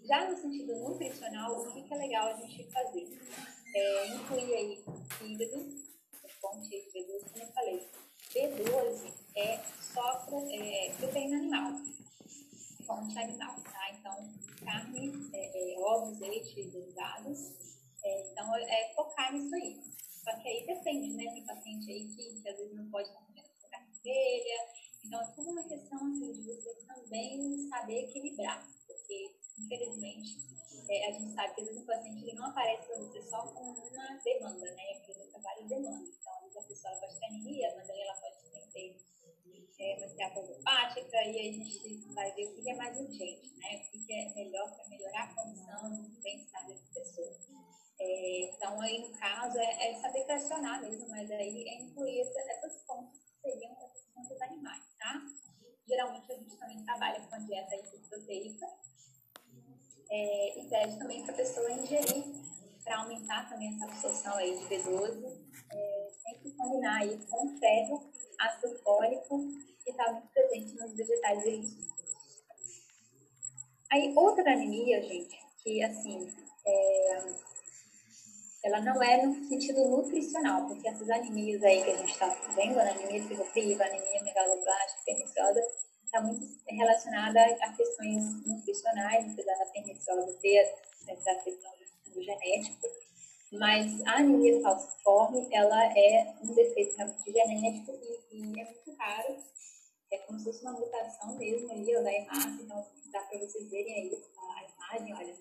Já 0.04 0.28
no 0.28 0.36
sentido 0.36 0.74
nutricional, 0.80 1.60
o 1.60 1.72
que, 1.72 1.94
é 1.94 1.96
legal 1.96 2.28
a 2.28 2.34
gente 2.34 2.70
fazer? 2.72 3.08
É, 3.74 4.06
incluir 4.08 4.54
aí 4.54 4.84
fígado, 5.18 5.82
fonte 6.40 6.68
de 6.68 6.76
B12, 6.92 7.30
como 7.30 7.44
eu 7.44 7.52
falei. 7.52 7.88
B12 8.34 9.12
é 9.36 9.58
só 9.80 10.26
é, 10.50 10.92
proteína 10.98 11.36
animal, 11.36 11.72
fonte 12.84 13.18
animal, 13.18 13.54
tá? 13.62 13.90
Então, 13.92 14.28
carne, 14.64 15.30
é, 15.32 15.74
é, 15.74 15.78
ovos, 15.78 16.18
leite, 16.18 16.64
derivados. 16.64 17.52
É, 18.04 18.30
então, 18.30 18.56
é 18.56 18.92
focar 18.94 19.32
nisso 19.32 19.54
aí. 19.54 19.80
Só 20.24 20.36
que 20.36 20.48
aí 20.48 20.66
depende, 20.66 21.14
né? 21.14 21.32
Tem 21.32 21.46
paciente 21.46 21.90
aí 21.90 22.08
que, 22.08 22.42
que 22.42 22.48
às 22.48 22.56
vezes 22.56 22.76
não 22.76 22.90
pode 22.90 23.08
estar 23.08 23.31
vermelha. 24.02 24.68
Então, 25.04 25.20
é 25.20 25.26
tudo 25.34 25.50
uma 25.50 25.62
questão 25.64 25.98
assim, 25.98 26.32
de 26.32 26.42
você 26.42 26.74
também 26.86 27.68
saber 27.68 28.04
equilibrar. 28.04 28.66
Porque, 28.86 29.34
infelizmente, 29.58 30.38
é, 30.88 31.08
a 31.08 31.12
gente 31.12 31.34
sabe 31.34 31.54
que 31.54 31.60
às 31.60 31.66
vezes 31.68 31.82
o 31.82 31.86
paciente 31.86 32.22
ele 32.22 32.34
não 32.34 32.46
aparece 32.46 32.86
para 32.86 32.98
você 32.98 33.22
só 33.22 33.46
com 33.46 33.60
uma 33.62 34.20
demanda, 34.24 34.70
né? 34.70 34.82
Ele 35.08 35.30
trabalha 35.30 35.60
em 35.60 35.66
demanda. 35.66 36.08
Então, 36.08 36.32
às 36.34 36.42
vezes 36.42 36.56
a 36.56 36.62
pessoa 36.62 36.96
pode 36.96 37.18
ter 37.18 37.26
anemia, 37.26 37.74
mas 37.76 37.90
aí 37.90 38.00
ela 38.00 38.14
pode 38.14 38.72
ter 38.72 38.96
é, 39.78 39.96
uma 39.96 40.06
esteatose 40.06 40.52
hepática, 40.52 41.16
e 41.24 41.38
aí 41.38 41.48
a 41.48 41.52
gente 41.52 42.14
vai 42.14 42.32
ver 42.32 42.46
o 42.46 42.54
que 42.54 42.70
é 42.70 42.74
mais 42.74 42.98
urgente, 42.98 43.54
né? 43.56 43.82
O 43.92 44.06
que 44.06 44.12
é 44.12 44.34
melhor 44.34 44.74
para 44.76 44.88
melhorar 44.88 45.24
a 45.24 45.34
condição 45.34 45.90
do 45.90 46.22
bem-estar 46.22 46.66
dessa 46.66 46.86
pessoa. 46.94 47.36
É, 47.98 48.40
então, 48.50 48.80
aí 48.80 49.00
no 49.00 49.18
caso, 49.18 49.58
é, 49.58 49.90
é, 49.90 50.00
saber 50.00 50.24
questionar 50.24 50.80
mesmo, 50.80 51.08
mas 51.08 51.30
aí 51.30 51.68
é 51.68 51.82
incluir 51.82 52.20
essa, 52.20 52.40
essas 52.52 52.82
que 52.82 53.31
seriam 53.42 53.76
fontes 54.14 54.40
animais, 54.40 54.84
tá? 54.98 55.22
Geralmente 55.86 56.32
a 56.32 56.36
gente 56.36 56.56
também 56.56 56.84
trabalha 56.84 57.20
com 57.26 57.34
a 57.34 57.38
dieta 57.38 57.76
proteica 58.08 58.66
é, 60.10 60.60
e 60.60 60.68
pede 60.68 60.98
também 60.98 61.22
para 61.24 61.34
a 61.34 61.36
pessoa 61.36 61.70
ingerir 61.72 62.42
para 62.84 62.98
aumentar 62.98 63.48
também 63.48 63.74
essa 63.74 63.84
absorção 63.84 64.34
aí 64.34 64.58
de 64.58 64.64
B12, 64.64 65.24
é, 65.70 66.10
sempre 66.22 66.50
combinar 66.52 67.00
aí 67.00 67.16
com 67.26 67.58
ferro, 67.58 68.10
ácido 68.38 68.78
fólico 68.80 69.40
e 69.86 69.90
está 69.90 70.12
muito 70.12 70.28
presente 70.28 70.74
nos 70.74 70.94
vegetais 70.94 71.44
verdes. 71.44 71.76
Aí 73.90 74.12
outra 74.16 74.52
anemia, 74.52 75.02
gente, 75.02 75.38
que 75.62 75.82
assim, 75.82 76.34
é, 76.66 77.34
ela 78.64 78.80
não 78.80 79.02
é 79.02 79.26
no 79.26 79.34
sentido 79.48 79.88
nutricional, 79.88 80.66
porque 80.66 80.88
essas 80.88 81.08
anemias 81.10 81.62
aí 81.62 81.82
que 81.82 81.90
a 81.90 81.96
gente 81.96 82.12
está 82.12 82.28
vendo, 82.54 82.78
anemia 82.78 83.22
ferropriva, 83.24 83.84
anemia 83.84 84.22
megaloblástica, 84.22 85.02
perniciosa, 85.04 85.60
está 86.04 86.20
muito 86.20 86.46
relacionada 86.68 87.40
a 87.40 87.72
questões 87.72 88.46
nutricionais, 88.46 89.32
apesar 89.32 89.54
da 89.58 89.66
perniciosa 89.66 90.38
ter 90.40 90.74
essa 91.08 91.34
questão 91.36 91.70
do 92.12 92.22
genético, 92.22 92.86
mas 93.52 94.00
a 94.06 94.16
anemia 94.16 94.60
falciforme, 94.60 95.48
ela 95.52 95.84
é 95.98 96.34
um 96.42 96.54
defeito 96.54 96.96
realmente 96.96 97.32
genético 97.32 97.92
e, 98.30 98.36
e, 98.36 98.60
é 98.60 98.64
muito 98.64 98.94
raro, 98.98 99.36
é 100.10 100.18
como 100.18 100.38
se 100.38 100.44
fosse 100.44 100.62
uma 100.62 100.72
mutação 100.72 101.34
mesmo 101.36 101.70
ali, 101.72 101.96
ó, 101.96 102.02
da 102.02 102.12
hemácia, 102.12 102.62
então 102.62 102.86
dá 103.10 103.20
para 103.20 103.38
vocês 103.38 103.70
verem 103.70 103.94
aí 103.94 104.22
a, 104.38 104.96
imagem, 104.96 105.14
olha, 105.14 105.34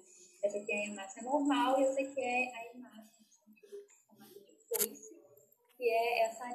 essa 0.43 0.57
aqui 0.57 0.71
é 0.71 0.75
a 0.75 0.85
hemácia 0.87 1.23
normal 1.23 1.79
e 1.79 1.83
essa 1.83 2.01
aqui 2.01 2.21
é 2.21 2.55
a 2.55 2.65
hemácia 2.67 3.21
no 3.21 3.31
sentido 3.31 3.77
de 3.77 4.55
foice, 4.67 5.15
que 5.77 5.89
é 5.89 6.25
essa 6.25 6.45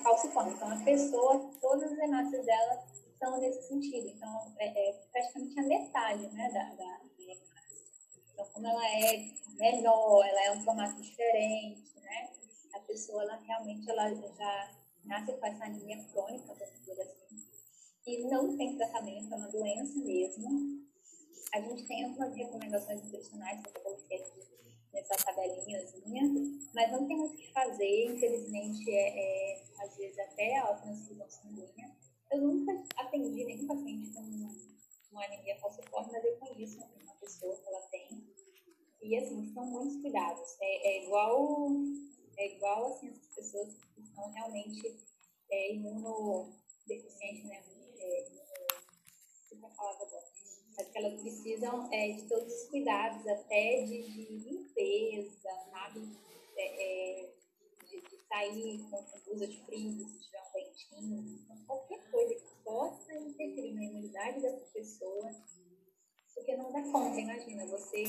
anemia 0.00 0.02
falciforme. 0.02 0.52
Então, 0.52 0.70
a 0.70 0.84
pessoa, 0.84 1.50
todas 1.60 1.92
as 1.92 1.98
hemácias 1.98 2.46
dela 2.46 2.84
são 3.20 3.38
nesse 3.38 3.68
sentido. 3.68 4.08
Então, 4.08 4.54
é, 4.58 4.88
é 4.88 4.92
praticamente 5.12 5.60
a 5.60 5.62
metade 5.62 6.26
né, 6.28 6.50
da, 6.50 6.64
da, 6.70 6.74
da 6.74 7.00
Então, 8.32 8.46
como 8.52 8.66
ela 8.66 8.88
é 8.88 9.30
menor, 9.58 10.26
ela 10.26 10.44
é 10.46 10.52
um 10.52 10.64
formato 10.64 11.00
diferente, 11.00 12.00
né? 12.00 12.30
A 12.74 12.80
pessoa, 12.80 13.22
ela 13.22 13.36
realmente 13.36 13.88
ela 13.90 14.12
já 14.14 14.70
nasce 15.04 15.32
com 15.34 15.46
essa 15.46 15.64
anemia 15.64 16.02
crônica, 16.04 16.54
vamos 16.54 16.80
dizer 16.80 17.02
assim, 17.02 17.44
e 18.06 18.24
não 18.24 18.56
tem 18.56 18.76
tratamento, 18.76 19.32
é 19.32 19.36
uma 19.36 19.48
doença 19.48 19.98
mesmo. 19.98 20.80
A 21.52 21.60
gente 21.60 21.86
tem 21.86 22.04
algumas 22.04 22.34
recomendações 22.34 23.02
nutricionais 23.02 23.60
que 23.60 23.68
eu 23.68 23.82
coloquei 23.82 24.18
aqui 24.18 24.40
nessa 24.92 25.16
tabelinhazinha, 25.24 26.22
mas 26.74 26.92
não 26.92 27.06
tem 27.06 27.16
muito 27.16 27.34
o 27.34 27.36
que 27.36 27.52
fazer, 27.52 28.04
infelizmente, 28.06 28.90
é, 28.90 29.18
é 29.18 29.62
às 29.78 29.96
vezes 29.96 30.18
até 30.18 30.58
a 30.58 30.74
transfusão 30.74 31.28
sanguínea 31.28 31.90
eu 32.30 32.40
nunca 32.40 32.72
atendi 32.96 33.44
nenhum 33.44 33.66
paciente 33.66 34.12
com 34.12 34.22
uma 35.10 35.24
anemia 35.24 35.58
falciforme, 35.58 36.12
mas 36.12 36.24
eu 36.24 36.36
conheço 36.36 36.78
uma 36.78 37.14
pessoa 37.14 37.56
que 37.56 37.68
ela 37.68 37.80
tem. 37.90 38.24
E, 39.02 39.18
assim, 39.18 39.52
são 39.52 39.66
muitos 39.66 40.00
cuidados. 40.00 40.56
É, 40.60 40.98
é 40.98 40.99
igual, 41.10 41.72
é 42.38 42.54
igual, 42.54 42.92
assim, 42.92 43.08
essas 43.08 43.34
pessoas 43.34 43.74
que 43.74 44.02
são 44.14 44.30
realmente 44.30 44.96
é, 45.50 45.74
imunodeficientes, 45.74 47.44
né? 47.46 47.64
É, 47.98 48.28
imuno, 49.50 49.74
a 49.76 49.90
agora. 49.90 50.30
Que 50.80 50.98
elas 50.98 51.20
precisam 51.20 51.92
é, 51.92 52.12
de 52.12 52.22
todos 52.28 52.50
os 52.50 52.68
cuidados, 52.68 53.26
até 53.26 53.82
de, 53.82 54.02
de 54.02 54.22
limpeza, 54.38 55.30
sabe? 55.70 56.16
É, 56.56 57.22
é, 57.22 57.34
de, 57.86 58.00
de, 58.00 58.16
sair 58.28 58.88
com 58.88 59.04
blusa 59.26 59.46
de 59.46 59.60
frio, 59.66 60.08
se 60.08 60.20
tiver 60.20 60.40
um 60.40 60.52
dentinho, 60.52 61.66
qualquer 61.66 62.10
coisa 62.10 62.34
que 62.34 62.64
possa 62.64 63.14
interferir 63.14 63.74
na 63.74 63.82
imunidade 63.82 64.40
dessa 64.40 64.64
pessoa, 64.72 65.30
porque 66.34 66.56
não 66.56 66.72
dá 66.72 66.82
conta, 66.82 67.20
imagina, 67.20 67.66
você 67.66 68.04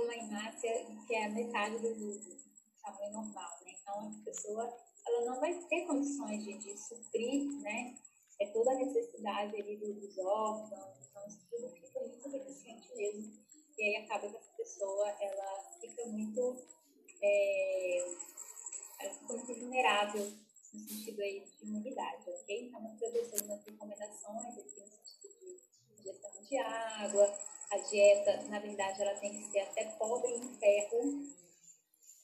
uma 0.00 0.14
hemácia 0.14 0.86
que 1.06 1.14
é 1.14 1.26
a 1.26 1.30
metade 1.30 1.78
do, 1.78 2.36
tamanho 2.86 3.12
normal, 3.12 3.58
né? 3.64 3.74
Então, 3.82 4.08
a 4.08 4.24
pessoa 4.24 4.76
ela 5.06 5.24
não 5.24 5.40
vai 5.40 5.54
ter 5.54 5.86
condições 5.86 6.44
de, 6.44 6.58
de 6.58 6.76
suprir, 6.78 7.50
né? 7.60 7.96
É 8.40 8.46
toda 8.48 8.70
a 8.72 8.74
necessidade 8.74 9.56
ali 9.60 9.76
dos 9.76 10.18
órgãos, 10.18 10.98
então 11.08 11.26
isso 11.26 11.40
tudo 11.50 11.68
fica 11.70 12.00
muito 12.00 12.28
deficiente 12.28 12.94
mesmo. 12.94 13.32
E 13.78 13.82
aí 13.82 13.96
acaba 14.04 14.28
que 14.28 14.36
essa 14.36 14.52
pessoa, 14.56 15.08
ela 15.20 15.70
fica 15.80 16.06
muito, 16.06 16.56
é, 17.22 17.98
ela 19.00 19.14
fica 19.14 19.32
muito 19.34 19.54
vulnerável 19.54 20.32
no 20.72 20.88
sentido 20.88 21.22
aí 21.22 21.40
de 21.40 21.66
imunidade, 21.66 22.30
ok? 22.30 22.66
Então, 22.66 22.82
nós 22.82 22.98
trouxemos 22.98 23.40
umas 23.42 23.64
recomendações 23.64 24.58
aqui 24.58 24.80
no 24.80 24.88
sentido 24.88 25.38
de 25.40 26.00
ingestão 26.00 26.42
de 26.42 26.58
água, 26.58 27.38
dieta, 27.88 28.42
na 28.48 28.58
verdade, 28.58 29.02
ela 29.02 29.14
tem 29.18 29.32
que 29.32 29.50
ser 29.50 29.60
até 29.60 29.84
pobre 29.98 30.32
em 30.32 30.56
ferro, 30.58 31.24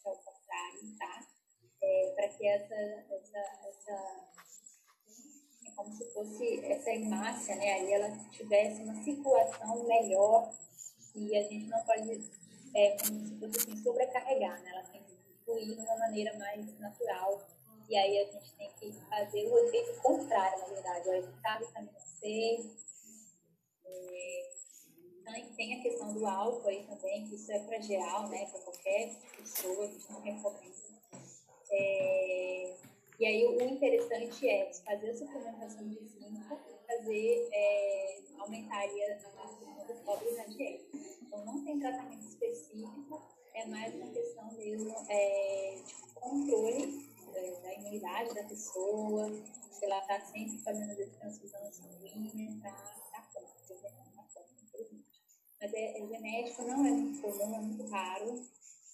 é 0.05 0.09
o 0.09 0.17
contrário, 0.17 0.99
tá? 0.99 1.27
É, 1.83 2.13
para 2.15 2.29
que 2.29 2.47
essa, 2.47 2.75
essa, 2.75 3.39
essa 3.69 4.29
é 5.67 5.71
como 5.75 5.93
se 5.93 6.05
fosse 6.13 6.65
essa 6.65 6.91
hemácia, 6.91 7.57
né? 7.57 7.73
Aí 7.73 7.93
ela 7.93 8.11
tivesse 8.31 8.83
uma 8.83 9.03
circulação 9.03 9.85
melhor 9.85 10.53
e 11.15 11.37
a 11.37 11.43
gente 11.43 11.67
não 11.67 11.85
pode, 11.85 12.31
é, 12.75 12.97
como 12.97 13.27
se 13.27 13.39
fosse 13.39 13.71
assim, 13.71 13.83
sobrecarregar, 13.83 14.63
né? 14.63 14.71
Ela 14.71 14.83
tem 14.85 15.03
que 15.03 15.17
fluir 15.45 15.75
de 15.75 15.81
uma 15.81 15.97
maneira 15.99 16.37
mais 16.39 16.79
natural 16.79 17.41
e 17.89 17.97
aí 17.97 18.19
a 18.21 18.25
gente 18.25 18.55
tem 18.55 18.71
que 18.79 18.93
fazer 18.93 19.47
o 19.49 19.59
efeito 19.67 20.01
contrário, 20.01 20.61
na 20.61 20.67
verdade, 20.67 21.09
ó, 21.09 21.13
evitar 21.15 21.57
a 21.57 21.59
vitamina 21.59 21.93
é, 23.85 24.52
tem 25.57 25.78
a 25.78 25.83
questão 25.83 26.12
do 26.12 26.26
álcool 26.26 26.68
aí 26.68 26.85
também, 26.85 27.26
que 27.26 27.35
isso 27.35 27.51
é 27.53 27.59
para 27.61 27.80
geral, 27.80 28.28
né, 28.28 28.47
para 28.47 28.61
qualquer 28.61 29.14
pessoa, 29.37 29.85
a 29.85 29.89
gente 29.89 30.12
não 30.12 30.20
recomenda. 30.20 30.72
É, 31.70 32.74
e 33.18 33.26
aí 33.26 33.47
o 33.47 33.62
interessante 33.62 34.49
é 34.49 34.72
fazer 34.85 35.11
a 35.11 35.16
suplementação 35.16 35.89
de 35.89 35.95
zinco 36.07 36.59
fazer, 36.87 37.49
é, 37.53 38.18
aumentar 38.39 38.85
a 38.85 38.89
questão 38.89 39.87
do 39.87 39.95
cobre 40.05 40.30
na 40.33 40.45
dieta. 40.45 40.85
Então 41.22 41.45
não 41.45 41.64
tem 41.64 41.80
tratamento 41.80 42.26
específico, 42.26 43.22
é 43.55 43.66
mais 43.66 43.95
uma 43.95 44.09
questão 44.12 44.53
mesmo 44.53 44.95
é, 45.09 45.78
de 45.87 45.95
controle 46.14 47.09
é, 47.35 47.51
da 47.62 47.74
imunidade 47.74 48.35
da 48.35 48.45
pessoa, 48.45 49.30
se 49.70 49.85
ela 49.85 49.99
está 49.99 50.20
sempre 50.20 50.59
fazendo 50.59 51.11
transfusão 51.18 51.72
sanguínea 51.72 52.59
para 52.61 52.70
dar 52.70 53.30
conta, 53.33 53.74
né? 53.83 54.12
Mas 55.63 55.73
é, 55.75 55.97
é, 55.97 56.07
genético, 56.09 56.63
não 56.63 56.85
é 56.85 56.91
muito 56.91 57.23
comum, 57.23 57.55
é 57.55 57.61
muito 57.61 57.87
raro. 57.87 58.43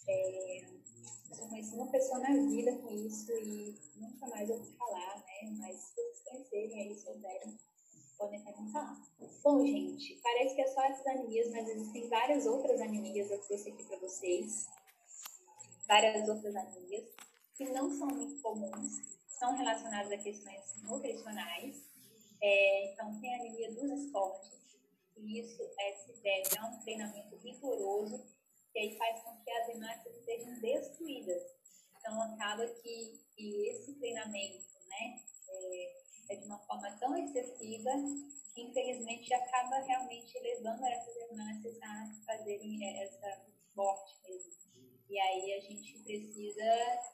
É, 0.07 0.64
eu 1.31 1.49
conheci 1.49 1.75
uma 1.75 1.87
pessoa 1.87 2.19
na 2.19 2.29
vida 2.29 2.77
com 2.77 2.91
isso 2.91 3.33
e 3.33 3.75
nunca 3.97 4.27
mais 4.27 4.51
ouvi 4.51 4.71
falar, 4.73 5.16
né? 5.16 5.51
Mas 5.57 5.77
se 5.77 5.95
vocês 5.95 6.23
conhecerem 6.25 6.83
aí, 6.83 6.99
souberem, 6.99 7.59
podem 8.19 8.41
até 8.41 8.61
me 8.61 8.71
falar. 8.71 9.01
Bom, 9.43 9.64
gente, 9.64 10.21
parece 10.23 10.55
que 10.55 10.61
é 10.61 10.66
só 10.66 10.83
essas 10.83 11.07
anemias, 11.07 11.51
mas 11.51 11.69
existem 11.69 12.07
várias 12.11 12.45
outras 12.45 12.79
anemias, 12.83 13.31
eu 13.31 13.41
trouxe 13.41 13.71
aqui 13.71 13.85
para 13.85 13.97
vocês. 14.01 14.69
Várias 15.87 16.29
outras 16.29 16.55
anemias 16.55 17.07
que 17.55 17.64
não 17.64 17.91
são 17.99 18.09
muito 18.09 18.43
comuns, 18.43 19.01
são 19.27 19.57
relacionadas 19.57 20.12
a 20.12 20.19
questões 20.19 20.83
nutricionais. 20.83 21.83
É, 22.43 22.93
então, 22.93 23.19
tem 23.21 23.35
a 23.35 23.41
anemia 23.41 23.73
dos 23.73 23.91
esportes, 24.05 24.58
e 25.21 25.41
isso 25.41 25.62
é, 25.79 25.93
se 25.97 26.12
deve 26.23 26.59
a 26.59 26.66
um 26.66 26.81
treinamento 26.81 27.37
rigoroso, 27.37 28.25
que 28.73 28.79
aí 28.79 28.97
faz 28.97 29.23
com 29.23 29.37
que 29.43 29.51
as 29.51 29.69
hemácias 29.69 30.25
sejam 30.25 30.61
destruídas. 30.61 31.43
Então, 31.99 32.23
acaba 32.23 32.66
que, 32.66 33.21
que 33.35 33.69
esse 33.69 33.95
treinamento 33.95 34.64
né, 34.89 35.16
é, 35.49 35.93
é, 36.31 36.37
de 36.37 36.47
uma 36.47 36.59
forma 36.61 36.91
tão 36.99 37.16
excessiva 37.16 37.91
que, 38.55 38.62
infelizmente, 38.62 39.33
acaba 39.35 39.79
realmente 39.81 40.39
levando 40.41 40.85
essas 40.85 41.16
hemácias 41.31 41.77
a 41.83 42.12
fazerem 42.27 42.85
é, 42.85 43.05
essa 43.05 43.47
morte 43.75 44.16
mesmo. 44.27 44.53
E 45.09 45.19
aí 45.19 45.55
a 45.55 45.61
gente 45.61 45.99
precisa 46.01 46.64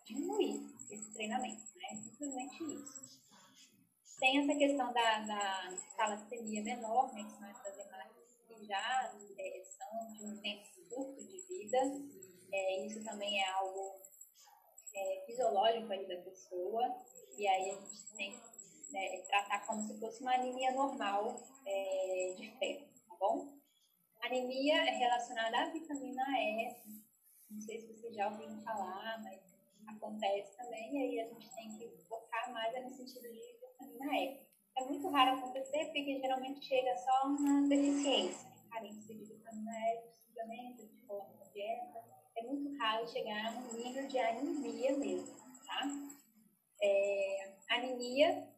diminuir 0.04 0.66
esse 0.90 1.12
treinamento, 1.12 1.62
né? 1.76 2.02
Simplesmente 2.02 2.64
isso. 2.64 3.04
Tem 4.18 4.42
essa 4.42 4.58
questão 4.58 4.92
da, 4.92 5.18
da 5.20 5.78
talassemia 5.96 6.62
menor, 6.62 7.12
né, 7.12 7.24
que 7.24 7.38
são 7.38 7.48
essas 7.48 7.73
já 8.66 9.12
é, 9.38 9.62
são 9.64 10.12
de 10.12 10.24
um 10.24 10.40
tempo 10.40 10.64
curto 10.88 11.24
de 11.26 11.40
vida. 11.46 11.78
É, 12.52 12.86
isso 12.86 13.02
também 13.04 13.40
é 13.40 13.48
algo 13.50 14.00
é, 14.94 15.24
fisiológico 15.26 15.92
aí 15.92 16.06
da 16.06 16.22
pessoa. 16.22 16.82
E 17.36 17.46
aí 17.46 17.70
a 17.70 17.74
gente 17.74 18.14
tem 18.16 18.32
que 18.32 18.92
né, 18.92 19.18
tratar 19.28 19.66
como 19.66 19.82
se 19.82 19.98
fosse 19.98 20.22
uma 20.22 20.34
anemia 20.34 20.72
normal 20.72 21.42
é, 21.66 22.34
de 22.36 22.50
ferro, 22.58 22.86
tá 23.08 23.16
bom? 23.18 23.54
Anemia 24.22 24.76
é 24.88 24.96
relacionada 24.96 25.58
à 25.58 25.70
vitamina 25.70 26.22
E. 26.38 26.76
Não 27.50 27.60
sei 27.60 27.80
se 27.80 27.88
vocês 27.88 28.14
já 28.14 28.30
ouviram 28.30 28.60
falar, 28.62 29.22
mas 29.22 29.40
acontece 29.86 30.56
também. 30.56 30.94
E 30.94 31.02
aí 31.02 31.20
a 31.20 31.28
gente 31.28 31.54
tem 31.54 31.76
que 31.76 31.88
focar 32.08 32.52
mais 32.52 32.72
no 32.84 32.90
sentido 32.90 33.28
de 33.28 33.58
vitamina 33.60 34.14
E. 34.16 34.44
É 34.76 34.84
muito 34.84 35.08
raro 35.08 35.38
acontecer 35.38 35.84
porque 35.86 36.20
geralmente 36.20 36.64
chega 36.66 36.96
só 36.96 37.26
uma 37.28 37.68
deficiência, 37.68 38.48
carência 38.74 39.14
de 39.14 39.24
vitamina 39.24 39.70
E, 39.70 40.02
de 40.02 40.24
suplemento, 40.24 40.86
de 40.86 40.96
coloca 41.06 41.32
na 41.38 41.44
dieta. 41.44 42.04
É 42.36 42.42
muito 42.42 42.76
raro 42.76 43.06
chegar 43.06 43.54
a 43.54 43.58
um 43.58 43.72
nível 43.74 44.06
de 44.08 44.18
anemia 44.18 44.96
mesmo, 44.98 45.36
tá? 45.64 45.82
É, 46.82 47.54
anemia 47.70 48.52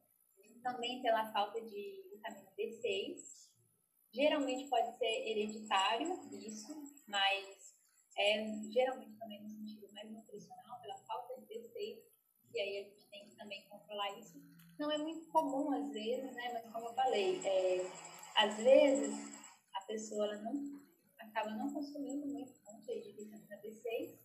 também 0.62 1.02
pela 1.02 1.30
falta 1.32 1.60
de 1.60 2.08
vitamina 2.10 2.50
B6. 2.58 3.46
Geralmente 4.10 4.68
pode 4.70 4.96
ser 4.96 5.28
hereditário, 5.28 6.18
isso, 6.32 6.74
mas 7.06 7.76
é 8.16 8.62
geralmente 8.70 9.18
também 9.18 9.42
no 9.42 9.50
sentido 9.50 9.92
mais 9.92 10.10
nutricional, 10.10 10.80
pela 10.80 10.96
falta 11.00 11.38
de 11.38 11.46
B6. 11.46 12.02
E 12.54 12.60
aí 12.60 12.78
a 12.78 12.84
gente 12.84 13.06
tem 13.10 13.28
que 13.28 13.36
também 13.36 13.68
controlar 13.68 14.18
isso 14.18 14.40
não 14.78 14.90
é 14.90 14.98
muito 14.98 15.26
comum 15.28 15.72
às 15.72 15.90
vezes, 15.90 16.34
né? 16.34 16.50
Mas 16.52 16.70
como 16.70 16.88
eu 16.88 16.92
falei, 16.92 17.40
é, 17.46 17.90
às 18.34 18.56
vezes 18.58 19.35
pessoa 19.86 20.36
não 20.38 20.80
acaba 21.18 21.50
não 21.50 21.72
consumindo 21.72 22.26
muito 22.26 22.52
fonte 22.64 23.00
de 23.00 23.12
vitamina 23.12 23.60
B6 23.62 24.18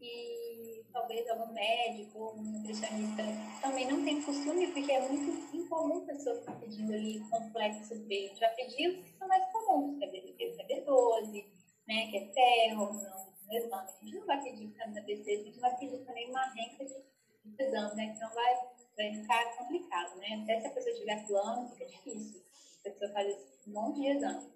e 0.00 0.84
talvez 0.92 1.28
algum 1.28 1.52
médico 1.52 2.18
ou 2.18 2.36
um 2.36 2.42
nutricionista 2.42 3.22
também 3.60 3.90
não 3.90 4.04
tem 4.04 4.22
costume, 4.22 4.66
porque 4.68 4.92
é 4.92 5.08
muito 5.08 5.56
incomum 5.56 6.02
a 6.02 6.06
pessoa 6.06 6.38
ficar 6.40 6.60
pedindo 6.60 6.92
ali 6.92 7.20
complexo 7.30 7.94
B. 8.00 8.32
Já 8.34 8.48
pediu 8.50 9.02
que 9.02 9.18
são 9.18 9.26
mais 9.26 9.50
comuns, 9.50 9.98
que 9.98 10.04
é 10.04 10.10
B12, 10.10 11.46
né, 11.88 12.10
que 12.10 12.16
é 12.18 12.26
ferro, 12.32 12.92
não, 12.92 13.34
exame. 13.50 13.72
A 13.72 14.04
gente 14.04 14.18
não 14.18 14.26
vai 14.26 14.42
pedir 14.42 14.66
vitamina 14.66 15.00
B6, 15.02 15.40
a 15.40 15.44
gente 15.44 15.60
vai 15.60 15.76
pedir 15.78 16.04
também 16.04 16.30
uma 16.30 16.44
renca 16.52 16.84
de 16.84 17.62
exame, 17.62 17.96
né, 17.96 18.12
que 18.12 18.20
não 18.20 18.34
vai 18.34 18.74
vai 18.96 19.12
ficar 19.12 19.56
complicado, 19.56 20.16
né? 20.18 20.40
Até 20.42 20.60
se 20.60 20.66
a 20.68 20.70
pessoa 20.70 20.94
tiver 20.94 21.26
plano, 21.26 21.68
fica 21.70 21.86
difícil. 21.86 22.42
A 22.78 22.82
pessoa 22.90 23.10
faz 23.12 23.36
um 23.66 23.72
monte 23.72 24.00
de 24.00 24.06
exame. 24.08 24.52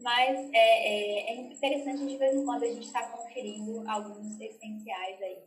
Mas 0.00 0.50
é, 0.52 0.58
é, 0.58 1.30
é 1.30 1.36
interessante 1.36 2.06
de 2.06 2.16
vez 2.16 2.34
em 2.34 2.44
quando 2.44 2.64
a 2.64 2.68
gente 2.68 2.86
estar 2.86 3.02
tá 3.02 3.16
conferindo 3.16 3.88
alguns 3.88 4.40
essenciais 4.40 5.22
aí 5.22 5.42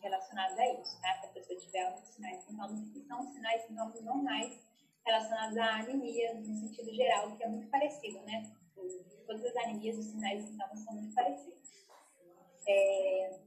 relacionados 0.00 0.58
a 0.58 0.72
isso, 0.74 1.00
tá? 1.00 1.14
Se 1.20 1.26
a 1.26 1.30
pessoa 1.30 1.58
tiver 1.58 1.82
alguns 1.82 2.08
sinais 2.08 2.42
sintomas 2.44 2.88
que 2.88 3.00
são 3.02 3.22
sinais 3.32 3.62
sintomas 3.66 4.02
normais 4.02 4.58
relacionados 5.04 5.56
à 5.58 5.76
anemia 5.80 6.34
no 6.34 6.54
sentido 6.54 6.94
geral, 6.94 7.36
que 7.36 7.44
é 7.44 7.48
muito 7.48 7.68
parecido, 7.68 8.20
né? 8.22 8.50
Todas 9.26 9.44
as 9.44 9.56
anemias, 9.56 9.98
os 9.98 10.06
sinais 10.06 10.42
e 10.42 10.48
sintomas 10.48 10.80
são 10.80 10.94
muito 10.94 11.14
parecidos. 11.14 11.60
É, 12.66 13.38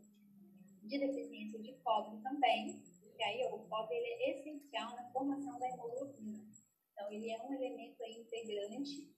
de 0.84 1.00
deficiência 1.00 1.60
de 1.60 1.74
cobre 1.84 2.22
também, 2.22 2.82
que 3.16 3.24
aí 3.24 3.44
o 3.52 3.60
cobre 3.70 3.96
ele 3.96 4.24
é 4.24 4.40
essencial 4.40 4.96
na 4.96 5.10
formação 5.12 5.58
da 5.60 5.68
hemoglobina. 5.70 6.40
Então, 6.92 7.12
ele 7.12 7.32
é 7.32 7.42
um 7.42 7.54
elemento 7.54 8.04
integrante 8.04 9.13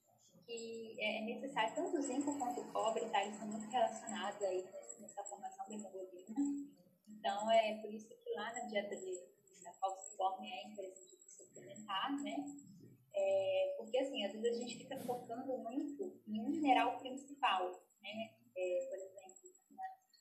que 0.46 0.96
é 1.00 1.22
necessário, 1.22 1.76
tanto 1.76 1.98
o 1.98 2.02
zinco 2.02 2.38
quanto 2.38 2.62
o 2.62 2.72
cobre, 2.72 3.10
tá? 3.10 3.24
Eles 3.24 3.38
são 3.38 3.48
muito 3.48 3.70
relacionados 3.70 4.42
aí 4.44 4.64
nessa 5.00 5.24
formação 5.24 5.68
da 5.68 5.74
hemoglobina. 5.74 6.36
Então, 7.08 7.52
é 7.52 7.76
por 7.82 7.94
isso 7.94 8.08
que 8.08 8.30
lá 8.36 8.54
na 8.54 8.62
dieta 8.62 8.96
de, 8.96 9.20
da 9.64 9.74
come 10.18 10.52
é 10.52 10.68
interessante 10.68 11.30
suplementar, 11.30 12.22
né? 12.22 12.46
É, 13.14 13.76
porque, 13.78 13.98
assim, 13.98 14.26
às 14.26 14.34
vezes 14.34 14.58
a 14.58 14.62
gente 14.62 14.78
fica 14.78 15.00
focando 15.02 15.58
muito 15.58 16.22
em 16.28 16.42
um 16.42 16.50
mineral 16.50 17.00
principal, 17.00 17.72
né? 18.02 18.32
É, 18.56 18.88
por 18.90 18.98
exemplo, 18.98 19.26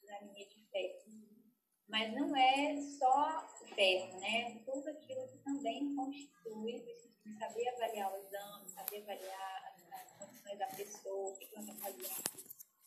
na 0.06 0.16
anemia 0.16 0.46
de 0.46 0.64
ferro. 0.70 1.05
Mas 1.88 2.12
não 2.14 2.34
é 2.36 2.76
só 2.98 3.46
o 3.62 3.66
ferro, 3.74 4.18
né? 4.20 4.62
Tudo 4.64 4.88
aquilo 4.88 5.28
que 5.28 5.38
também 5.38 5.94
constitui, 5.94 6.80
precisa 6.80 7.38
saber 7.38 7.68
avaliar 7.68 8.12
o 8.12 8.16
exame, 8.16 8.68
saber 8.70 9.02
avaliar 9.02 9.73
condições 10.26 10.59
da 10.59 10.66
pessoa, 10.66 11.30
o 11.30 11.36
que 11.36 11.48
ela 11.55 11.64
está 11.64 11.74
fazendo. 11.74 12.24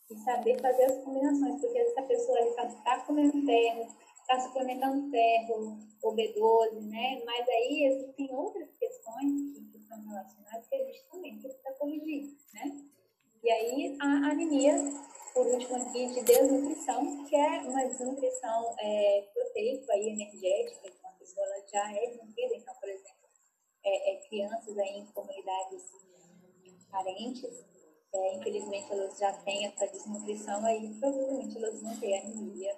E 0.09 0.15
saber 0.19 0.61
fazer 0.61 0.84
as 0.85 1.03
combinações, 1.03 1.61
porque 1.61 1.80
essa 1.80 2.01
pessoa 2.03 2.39
está 2.41 2.65
tá 2.84 2.99
comendo 3.01 3.45
ferro, 3.45 3.88
está 4.22 4.39
suplementando 4.39 5.09
ferro, 5.11 5.77
ou 6.01 6.15
B12, 6.15 6.81
né? 6.89 7.22
Mas 7.26 7.47
aí 7.47 7.84
existem 7.85 8.34
outras 8.34 8.69
questões 8.77 9.34
que 9.72 9.77
estão 9.77 10.01
relacionadas 10.07 10.68
que 10.68 10.76
a 10.76 10.85
gente 10.85 11.03
também 11.11 11.39
precisa 11.39 11.72
corrigir, 11.73 12.38
né? 12.53 12.88
E 13.43 13.51
aí 13.51 13.97
a 13.99 14.05
anemia, 14.31 14.76
por 15.34 15.47
último 15.47 15.76
aqui, 15.77 16.07
de 16.07 16.22
desnutrição, 16.23 17.26
que 17.26 17.35
é 17.35 17.61
uma 17.61 17.85
desnutrição 17.85 18.76
é, 18.80 19.27
proteica 19.34 19.95
e 19.95 20.09
energética, 20.09 20.89
que 20.89 20.99
uma 20.99 21.11
pessoa 21.11 21.47
já 21.72 21.93
é 21.93 22.07
desnutrida, 22.07 22.55
então, 22.55 22.76
por 22.76 22.89
exemplo, 22.89 23.27
é, 23.85 24.11
é, 24.11 24.27
crianças 24.27 24.77
aí 24.77 24.99
em 24.99 25.05
comunidades 25.07 25.84
carentes, 26.91 27.65
é, 28.14 28.35
infelizmente 28.35 28.91
elas 28.91 29.18
já 29.18 29.34
têm 29.43 29.65
essa 29.65 29.88
desnutrição 29.88 30.65
aí, 30.65 30.93
provavelmente 30.99 31.57
elas 31.57 31.81
vão 31.81 31.99
ter 31.99 32.18
anemia, 32.18 32.77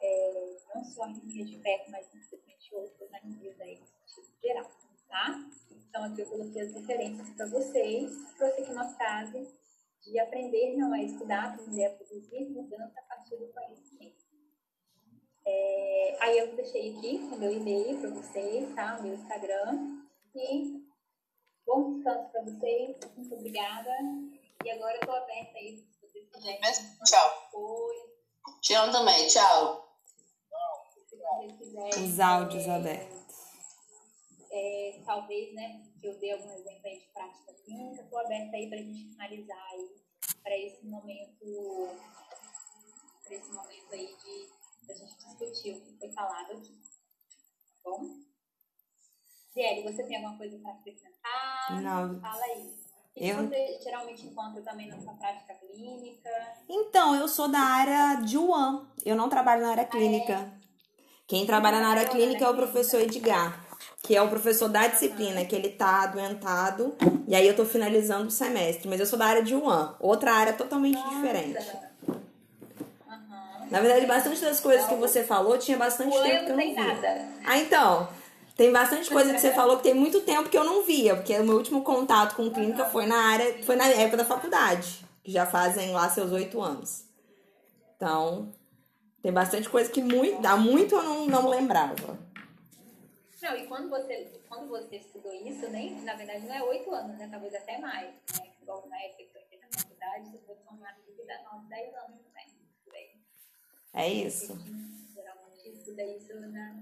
é, 0.00 0.56
não 0.74 0.84
só 0.84 1.04
anemia 1.04 1.44
de 1.44 1.58
ferro, 1.60 1.84
mas 1.90 2.06
principalmente 2.08 2.74
outras 2.74 3.12
anemias 3.14 3.60
aí, 3.60 3.76
tipo 4.06 4.28
geral, 4.42 4.70
tá? 5.08 5.44
Então 5.70 6.04
aqui 6.04 6.20
eu 6.20 6.26
coloquei 6.26 6.62
as 6.62 6.72
referências 6.72 7.28
para 7.30 7.46
vocês, 7.46 8.12
trouxe 8.36 8.62
aqui 8.62 8.72
uma 8.72 8.88
frase 8.94 9.48
de 10.02 10.18
aprender 10.18 10.76
não 10.76 10.94
é 10.94 11.02
estudar, 11.02 11.54
aprender 11.54 11.86
a 11.86 11.90
produzir 11.90 12.48
mudança 12.50 12.98
a 12.98 13.02
partir 13.02 13.36
do 13.36 13.48
conhecimento. 13.48 14.24
É, 15.44 16.16
aí 16.20 16.38
eu 16.38 16.54
deixei 16.54 16.96
aqui 16.96 17.16
o 17.32 17.38
meu 17.38 17.52
e-mail 17.52 18.00
para 18.00 18.10
vocês, 18.10 18.74
tá? 18.74 18.98
O 18.98 19.02
meu 19.02 19.14
Instagram. 19.14 19.98
E 20.34 20.77
bom 21.68 21.92
descanso 21.92 22.30
para 22.32 22.42
vocês. 22.42 22.96
Muito 23.14 23.34
obrigada. 23.34 23.90
E 24.64 24.70
agora 24.70 24.94
eu 24.94 25.00
estou 25.00 25.14
aberta 25.14 25.58
aí 25.58 25.76
se 25.76 26.00
vocês 26.00 26.28
quiserem. 26.30 26.60
Tchau. 27.04 27.50
Oi. 27.52 27.96
Te 28.62 28.74
amo 28.74 28.90
também. 28.90 29.28
Tchau. 29.28 29.94
Se 31.08 31.16
vocês 31.16 31.58
quiserem. 31.58 32.04
Os 32.04 32.18
áudios 32.18 32.66
é, 32.66 32.70
abertos. 32.70 33.18
É, 34.50 35.02
talvez, 35.04 35.54
né, 35.54 35.82
que 36.00 36.08
eu 36.08 36.18
dei 36.18 36.32
algum 36.32 36.52
exemplo 36.54 36.86
aí 36.86 36.98
de 36.98 37.06
prática 37.12 37.52
clínica, 37.52 38.02
estou 38.02 38.18
aberta 38.18 38.56
aí 38.56 38.68
para 38.68 38.78
a 38.78 38.82
gente 38.82 39.10
finalizar 39.10 39.68
aí 39.72 39.94
para 40.42 40.58
esse 40.58 40.86
momento, 40.86 41.90
para 43.24 43.34
esse 43.34 43.52
momento 43.52 43.92
aí 43.92 44.16
de 44.16 44.90
a 44.90 44.94
gente 44.94 45.16
discutir 45.18 45.76
o 45.76 45.80
que 45.82 45.98
foi 45.98 46.10
falado 46.12 46.52
aqui. 46.52 46.80
Tá 47.84 47.90
bom? 47.90 48.27
Zieli, 49.58 49.82
você 49.82 50.04
tem 50.04 50.16
alguma 50.16 50.36
coisa 50.38 50.56
para 50.58 50.70
acrescentar? 50.70 51.82
Não. 51.82 52.20
Fala 52.20 52.44
aí. 52.44 52.60
O 52.62 53.18
que 53.18 53.26
Eu- 53.28 53.48
você 53.48 53.78
geralmente 53.82 54.24
encontra 54.26 54.62
também 54.62 54.86
na 54.88 54.96
sua 55.00 55.12
prática 55.14 55.52
clínica? 55.54 56.30
Então, 56.68 57.16
eu 57.16 57.26
sou 57.26 57.48
da 57.48 57.58
área 57.58 58.20
de 58.22 58.38
UAM. 58.38 58.86
Eu 59.04 59.16
não 59.16 59.28
trabalho 59.28 59.62
na 59.62 59.70
área 59.72 59.84
clínica. 59.84 60.52
Quem 61.26 61.44
trabalha 61.44 61.80
na 61.80 61.88
área 61.88 62.06
clínica 62.06 62.44
é 62.44 62.48
o 62.48 62.54
professor 62.54 63.00
Edgar, 63.00 63.66
que 64.02 64.14
é 64.14 64.22
o 64.22 64.28
professor 64.28 64.68
da 64.68 64.86
disciplina, 64.86 65.44
que 65.44 65.56
ele 65.56 65.70
tá 65.70 66.04
adoentado. 66.04 66.96
E 67.26 67.34
aí 67.34 67.46
eu 67.46 67.56
tô 67.56 67.64
finalizando 67.64 68.28
o 68.28 68.30
semestre. 68.30 68.88
Mas 68.88 69.00
eu 69.00 69.06
sou 69.06 69.18
da 69.18 69.26
área 69.26 69.42
de 69.42 69.56
UAM, 69.56 69.96
outra 69.98 70.32
área 70.32 70.52
totalmente 70.52 71.02
diferente. 71.08 71.68
Aham. 73.08 73.66
Na 73.70 73.80
verdade, 73.80 74.06
bastante 74.06 74.40
das 74.40 74.60
coisas 74.60 74.86
que 74.86 74.94
você 74.94 75.24
falou 75.24 75.58
tinha 75.58 75.76
bastante 75.76 76.16
tempo 76.16 76.28
eu 76.28 76.44
que 76.46 76.52
eu 76.52 76.56
não 76.56 76.74
via. 76.74 76.94
nada. 76.94 77.28
Ah, 77.44 77.58
então. 77.58 78.08
Tem 78.58 78.72
bastante 78.72 79.08
coisa 79.08 79.32
que 79.32 79.38
você 79.38 79.52
falou 79.54 79.76
que 79.76 79.84
tem 79.84 79.94
muito 79.94 80.20
tempo 80.22 80.48
que 80.48 80.58
eu 80.58 80.64
não 80.64 80.82
via, 80.82 81.14
porque 81.14 81.32
o 81.38 81.44
meu 81.44 81.54
último 81.54 81.84
contato 81.84 82.34
com 82.34 82.50
clínica 82.50 82.86
foi 82.86 83.06
na 83.06 83.16
área, 83.16 83.62
foi 83.62 83.76
na 83.76 83.86
época 83.86 84.16
da 84.16 84.24
faculdade, 84.24 85.06
que 85.22 85.30
já 85.30 85.46
fazem 85.46 85.92
lá 85.92 86.10
seus 86.10 86.32
oito 86.32 86.60
anos. 86.60 87.04
Então, 87.94 88.52
tem 89.22 89.32
bastante 89.32 89.68
coisa 89.68 89.88
que 89.88 90.02
muito, 90.02 90.44
há 90.44 90.56
muito 90.56 90.96
eu 90.96 91.02
não, 91.04 91.26
não 91.26 91.48
lembrava. 91.48 92.18
Não, 93.40 93.56
e 93.56 93.64
quando 93.68 93.88
você, 93.88 94.26
quando 94.48 94.68
você 94.68 94.96
estudou 94.96 95.32
isso, 95.32 95.70
nem, 95.70 95.94
na 96.02 96.14
verdade 96.14 96.44
não 96.44 96.52
é 96.52 96.62
oito 96.64 96.92
anos, 96.92 97.16
né? 97.16 97.28
Talvez 97.30 97.54
até 97.54 97.78
mais, 97.78 98.08
né? 98.08 98.50
Igual 98.60 98.84
na 98.88 99.00
época 99.02 99.22
que 99.22 99.54
eu 99.54 99.60
na 99.60 99.68
faculdade, 99.70 100.30
você 100.30 100.38
foi 100.38 100.56
aqui 100.56 101.24
dá 101.24 101.42
nove, 101.44 101.68
dez 101.68 101.94
anos 101.94 102.18
aí. 102.34 103.10
É 103.94 104.08
isso. 104.08 104.58
Geralmente 105.14 105.68
estuda 105.68 106.02
isso 106.02 106.34
na, 106.40 106.74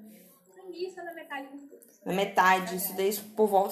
início 0.70 0.98
ou 1.00 1.04
na 1.04 1.14
metade 1.14 1.48
do 1.48 1.58
curso. 1.68 1.86
Na 2.04 2.12
metade, 2.12 2.76
isso 2.76 2.94
desde 2.94 3.22
por 3.22 3.46
volta 3.48 3.64